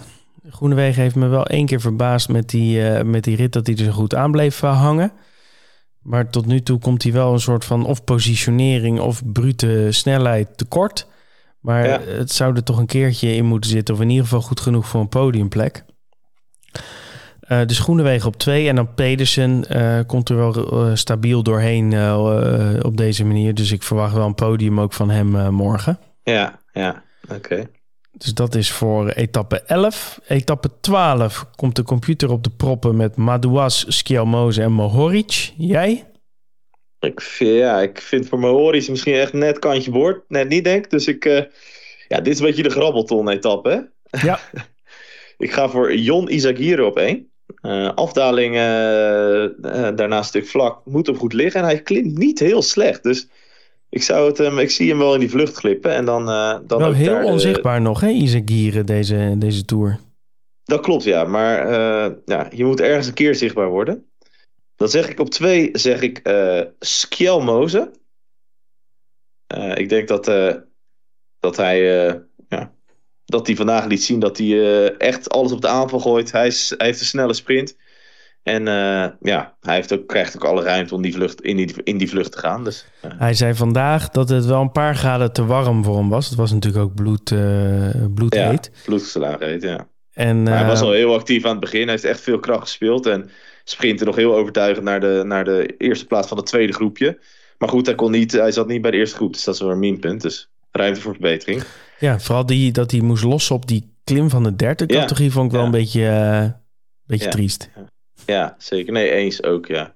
Groenewegen 0.51 1.03
heeft 1.03 1.15
me 1.15 1.27
wel 1.27 1.47
één 1.47 1.67
keer 1.67 1.81
verbaasd 1.81 2.29
met 2.29 2.49
die, 2.49 2.79
uh, 2.79 3.03
met 3.03 3.25
die 3.25 3.37
rit 3.37 3.53
dat 3.53 3.67
hij 3.67 3.77
er 3.77 3.85
zo 3.85 3.91
goed 3.91 4.15
aan 4.15 4.31
bleef 4.31 4.61
hangen. 4.61 5.13
Maar 6.03 6.31
tot 6.31 6.47
nu 6.47 6.63
toe 6.63 6.79
komt 6.79 7.03
hij 7.03 7.13
wel 7.13 7.33
een 7.33 7.41
soort 7.41 7.65
van 7.65 7.87
of 7.87 8.05
positionering 8.05 9.01
of 9.01 9.23
brute 9.33 9.89
snelheid 9.91 10.57
tekort. 10.57 11.07
Maar 11.61 11.87
ja. 11.87 12.01
het 12.01 12.33
zou 12.33 12.57
er 12.57 12.65
toch 12.65 12.79
een 12.79 12.87
keertje 12.87 13.35
in 13.35 13.45
moeten 13.45 13.71
zitten. 13.71 13.95
Of 13.95 14.01
in 14.01 14.09
ieder 14.09 14.25
geval 14.25 14.41
goed 14.41 14.61
genoeg 14.61 14.87
voor 14.87 15.01
een 15.01 15.09
podiumplek. 15.09 15.85
Uh, 17.49 17.67
dus 17.67 17.79
Groenewegen 17.79 18.29
op 18.29 18.37
twee. 18.37 18.69
En 18.69 18.77
dan 18.77 18.95
Pedersen 18.95 19.65
uh, 19.77 19.99
komt 20.07 20.29
er 20.29 20.37
wel 20.37 20.89
uh, 20.89 20.95
stabiel 20.95 21.43
doorheen 21.43 22.15
op 22.85 22.97
deze 22.97 23.25
manier. 23.25 23.55
Dus 23.55 23.73
ik 23.73 23.83
verwacht 23.83 24.15
wel 24.15 24.27
een 24.27 24.35
podium 24.35 24.81
ook 24.81 24.93
van 24.93 25.11
hem 25.11 25.53
morgen. 25.55 25.99
Ja, 26.23 26.59
ja, 26.75 27.05
oké. 27.31 27.71
Dus 28.13 28.35
dat 28.35 28.55
is 28.55 28.73
voor 28.73 29.09
etappe 29.09 29.61
11. 29.61 30.21
Etappe 30.27 30.71
12 30.81 31.47
komt 31.57 31.77
de 31.77 31.83
computer 31.83 32.31
op 32.31 32.45
de 32.45 32.51
proppen 32.51 32.97
met 32.97 33.17
Madouas, 33.17 33.85
Skjelmoze 33.89 34.63
en 34.63 34.73
Mohoric. 34.73 35.53
Jij? 35.57 36.05
Ik 37.01 37.21
vind, 37.21 37.59
ja, 37.59 37.81
ik 37.81 38.01
vind 38.01 38.29
voor 38.29 38.39
Mohoric 38.39 38.89
misschien 38.89 39.15
echt 39.15 39.33
net 39.33 39.59
kantje 39.59 39.91
boord. 39.91 40.25
Net 40.29 40.49
niet, 40.49 40.65
denk 40.65 40.91
Dus 40.91 41.07
ik... 41.07 41.25
ja, 42.09 42.21
dit 42.21 42.33
is 42.33 42.39
een 42.39 42.47
beetje 42.47 42.63
de 42.63 42.71
grabbelton-etappe, 42.71 43.91
Ja. 44.23 44.41
ik 45.39 45.53
ga 45.53 45.69
voor 45.69 45.97
Jon 45.97 46.33
Izagirre 46.33 46.85
op 46.85 46.97
één. 46.97 47.33
Uh, 47.63 47.91
afdaling 47.95 48.55
uh, 48.55 49.43
uh, 49.43 49.97
daarna 49.97 50.17
een 50.17 50.25
stuk 50.25 50.47
vlak 50.47 50.81
moet 50.85 51.07
hem 51.07 51.17
goed 51.17 51.33
liggen. 51.33 51.61
En 51.61 51.67
hij 51.67 51.83
klimt 51.83 52.19
niet 52.19 52.39
heel 52.39 52.63
slecht. 52.63 53.03
Dus 53.03 53.29
ik, 53.95 54.03
zou 54.03 54.29
het, 54.29 54.39
um, 54.39 54.59
ik 54.59 54.71
zie 54.71 54.89
hem 54.89 54.99
wel 54.99 55.15
in 55.15 55.21
die 55.21 55.31
vlucht 55.31 55.57
glippen. 55.57 55.95
En 55.95 56.05
dan, 56.05 56.27
dan 56.67 56.79
wel 56.79 56.93
heel 56.93 57.25
onzichtbaar 57.25 57.81
nog, 57.81 58.01
hè, 58.01 58.09
Isagire, 58.09 58.85
deze, 58.85 59.35
deze 59.39 59.65
Tour. 59.65 59.99
Dat 60.65 60.81
klopt, 60.81 61.05
ja. 61.05 61.25
Maar 61.25 61.71
ja, 62.25 62.49
je 62.55 62.65
moet 62.65 62.81
ergens 62.81 63.07
een 63.07 63.15
keer 63.15 63.35
zichtbaar 63.35 63.69
worden. 63.69 64.07
Dan 64.77 64.89
zeg 64.89 65.09
ik 65.09 65.21
op 65.21 65.31
twee, 65.31 65.69
zeg 65.73 66.01
ik 66.01 66.23
Skjelmoze. 66.79 67.91
ik 69.75 69.89
denk 69.89 70.09
dat, 70.09 70.25
dat 71.39 71.57
hij 71.57 71.79
ja, 72.49 72.73
dat 73.25 73.47
hij 73.47 73.57
vandaag 73.57 73.85
liet 73.85 74.03
zien 74.03 74.21
dat 74.21 74.39
hij 74.39 74.47
uh, 74.47 75.01
echt 75.01 75.29
alles 75.29 75.53
op 75.53 75.61
de 75.61 75.69
aanval 75.69 76.01
gooit. 76.01 76.33
Hij, 76.33 76.47
is, 76.47 76.75
hij 76.77 76.87
heeft 76.87 77.01
een 77.01 77.07
snelle 77.07 77.35
sprint. 77.35 77.77
En 78.45 78.67
uh, 78.67 79.07
ja, 79.21 79.57
hij 79.61 79.75
heeft 79.75 79.93
ook, 79.93 80.07
krijgt 80.07 80.37
ook 80.37 80.45
alle 80.45 80.63
ruimte 80.63 80.95
om 80.95 81.03
die 81.03 81.13
vlucht, 81.13 81.41
in, 81.41 81.57
die, 81.57 81.75
in 81.83 81.99
die 81.99 82.09
vlucht 82.09 82.33
te 82.33 82.39
gaan. 82.39 82.65
Dus, 82.65 82.87
uh. 83.05 83.11
Hij 83.19 83.35
zei 83.35 83.55
vandaag 83.55 84.09
dat 84.09 84.29
het 84.29 84.45
wel 84.45 84.61
een 84.61 84.73
paar 84.73 84.97
graden 84.97 85.33
te 85.33 85.45
warm 85.45 85.85
voor 85.85 85.97
hem 85.97 86.09
was. 86.09 86.29
Het 86.29 86.39
was 86.39 86.53
natuurlijk 86.53 86.85
ook 86.85 86.95
bloed, 86.95 87.25
bloedheet. 88.15 88.71
Ja, 88.73 88.81
bloedgeslagen 88.85 89.47
heet, 89.47 89.63
ja. 89.63 89.89
En, 90.13 90.47
hij 90.47 90.67
was 90.67 90.81
al 90.81 90.93
heel 90.93 91.15
actief 91.15 91.45
aan 91.45 91.51
het 91.51 91.61
begin. 91.61 91.83
Hij 91.83 91.91
heeft 91.91 92.05
echt 92.05 92.21
veel 92.21 92.39
kracht 92.39 92.63
gespeeld. 92.63 93.07
En 93.07 93.31
sprintte 93.65 94.05
nog 94.05 94.17
heel 94.17 94.37
overtuigend 94.37 94.85
naar 94.85 95.01
de, 95.01 95.23
naar 95.25 95.45
de 95.45 95.75
eerste 95.79 96.07
plaats 96.07 96.29
van 96.29 96.37
het 96.37 96.47
tweede 96.47 96.73
groepje. 96.73 97.19
Maar 97.59 97.69
goed, 97.69 97.87
hij, 97.87 97.95
kon 97.95 98.11
niet, 98.11 98.33
hij 98.33 98.53
zat 98.53 98.69
niet 98.69 98.83
bij 98.83 98.91
de 98.91 98.97
eerste 98.97 99.17
groep. 99.17 99.33
Dus 99.33 99.45
dat 99.45 99.55
is 99.55 99.61
wel 99.61 99.71
een 99.71 99.79
minpunt. 99.79 100.23
Dus 100.23 100.51
ruimte 100.71 101.01
voor 101.01 101.13
verbetering. 101.13 101.63
Ja, 101.99 102.21
vooral 102.21 102.47
die, 102.47 102.73
dat 102.73 102.91
hij 102.91 103.01
moest 103.01 103.25
lossen 103.25 103.55
op 103.55 103.67
die 103.67 103.95
klim 104.05 104.31
van 104.31 104.43
de 104.43 104.57
derde 104.57 104.87
categorie 104.87 105.33
vond 105.33 105.47
ik 105.47 105.53
wel 105.53 105.65
een 105.65 105.71
beetje, 105.71 106.01
uh, 106.01 106.47
beetje 107.07 107.29
triest. 107.29 107.71
Ja, 107.75 107.83
zeker. 108.59 108.93
Nee, 108.93 109.11
eens 109.11 109.43
ook, 109.43 109.67
ja. 109.67 109.95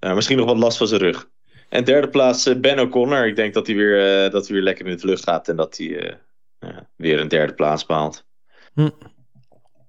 Uh, 0.00 0.14
misschien 0.14 0.36
nog 0.36 0.46
wat 0.46 0.56
last 0.56 0.78
van 0.78 0.86
zijn 0.86 1.00
rug. 1.00 1.28
En 1.68 1.84
derde 1.84 2.08
plaats 2.08 2.46
uh, 2.46 2.60
Ben 2.60 2.78
O'Connor. 2.78 3.26
Ik 3.26 3.36
denk 3.36 3.54
dat 3.54 3.66
hij 3.66 3.76
weer, 3.76 4.30
dat 4.30 4.46
hij 4.46 4.54
weer 4.54 4.64
lekker 4.64 4.86
in 4.86 4.92
de 4.92 4.98
vlucht 4.98 5.22
gaat 5.22 5.48
en 5.48 5.56
dat 5.56 5.76
hij 5.76 6.18
weer 6.96 7.20
een 7.20 7.28
derde 7.28 7.54
plaats 7.54 7.86
behaalt. 7.86 8.26
Hm. 8.74 8.90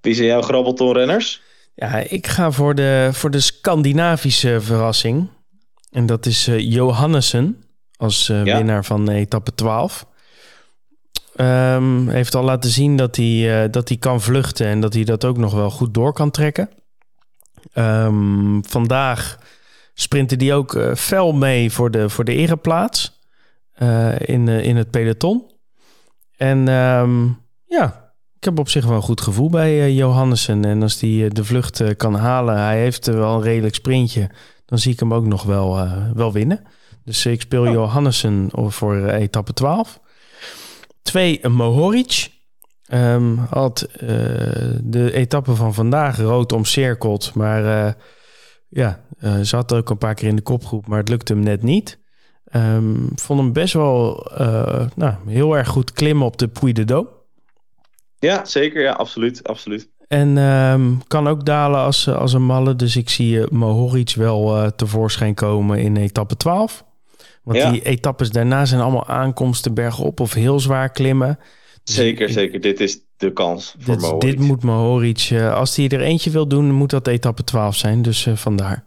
Wie 0.01 0.13
zijn 0.13 0.27
jouw 0.27 0.41
grabbeltonrenners? 0.41 1.41
Ja, 1.75 1.97
ik 1.97 2.27
ga 2.27 2.51
voor 2.51 2.75
de, 2.75 3.09
voor 3.11 3.31
de 3.31 3.39
Scandinavische 3.39 4.61
verrassing. 4.61 5.29
En 5.91 6.05
dat 6.05 6.25
is 6.25 6.49
Johannessen 6.57 7.63
als 7.97 8.27
winnaar 8.27 8.85
van 8.85 9.09
etappe 9.09 9.55
12. 9.55 10.05
Um, 11.41 12.09
heeft 12.09 12.35
al 12.35 12.43
laten 12.43 12.69
zien 12.69 12.97
dat 12.97 13.15
hij, 13.15 13.63
uh, 13.63 13.71
dat 13.71 13.87
hij 13.87 13.97
kan 13.97 14.21
vluchten 14.21 14.67
en 14.67 14.79
dat 14.79 14.93
hij 14.93 15.03
dat 15.03 15.25
ook 15.25 15.37
nog 15.37 15.53
wel 15.53 15.69
goed 15.69 15.93
door 15.93 16.13
kan 16.13 16.31
trekken. 16.31 16.69
Um, 17.73 18.65
vandaag 18.65 19.39
sprintte 19.93 20.35
hij 20.35 20.53
ook 20.53 20.73
uh, 20.73 20.95
fel 20.95 21.33
mee 21.33 21.71
voor 21.71 21.91
de, 21.91 22.09
voor 22.09 22.23
de 22.23 22.35
ereplaats 22.35 23.19
uh, 23.77 24.19
in, 24.19 24.47
in 24.47 24.75
het 24.75 24.91
peloton. 24.91 25.51
En 26.37 26.67
um, 26.67 27.41
ja, 27.65 28.13
ik 28.37 28.43
heb 28.43 28.59
op 28.59 28.69
zich 28.69 28.85
wel 28.85 28.95
een 28.95 29.01
goed 29.01 29.21
gevoel 29.21 29.49
bij 29.49 29.93
Johannessen. 29.93 30.65
En 30.65 30.81
als 30.81 31.01
hij 31.01 31.29
de 31.29 31.45
vlucht 31.45 31.95
kan 31.97 32.15
halen, 32.15 32.57
hij 32.57 32.79
heeft 32.79 33.05
wel 33.05 33.35
een 33.35 33.41
redelijk 33.41 33.75
sprintje, 33.75 34.29
dan 34.65 34.79
zie 34.79 34.93
ik 34.93 34.99
hem 34.99 35.13
ook 35.13 35.25
nog 35.25 35.43
wel, 35.43 35.87
wel 36.13 36.31
winnen. 36.31 36.63
Dus 37.03 37.25
ik 37.25 37.41
speel 37.41 37.65
oh. 37.65 37.71
Johannessen 37.71 38.49
voor 38.51 39.05
etappe 39.05 39.53
12. 39.53 39.99
Twee, 41.01 41.47
Mohoric. 41.47 42.33
Um, 42.93 43.37
had 43.37 43.87
uh, 43.93 44.09
de 44.83 45.11
etappe 45.13 45.55
van 45.55 45.73
vandaag 45.73 46.17
rood 46.17 46.51
omcirkeld. 46.51 47.33
Maar 47.33 47.63
uh, 47.63 47.93
ja, 48.69 48.99
uh, 49.19 49.33
zat 49.41 49.73
ook 49.73 49.89
een 49.89 49.97
paar 49.97 50.13
keer 50.13 50.27
in 50.27 50.35
de 50.35 50.41
kopgroep, 50.41 50.87
maar 50.87 50.99
het 50.99 51.09
lukte 51.09 51.33
hem 51.33 51.43
net 51.43 51.63
niet. 51.63 51.99
Um, 52.55 53.09
vond 53.15 53.39
hem 53.39 53.53
best 53.53 53.73
wel 53.73 54.31
nou, 54.95 55.13
heel 55.27 55.57
erg 55.57 55.67
goed 55.67 55.91
klimmen 55.91 56.25
op 56.25 56.37
de 56.37 56.47
Puy 56.47 56.73
de 56.73 56.83
Dôme. 56.83 57.23
Ja, 58.19 58.45
zeker. 58.45 58.81
Ja, 58.81 58.91
absoluut. 58.91 59.47
absoluut. 59.47 59.89
En 60.07 60.37
um, 60.37 61.07
kan 61.07 61.27
ook 61.27 61.45
dalen 61.45 61.79
als, 61.79 62.09
als 62.09 62.33
een 62.33 62.45
malle. 62.45 62.75
Dus 62.75 62.95
ik 62.95 63.09
zie 63.09 63.53
Mohoric 63.53 64.13
wel 64.15 64.71
tevoorschijn 64.75 65.33
komen 65.33 65.79
in 65.79 65.97
etappe 65.97 66.37
12. 66.37 66.85
Want 67.43 67.71
die 67.71 67.83
etappes 67.83 68.31
daarna 68.31 68.65
zijn 68.65 68.81
allemaal 68.81 69.07
aankomsten 69.07 69.73
bergop 69.73 70.19
of 70.19 70.33
heel 70.33 70.59
zwaar 70.59 70.89
klimmen. 70.89 71.39
Dus 71.85 71.95
zeker, 71.95 72.29
zeker. 72.29 72.61
Dit 72.61 72.79
is 72.79 72.99
de 73.17 73.33
kans 73.33 73.75
voor 73.79 73.93
dit, 73.93 74.03
Mohoric. 74.03 74.21
Dit 74.21 74.39
moet 74.39 74.63
Mohoric. 74.63 75.29
Uh, 75.31 75.53
als 75.53 75.75
hij 75.75 75.89
er 75.89 76.01
eentje 76.01 76.29
wil 76.29 76.47
doen, 76.47 76.71
moet 76.71 76.89
dat 76.89 77.07
etappe 77.07 77.43
12 77.43 77.75
zijn. 77.75 78.01
Dus 78.01 78.25
uh, 78.25 78.35
vandaar. 78.35 78.83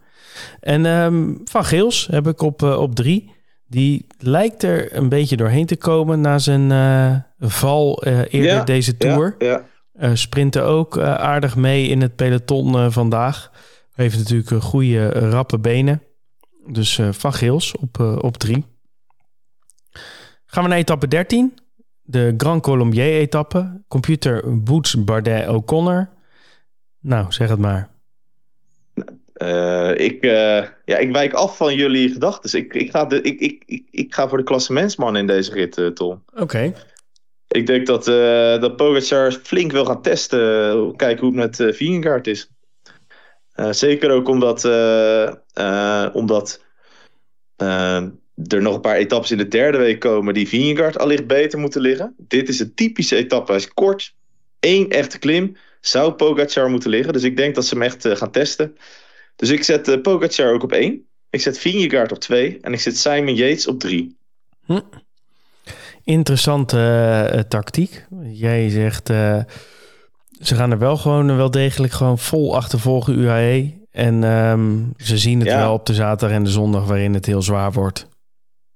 En 0.59 0.85
um, 0.85 1.41
Van 1.43 1.65
Geels 1.65 2.07
heb 2.11 2.27
ik 2.27 2.41
op, 2.41 2.61
uh, 2.61 2.79
op 2.79 2.95
drie. 2.95 3.31
Die 3.67 4.05
lijkt 4.17 4.63
er 4.63 4.95
een 4.95 5.09
beetje 5.09 5.37
doorheen 5.37 5.65
te 5.65 5.77
komen 5.77 6.21
na 6.21 6.37
zijn 6.37 6.71
val 7.39 8.03
eerder 8.03 8.41
ja, 8.41 8.63
deze 8.63 8.97
Tour. 8.97 9.35
Ja, 9.37 9.65
ja. 9.99 10.15
sprinten 10.15 10.63
ook 10.63 10.99
aardig 10.99 11.55
mee 11.55 11.87
in 11.87 12.01
het 12.01 12.15
peloton 12.15 12.91
vandaag. 12.91 13.51
Heeft 13.93 14.17
natuurlijk 14.17 14.63
goede 14.63 15.09
rappe 15.09 15.59
benen. 15.59 16.01
Dus 16.71 16.97
uh, 16.97 17.09
Van 17.11 17.33
Geels 17.33 17.75
op, 17.77 17.97
uh, 18.01 18.17
op 18.21 18.37
drie. 18.37 18.65
Gaan 20.45 20.63
we 20.63 20.69
naar 20.69 20.77
etappe 20.77 21.07
13. 21.07 21.53
De 22.09 22.33
Grand 22.37 22.61
Colombier-etappe. 22.61 23.81
Computer 23.87 24.63
Boots 24.63 25.03
Bardet 25.03 25.47
O'Connor. 25.47 26.09
Nou, 26.99 27.31
zeg 27.31 27.49
het 27.49 27.59
maar. 27.59 27.89
Uh, 29.41 29.97
ik, 29.97 30.23
ja, 30.85 30.97
ik 30.97 31.11
wijk 31.11 31.33
af 31.33 31.57
van 31.57 31.75
jullie 31.75 32.09
gedachten. 32.09 32.59
Ik, 32.59 32.73
ik, 32.73 32.91
ga 32.91 33.05
de, 33.05 33.21
ik, 33.21 33.39
ik, 33.39 33.63
ik, 33.65 33.87
ik 33.91 34.13
ga 34.13 34.27
voor 34.27 34.37
de 34.37 34.43
klassementsman 34.43 35.17
in 35.17 35.27
deze 35.27 35.53
rit, 35.53 35.95
Tom. 35.95 36.23
Oké. 36.31 36.41
Okay. 36.41 36.75
Ik 37.47 37.67
denk 37.67 37.87
dat, 37.87 38.05
dat 38.61 38.75
Pogacar 38.75 39.31
flink 39.31 39.71
wil 39.71 39.85
gaan 39.85 40.01
testen. 40.01 40.95
Kijken 40.95 41.25
hoe 41.25 41.39
het 41.39 41.59
met 41.59 41.59
uh, 41.59 41.73
Vingegaard 41.73 42.27
is. 42.27 42.51
Uh, 43.55 43.71
zeker 43.71 44.11
ook 44.11 44.27
omdat, 44.27 44.65
uh, 44.65 45.31
uh, 45.59 46.07
omdat 46.13 46.65
er 48.47 48.61
nog 48.61 48.75
een 48.75 48.81
paar 48.81 48.95
etappes 48.95 49.31
in 49.31 49.37
de 49.37 49.47
derde 49.47 49.77
week 49.77 49.99
komen 49.99 50.33
die 50.33 50.47
Vingegaard 50.47 50.99
allicht 50.99 51.27
beter 51.27 51.59
moeten 51.59 51.81
liggen. 51.81 52.15
Dit 52.17 52.49
is 52.49 52.59
een 52.59 52.73
typische 52.73 53.15
etappe. 53.15 53.51
Hij 53.51 53.61
is 53.61 53.73
kort. 53.73 54.15
Eén 54.59 54.89
echte 54.89 55.19
klim. 55.19 55.57
Zou 55.81 56.11
Pogacar 56.11 56.69
moeten 56.69 56.89
liggen. 56.89 57.13
Dus 57.13 57.23
ik 57.23 57.37
denk 57.37 57.55
dat 57.55 57.65
ze 57.65 57.73
hem 57.73 57.83
echt 57.83 58.07
gaan 58.07 58.31
testen. 58.31 58.77
Dus 59.35 59.49
ik 59.49 59.63
zet 59.63 60.01
Pogacar 60.01 60.53
ook 60.53 60.63
op 60.63 60.71
één. 60.71 61.05
Ik 61.29 61.41
zet 61.41 61.57
Vingegaard 61.57 62.11
op 62.11 62.19
twee. 62.19 62.57
En 62.61 62.73
ik 62.73 62.79
zet 62.79 62.97
Simon 62.97 63.35
Yates 63.35 63.67
op 63.67 63.79
drie. 63.79 64.17
Hm. 64.65 64.79
Interessante 66.03 67.45
tactiek. 67.47 68.05
Jij 68.31 68.69
zegt 68.69 69.07
ze 70.39 70.55
gaan 70.55 70.71
er 70.71 70.77
wel 70.77 70.97
gewoon 70.97 71.37
wel 71.37 71.51
degelijk 71.51 71.93
gewoon 71.93 72.19
vol 72.19 72.55
achtervolgen 72.55 73.19
UAE. 73.19 73.77
En 73.91 74.23
um, 74.23 74.93
ze 74.97 75.17
zien 75.17 75.39
het 75.39 75.47
ja. 75.47 75.57
wel 75.57 75.73
op 75.73 75.85
de 75.85 75.93
zaterdag 75.93 76.37
en 76.37 76.43
de 76.43 76.49
zondag 76.49 76.85
waarin 76.85 77.13
het 77.13 77.25
heel 77.25 77.41
zwaar 77.41 77.71
wordt. 77.71 78.07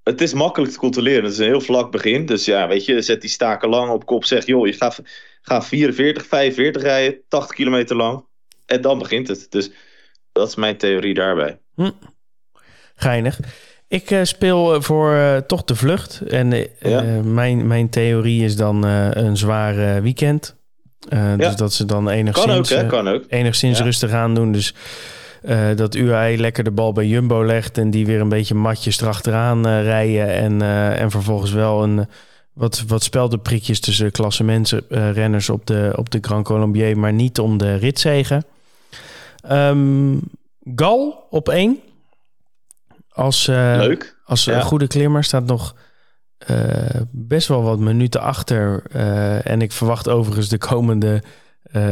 Het 0.04 0.22
is 0.22 0.34
makkelijk 0.34 0.72
te 0.72 0.78
controleren. 0.78 1.24
Het 1.24 1.34
is 1.34 1.38
een 1.38 1.46
heel 1.46 1.62
vlak 1.62 1.92
begin. 1.92 2.26
Dus 2.26 2.46
ja, 2.46 2.68
weet 2.68 2.86
je, 2.86 3.02
zet 3.02 3.22
die 3.22 3.30
staken 3.30 3.70
lang 3.70 3.92
op 3.92 4.06
kop. 4.06 4.26
Zeg, 4.26 4.46
joh, 4.46 4.68
je 4.68 4.74
gaat, 4.74 5.02
gaat 5.42 5.68
44, 5.68 6.26
45 6.26 6.82
rijden, 6.82 7.20
80 7.28 7.56
kilometer 7.56 7.96
lang. 7.96 8.26
En 8.66 8.82
dan 8.82 9.00
begint 9.00 9.28
het. 9.28 9.48
Dus 9.50 9.72
Dat 10.32 10.48
is 10.48 10.56
mijn 10.56 10.78
theorie 10.78 11.14
daarbij. 11.14 11.60
Hm. 11.76 11.92
Geinig. 12.96 13.40
Ik 13.88 14.12
uh, 14.12 14.24
speel 14.24 14.82
voor 14.82 15.14
uh, 15.14 15.38
toch 15.38 15.64
de 15.64 15.76
vlucht. 15.76 16.22
En 16.28 16.52
uh, 16.52 16.66
ja. 16.80 17.02
mijn, 17.24 17.68
mijn 17.68 17.90
theorie 17.90 18.44
is 18.44 18.56
dan 18.56 18.84
een 18.84 19.38
zwaar 19.38 20.02
weekend. 20.02 20.56
Ja. 21.10 21.36
Dus 21.36 21.56
dat 21.56 21.74
ze 21.74 21.86
dan 21.86 22.10
enigszins, 22.10 22.48
kan 22.48 22.58
ook, 22.58 22.70
hè? 22.70 22.86
Kan 22.86 23.08
ook. 23.08 23.24
enigszins 23.28 23.78
ja. 23.78 23.84
rustig 23.84 24.12
aan 24.12 24.36
doen. 24.36 24.52
Dus 24.52 24.74
dat 25.76 25.96
UAE 25.96 26.38
lekker 26.38 26.64
de 26.64 26.72
bal 26.72 26.92
bij 26.92 27.08
Jumbo 27.08 27.46
legt... 27.46 27.78
en 27.78 27.90
die 27.90 28.06
weer 28.06 28.22
een 28.22 28.30
beetje 28.30 28.56
matjes 28.56 29.02
erachteraan 29.02 29.68
rijden... 29.68 30.28
En, 30.28 30.62
en 30.98 31.12
vervolgens 31.12 31.52
wel 31.52 31.84
een 31.84 32.08
wat, 32.54 32.84
wat 32.88 33.04
speldenprikjes 33.04 33.80
tussen 33.80 34.12
klassementsrenners 34.12 35.50
op 35.50 35.66
de, 35.66 35.94
op 35.96 36.12
de 36.12 36.18
Grand 36.22 36.46
Colombier... 36.46 36.98
maar 36.98 37.14
niet 37.14 37.40
om 37.40 37.58
de 37.58 37.76
ritzegen. 37.76 38.46
Um, 39.52 40.22
Gal 40.76 41.28
op 41.30 41.50
één. 41.50 41.80
Als, 43.10 43.46
Leuk. 43.48 44.18
Als 44.26 44.46
ja. 44.46 44.62
goede 44.62 44.88
klimmer 44.88 45.24
staat 45.24 45.46
nog 45.46 45.76
best 47.12 47.48
wel 47.48 47.64
wat 47.64 47.80
minuten 47.80 48.22
achter. 48.22 48.84
En 49.44 49.62
ik 49.62 49.72
verwacht 49.72 50.10
overigens 50.10 50.50
de 50.50 50.58
komende, 50.58 51.24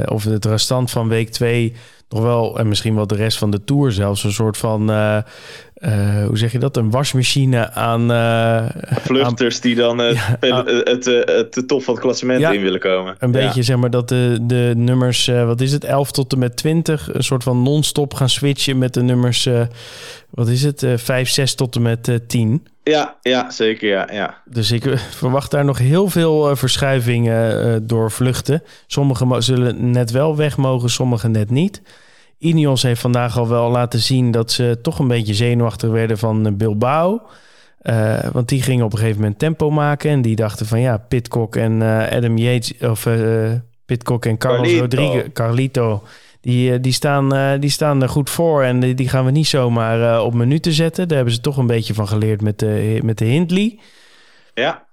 of 0.06 0.24
het 0.24 0.46
restant 0.46 0.92
van 0.92 1.08
week 1.08 1.30
2 1.30 1.76
nog 2.12 2.24
wel, 2.24 2.60
en 2.60 2.68
misschien 2.68 2.96
wel 2.96 3.08
de 3.08 3.16
rest 3.16 3.38
van 3.38 3.52
de 3.52 3.64
tour 3.64 3.92
zelfs, 3.92 4.24
een 4.24 4.32
soort 4.32 4.58
van 4.58 4.92
uh, 4.92 5.18
hoe 6.28 6.38
zeg 6.38 6.52
je 6.52 6.60
dat? 6.60 6.78
Een 6.78 6.92
wasmachine 6.92 7.72
aan... 7.72 8.12
Uh, 8.12 8.66
Vluchters 9.00 9.62
die 9.62 9.76
dan 9.76 10.02
uh, 10.02 10.12
ja, 10.40 10.66
het, 10.66 11.06
het, 11.06 11.56
het, 11.56 11.68
top 11.68 11.84
van 11.84 11.94
het 11.94 12.04
klassement 12.04 12.40
ja, 12.40 12.52
in 12.52 12.62
willen 12.62 12.80
komen. 12.80 13.16
Een 13.20 13.32
beetje 13.32 13.64
zeg 13.64 13.78
maar 13.78 13.90
dat 13.90 14.10
de, 14.10 14.38
de 14.42 14.74
nummers, 14.76 15.28
wat 15.28 15.62
is 15.62 15.72
het, 15.72 15.84
11 15.84 16.12
tot 16.12 16.34
en 16.34 16.40
met 16.40 16.56
20... 16.56 17.14
een 17.14 17.24
soort 17.24 17.44
van 17.44 17.64
non-stop 17.64 18.14
gaan 18.14 18.30
switchen 18.30 18.78
met 18.78 18.94
de 18.94 19.02
nummers, 19.02 19.50
wat 20.30 20.48
is 20.48 20.64
het, 20.64 20.86
5, 20.96 21.30
6 21.30 21.56
tot 21.56 21.76
en 21.76 21.82
met 21.82 22.20
10. 22.28 22.68
Ja, 22.84 23.16
ja, 23.22 23.50
zeker, 23.50 23.90
ja, 23.90 24.08
ja. 24.12 24.42
Dus 24.46 24.72
ik 24.72 25.00
verwacht 25.20 25.52
daar 25.52 25.66
nog 25.66 25.78
heel 25.78 26.08
veel 26.08 26.56
verschuivingen 26.56 27.88
door 27.88 28.12
vluchten. 28.12 28.64
Sommige 28.88 29.42
zullen 29.42 29.92
net 29.92 30.12
wel 30.12 30.36
weg 30.36 30.58
mogen, 30.58 30.90
sommige 30.90 31.28
net 31.28 31.50
niet. 31.50 31.82
Ineos 32.42 32.84
heeft 32.84 33.02
vandaag 33.02 33.38
al 33.38 33.48
wel 33.48 33.70
laten 33.70 34.00
zien 34.00 34.32
dat 34.32 34.52
ze 34.52 34.80
toch 34.82 35.00
een 35.00 35.08
beetje 35.08 35.34
zenuwachtig 35.34 35.90
werden 35.90 36.18
van 36.18 36.46
eh, 36.46 36.54
Bilbao. 36.54 37.22
Uh, 37.84 38.20
want 38.32 38.50
die 38.50 38.62
gingen 38.62 38.86
op 38.86 38.92
een 38.92 38.98
gegeven 38.98 39.22
moment 39.22 39.40
tempo 39.40 39.70
maken. 39.70 40.12
En 40.12 40.22
die 40.22 40.36
dachten 40.36 40.66
van 40.66 40.80
ja, 40.80 40.98
Pitcock 40.98 41.56
en 41.56 41.82
uh, 41.82 42.08
Adam 42.08 42.38
Yates... 42.38 42.74
of 42.78 43.06
uh, 43.06 43.52
Pitcock 43.86 44.26
en 44.26 44.38
Carlos 44.38 44.60
Carlito. 44.62 44.82
Rodriguez... 44.82 45.34
Carlito... 45.34 46.04
Die, 46.42 46.80
die, 46.80 46.92
staan, 46.92 47.60
die 47.60 47.70
staan 47.70 48.02
er 48.02 48.10
goed 48.10 48.30
voor. 48.30 48.64
En 48.64 48.80
die, 48.80 48.94
die 48.94 49.10
gaan 49.10 49.26
we 49.26 49.32
niet 49.32 49.48
zomaar 49.48 50.22
op 50.22 50.34
minuten 50.34 50.74
zetten. 50.74 51.08
Daar 51.08 51.16
hebben 51.16 51.36
ze 51.36 51.42
toch 51.42 51.58
een 51.58 51.68
beetje 51.68 51.94
van 51.94 52.08
geleerd 52.08 52.42
met 52.42 52.60
de, 52.60 53.00
met 53.04 53.18
de 53.18 53.26
Hindley. 53.26 53.80
Ja. 54.54 54.86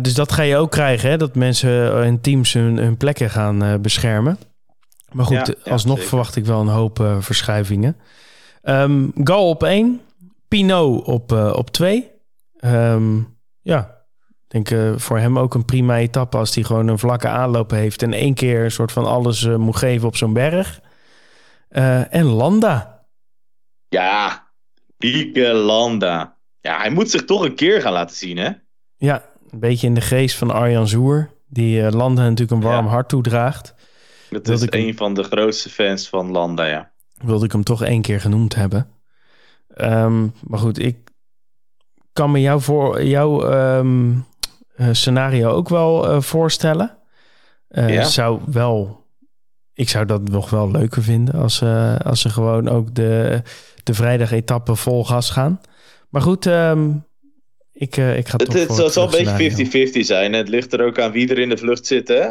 dus 0.00 0.14
dat 0.14 0.32
ga 0.32 0.42
je 0.42 0.56
ook 0.56 0.70
krijgen, 0.70 1.10
hè? 1.10 1.16
dat 1.16 1.34
mensen 1.34 2.04
in 2.04 2.20
teams 2.20 2.52
hun, 2.52 2.76
hun 2.76 2.96
plekken 2.96 3.30
gaan 3.30 3.78
beschermen. 3.82 4.38
Maar 5.14 5.24
goed, 5.24 5.64
alsnog 5.64 6.02
verwacht 6.02 6.36
ik 6.36 6.44
wel 6.44 6.60
een 6.60 6.66
hoop 6.66 6.98
uh, 6.98 7.16
verschuivingen. 7.20 7.96
Um, 8.62 9.12
Gal 9.24 9.48
op 9.48 9.62
1, 9.62 10.00
Pinot 10.48 11.04
op 11.04 11.26
2. 11.28 11.40
Uh, 11.40 11.56
op 11.56 11.70
twee. 11.70 12.10
um, 12.60 13.36
ja, 13.60 14.04
ik 14.28 14.50
denk 14.50 14.70
uh, 14.70 14.92
voor 14.96 15.18
hem 15.18 15.38
ook 15.38 15.54
een 15.54 15.64
prima 15.64 15.96
etappe 15.96 16.36
als 16.36 16.54
hij 16.54 16.64
gewoon 16.64 16.88
een 16.88 16.98
vlakke 16.98 17.28
aanloop 17.28 17.70
heeft 17.70 18.02
en 18.02 18.12
één 18.12 18.34
keer 18.34 18.64
een 18.64 18.70
soort 18.70 18.92
van 18.92 19.06
alles 19.06 19.42
uh, 19.42 19.56
moet 19.56 19.76
geven 19.76 20.08
op 20.08 20.16
zo'n 20.16 20.32
berg. 20.32 20.80
en 21.68 22.24
Landa. 22.24 23.04
Ja, 23.88 24.48
Pieke 24.96 25.52
Landa. 25.52 26.36
Ja, 26.60 26.78
hij 26.78 26.90
moet 26.90 27.10
zich 27.10 27.24
toch 27.24 27.44
een 27.44 27.54
keer 27.54 27.80
gaan 27.80 27.92
laten 27.92 28.16
zien, 28.16 28.36
hè? 28.36 28.50
Ja, 28.96 29.24
een 29.50 29.60
beetje 29.60 29.86
in 29.86 29.94
de 29.94 30.00
geest 30.00 30.36
van 30.36 30.50
Arjan 30.50 30.88
Zoer, 30.88 31.30
die 31.46 31.90
Landa 31.90 32.22
natuurlijk 32.22 32.50
een 32.50 32.70
warm 32.70 32.84
ja. 32.84 32.90
hart 32.90 33.08
toedraagt. 33.08 33.74
Dat 34.42 34.62
is 34.62 34.66
een 34.70 34.96
van 34.96 35.14
de 35.14 35.22
grootste 35.22 35.70
fans 35.70 36.08
van 36.08 36.30
Landa, 36.30 36.66
ja. 36.66 36.92
Wilde 37.24 37.44
ik 37.44 37.52
hem 37.52 37.64
toch 37.64 37.82
één 37.82 38.02
keer 38.02 38.20
genoemd 38.20 38.54
hebben. 38.54 38.88
Um, 39.76 40.32
maar 40.46 40.58
goed, 40.58 40.78
ik 40.78 40.96
kan 42.12 42.30
me 42.30 42.40
jou 42.40 42.60
voor 42.60 43.04
jouw 43.04 43.52
um, 43.52 44.24
scenario 44.92 45.50
ook 45.50 45.68
wel 45.68 46.10
uh, 46.10 46.20
voorstellen. 46.20 46.98
Uh, 47.70 47.94
ja. 47.94 48.04
Zou 48.04 48.40
wel, 48.46 49.06
ik 49.72 49.88
zou 49.88 50.06
dat 50.06 50.28
nog 50.28 50.50
wel 50.50 50.70
leuker 50.70 51.02
vinden 51.02 51.34
als, 51.34 51.60
uh, 51.60 51.96
als 51.96 52.20
ze 52.20 52.30
gewoon 52.30 52.68
ook 52.68 52.94
de, 52.94 53.42
de 53.82 53.94
vrijdag-etappe 53.94 54.76
vol 54.76 55.04
gas 55.04 55.30
gaan. 55.30 55.60
Maar 56.08 56.22
goed, 56.22 56.46
um, 56.46 57.04
ik, 57.72 57.96
ik 57.96 58.28
ga 58.28 58.36
het, 58.36 58.44
toch 58.44 58.54
het, 58.54 58.76
het 58.76 58.92
zal 58.92 59.14
een 59.14 59.24
beetje 59.24 59.88
50-50 59.88 60.00
zijn. 60.00 60.32
Het 60.32 60.48
ligt 60.48 60.72
er 60.72 60.84
ook 60.84 61.00
aan 61.00 61.12
wie 61.12 61.28
er 61.28 61.38
in 61.38 61.48
de 61.48 61.56
vlucht 61.56 61.86
zit. 61.86 62.08
Hè? 62.08 62.24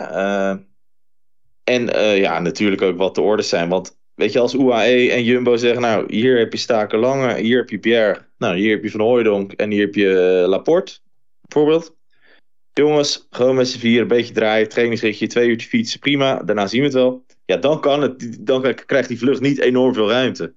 En 1.64 1.96
uh, 1.96 2.18
ja, 2.18 2.40
natuurlijk 2.40 2.82
ook 2.82 2.98
wat 2.98 3.16
de 3.16 3.22
orders 3.22 3.50
zijn. 3.50 3.70
Want 3.70 3.98
weet 4.16 4.32
je, 4.32 4.40
als 4.40 4.54
UAE 4.54 5.12
en 5.12 5.24
Jumbo 5.24 5.56
zeggen... 5.56 5.82
nou, 5.82 6.16
hier 6.16 6.38
heb 6.38 6.52
je 6.52 6.58
Staken 6.58 7.00
Lange, 7.00 7.40
hier 7.40 7.58
heb 7.58 7.70
je 7.70 7.80
Pierre... 7.80 8.26
nou, 8.38 8.58
hier 8.58 8.72
heb 8.72 8.84
je 8.84 8.92
Van 8.92 9.02
Hooijdonk 9.02 9.52
en 9.52 9.72
hier 9.72 9.82
heb 9.82 9.96
je 9.96 10.42
uh, 10.42 10.50
Laporte, 10.50 11.00
bijvoorbeeld. 11.42 11.96
Jongens, 12.74 13.28
gewoon 13.30 13.56
met 13.56 13.68
z'n 13.68 13.80
vier 13.80 14.02
een 14.02 14.08
beetje 14.08 14.34
draaien, 14.34 14.70
trainingsritje, 14.70 15.28
twee 15.28 15.50
uurtje 15.50 15.68
fietsen, 15.68 16.00
prima. 16.00 16.42
Daarna 16.44 16.68
zien 16.68 16.80
we 16.80 16.86
het 16.86 16.96
wel. 16.96 17.26
Ja, 17.46 17.58
dan, 17.58 17.82
kan 17.82 18.02
het, 18.02 18.38
dan 18.40 18.76
krijgt 18.86 19.08
die 19.08 19.18
vlucht 19.18 19.42
niet 19.42 19.60
enorm 19.60 19.94
veel 19.94 20.10
ruimte. 20.10 20.54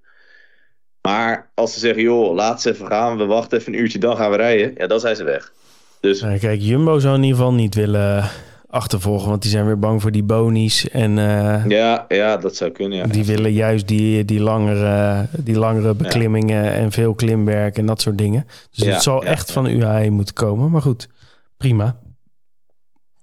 Maar 1.02 1.50
als 1.54 1.72
ze 1.72 1.78
zeggen, 1.78 2.02
joh, 2.02 2.34
laat 2.34 2.62
ze 2.62 2.70
even 2.70 2.86
gaan, 2.86 3.16
we 3.16 3.24
wachten 3.24 3.58
even 3.58 3.72
een 3.72 3.80
uurtje, 3.80 3.98
dan 3.98 4.16
gaan 4.16 4.30
we 4.30 4.36
rijden. 4.36 4.74
Ja, 4.76 4.86
dan 4.86 5.00
zijn 5.00 5.16
ze 5.16 5.24
weg. 5.24 5.52
Dus... 6.00 6.20
kijk, 6.20 6.60
Jumbo 6.60 6.98
zou 6.98 7.16
in 7.16 7.22
ieder 7.22 7.38
geval 7.38 7.54
niet 7.54 7.74
willen 7.74 8.30
achtervolgen. 8.68 9.28
Want 9.28 9.42
die 9.42 9.50
zijn 9.50 9.66
weer 9.66 9.78
bang 9.78 10.02
voor 10.02 10.10
die 10.12 10.22
bonies. 10.22 10.88
En, 10.88 11.10
uh, 11.10 11.66
ja, 11.68 12.04
ja, 12.08 12.36
dat 12.36 12.56
zou 12.56 12.70
kunnen. 12.70 12.98
Ja. 12.98 13.06
Die 13.06 13.24
willen 13.24 13.52
juist 13.52 13.88
die, 13.88 14.24
die, 14.24 14.40
langere, 14.40 15.26
die 15.38 15.58
langere 15.58 15.94
beklimmingen 15.94 16.72
en 16.72 16.92
veel 16.92 17.14
klimwerk 17.14 17.78
en 17.78 17.86
dat 17.86 18.00
soort 18.00 18.18
dingen. 18.18 18.46
Dus 18.70 18.86
het 18.86 19.02
zal 19.02 19.24
echt 19.24 19.52
van 19.52 19.66
UAE 19.66 20.10
moeten 20.10 20.34
komen. 20.34 20.70
Maar 20.70 20.82
goed, 20.82 21.08
prima. 21.56 21.98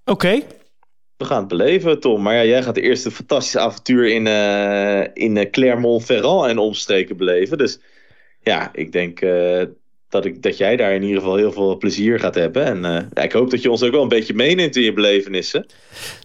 Oké. 0.06 0.40
We 1.18 1.26
gaan 1.26 1.40
het 1.40 1.48
beleven, 1.48 2.00
Tom. 2.00 2.22
Maar 2.22 2.36
ja, 2.36 2.44
jij 2.44 2.64
gaat 2.64 2.76
de 2.76 2.82
eerste 2.82 3.12
fantastische 3.12 3.60
avontuur 3.60 4.08
in, 4.08 4.26
uh, 4.26 5.02
in 5.14 5.52
Clermont-Ferrand 5.52 6.50
en 6.50 6.58
omstreken 6.58 7.18
beleven. 7.18 7.58
Dus 7.58 7.80
ja, 8.40 8.70
ik 8.74 8.92
denk 8.92 9.20
dat, 10.14 10.26
ik, 10.26 10.42
dat 10.42 10.58
jij 10.58 10.76
daar 10.76 10.94
in 10.94 11.04
ieder 11.04 11.20
geval 11.22 11.36
heel 11.36 11.52
veel 11.52 11.78
plezier 11.78 12.20
gaat 12.20 12.36
hebben. 12.36 12.66
En 12.66 13.08
uh, 13.18 13.24
ik 13.24 13.32
hoop 13.32 13.50
dat 13.50 13.62
je 13.62 13.72
ons 13.72 13.84
ook 13.84 13.92
wel 13.92 14.02
een 14.02 14.08
beetje 14.08 14.34
meeneemt 14.34 14.76
in 14.76 14.84
je 14.84 14.94
belevenissen. 14.94 15.66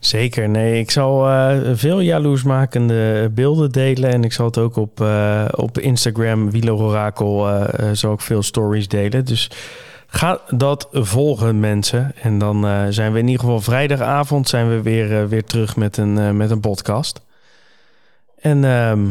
Zeker, 0.00 0.48
nee. 0.48 0.80
Ik 0.80 0.90
zal 0.90 1.28
uh, 1.28 1.56
veel 1.72 2.00
jaloersmakende 2.00 3.30
beelden 3.34 3.70
delen. 3.70 4.12
En 4.12 4.24
ik 4.24 4.32
zal 4.32 4.46
het 4.46 4.58
ook 4.58 4.76
op, 4.76 5.00
uh, 5.00 5.44
op 5.54 5.78
Instagram, 5.78 6.50
Wieler 6.50 7.12
zal 7.92 8.12
ik 8.12 8.20
veel 8.20 8.42
stories 8.42 8.88
delen. 8.88 9.24
Dus 9.24 9.50
ga 10.06 10.40
dat 10.50 10.88
volgen, 10.92 11.60
mensen. 11.60 12.12
En 12.22 12.38
dan 12.38 12.66
zijn 12.92 13.12
we 13.12 13.18
in 13.18 13.26
ieder 13.26 13.40
geval 13.40 13.60
vrijdagavond 13.60 14.48
zijn 14.48 14.68
we 14.68 14.82
weer, 14.82 15.28
weer 15.28 15.44
terug 15.44 15.76
met 15.76 15.96
een, 15.96 16.36
met 16.36 16.50
een 16.50 16.60
podcast. 16.60 17.20
En 18.40 18.64
ehm, 18.64 19.06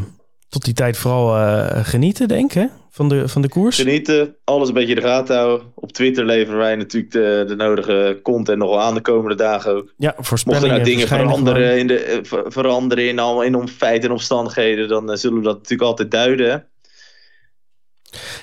tot 0.50 0.66
die 0.66 0.74
tijd 0.74 0.98
vooral 0.98 1.56
genieten, 1.84 2.28
denk 2.28 2.54
ik 2.54 2.70
van 2.90 3.10
de, 3.10 3.28
van 3.28 3.42
de 3.42 3.50
koers? 3.50 3.76
Genieten, 3.76 4.36
alles 4.44 4.68
een 4.68 4.74
beetje 4.74 4.96
de 4.96 5.02
gaten 5.02 5.36
houden. 5.36 5.68
Op 5.76 5.92
Twitter 5.92 6.26
leveren 6.26 6.60
wij 6.60 6.76
natuurlijk 6.76 7.12
de, 7.12 7.44
de 7.48 7.56
nodige 7.56 8.20
content 8.24 8.58
nog 8.58 8.70
wel 8.70 8.82
aan 8.82 8.94
de 8.94 9.02
komende 9.02 9.36
dagen 9.36 9.76
ook. 9.76 9.94
Ja, 9.98 10.16
voorspellingen. 10.18 10.68
Mochten 10.68 10.86
nou 10.86 10.98
dingen 10.98 11.08
veranderen 11.08 11.78
in, 11.80 11.88
de, 11.88 12.00
eh, 12.00 12.20
veranderen 12.48 13.08
in, 13.08 13.20
al, 13.20 13.42
in 13.42 13.56
om 13.56 13.68
feiten 13.68 14.10
en 14.10 14.16
omstandigheden, 14.16 14.88
dan 14.88 15.10
uh, 15.10 15.16
zullen 15.16 15.38
we 15.38 15.44
dat 15.44 15.56
natuurlijk 15.56 15.90
altijd 15.90 16.12
duiden. 16.12 16.66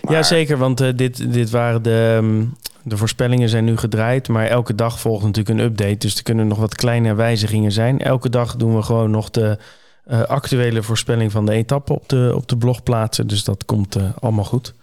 Maar... 0.02 0.12
Ja, 0.12 0.22
zeker, 0.22 0.58
want 0.58 0.80
uh, 0.80 0.88
dit, 0.96 1.32
dit 1.32 1.50
waren 1.50 1.82
de, 1.82 2.14
um, 2.16 2.56
de 2.82 2.96
voorspellingen 2.96 3.48
zijn 3.48 3.64
nu 3.64 3.76
gedraaid, 3.76 4.28
maar 4.28 4.46
elke 4.46 4.74
dag 4.74 5.00
volgt 5.00 5.24
natuurlijk 5.24 5.58
een 5.58 5.64
update. 5.64 5.96
Dus 5.96 6.16
er 6.16 6.22
kunnen 6.22 6.46
nog 6.46 6.58
wat 6.58 6.74
kleine 6.74 7.14
wijzigingen 7.14 7.72
zijn. 7.72 7.98
Elke 7.98 8.28
dag 8.28 8.56
doen 8.56 8.76
we 8.76 8.82
gewoon 8.82 9.10
nog 9.10 9.30
de 9.30 9.58
uh, 10.06 10.22
actuele 10.22 10.82
voorspelling 10.82 11.32
van 11.32 11.46
de 11.46 11.52
etappe 11.52 11.92
op 11.92 12.08
de, 12.08 12.32
op 12.34 12.48
de 12.48 12.56
blog 12.56 12.82
plaatsen. 12.82 13.26
Dus 13.26 13.44
dat 13.44 13.64
komt 13.64 13.96
uh, 13.96 14.02
allemaal 14.20 14.44
goed. 14.44 14.74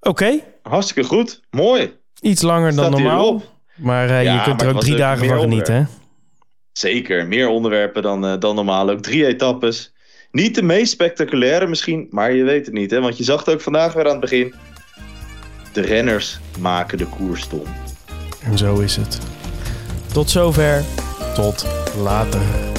Oké. 0.00 0.08
Okay. 0.08 0.44
Hartstikke 0.62 1.08
goed. 1.08 1.40
Mooi. 1.50 1.96
Iets 2.20 2.42
langer 2.42 2.74
dan 2.74 2.90
normaal. 2.90 3.42
Maar 3.74 4.08
uh, 4.08 4.22
ja, 4.24 4.34
je 4.34 4.42
kunt 4.42 4.62
er 4.62 4.74
ook 4.74 4.80
drie 4.80 4.96
dagen 4.96 5.26
van 5.26 5.40
genieten, 5.40 5.74
hè? 5.74 5.84
Zeker. 6.72 7.26
Meer 7.26 7.48
onderwerpen 7.48 8.02
dan, 8.02 8.38
dan 8.38 8.54
normaal. 8.54 8.90
Ook 8.90 9.02
drie 9.02 9.26
etappes. 9.26 9.92
Niet 10.30 10.54
de 10.54 10.62
meest 10.62 10.92
spectaculaire 10.92 11.66
misschien, 11.66 12.06
maar 12.10 12.32
je 12.32 12.44
weet 12.44 12.66
het 12.66 12.74
niet. 12.74 12.90
Hè? 12.90 13.00
Want 13.00 13.16
je 13.16 13.24
zag 13.24 13.44
het 13.44 13.54
ook 13.54 13.60
vandaag 13.60 13.92
weer 13.92 14.04
aan 14.04 14.10
het 14.10 14.20
begin. 14.20 14.54
De 15.72 15.80
renners 15.80 16.38
maken 16.60 16.98
de 16.98 17.06
koers 17.06 17.42
stom. 17.42 17.64
En 18.42 18.58
zo 18.58 18.78
is 18.78 18.96
het. 18.96 19.18
Tot 20.12 20.30
zover. 20.30 20.84
Tot 21.34 21.66
later. 21.96 22.71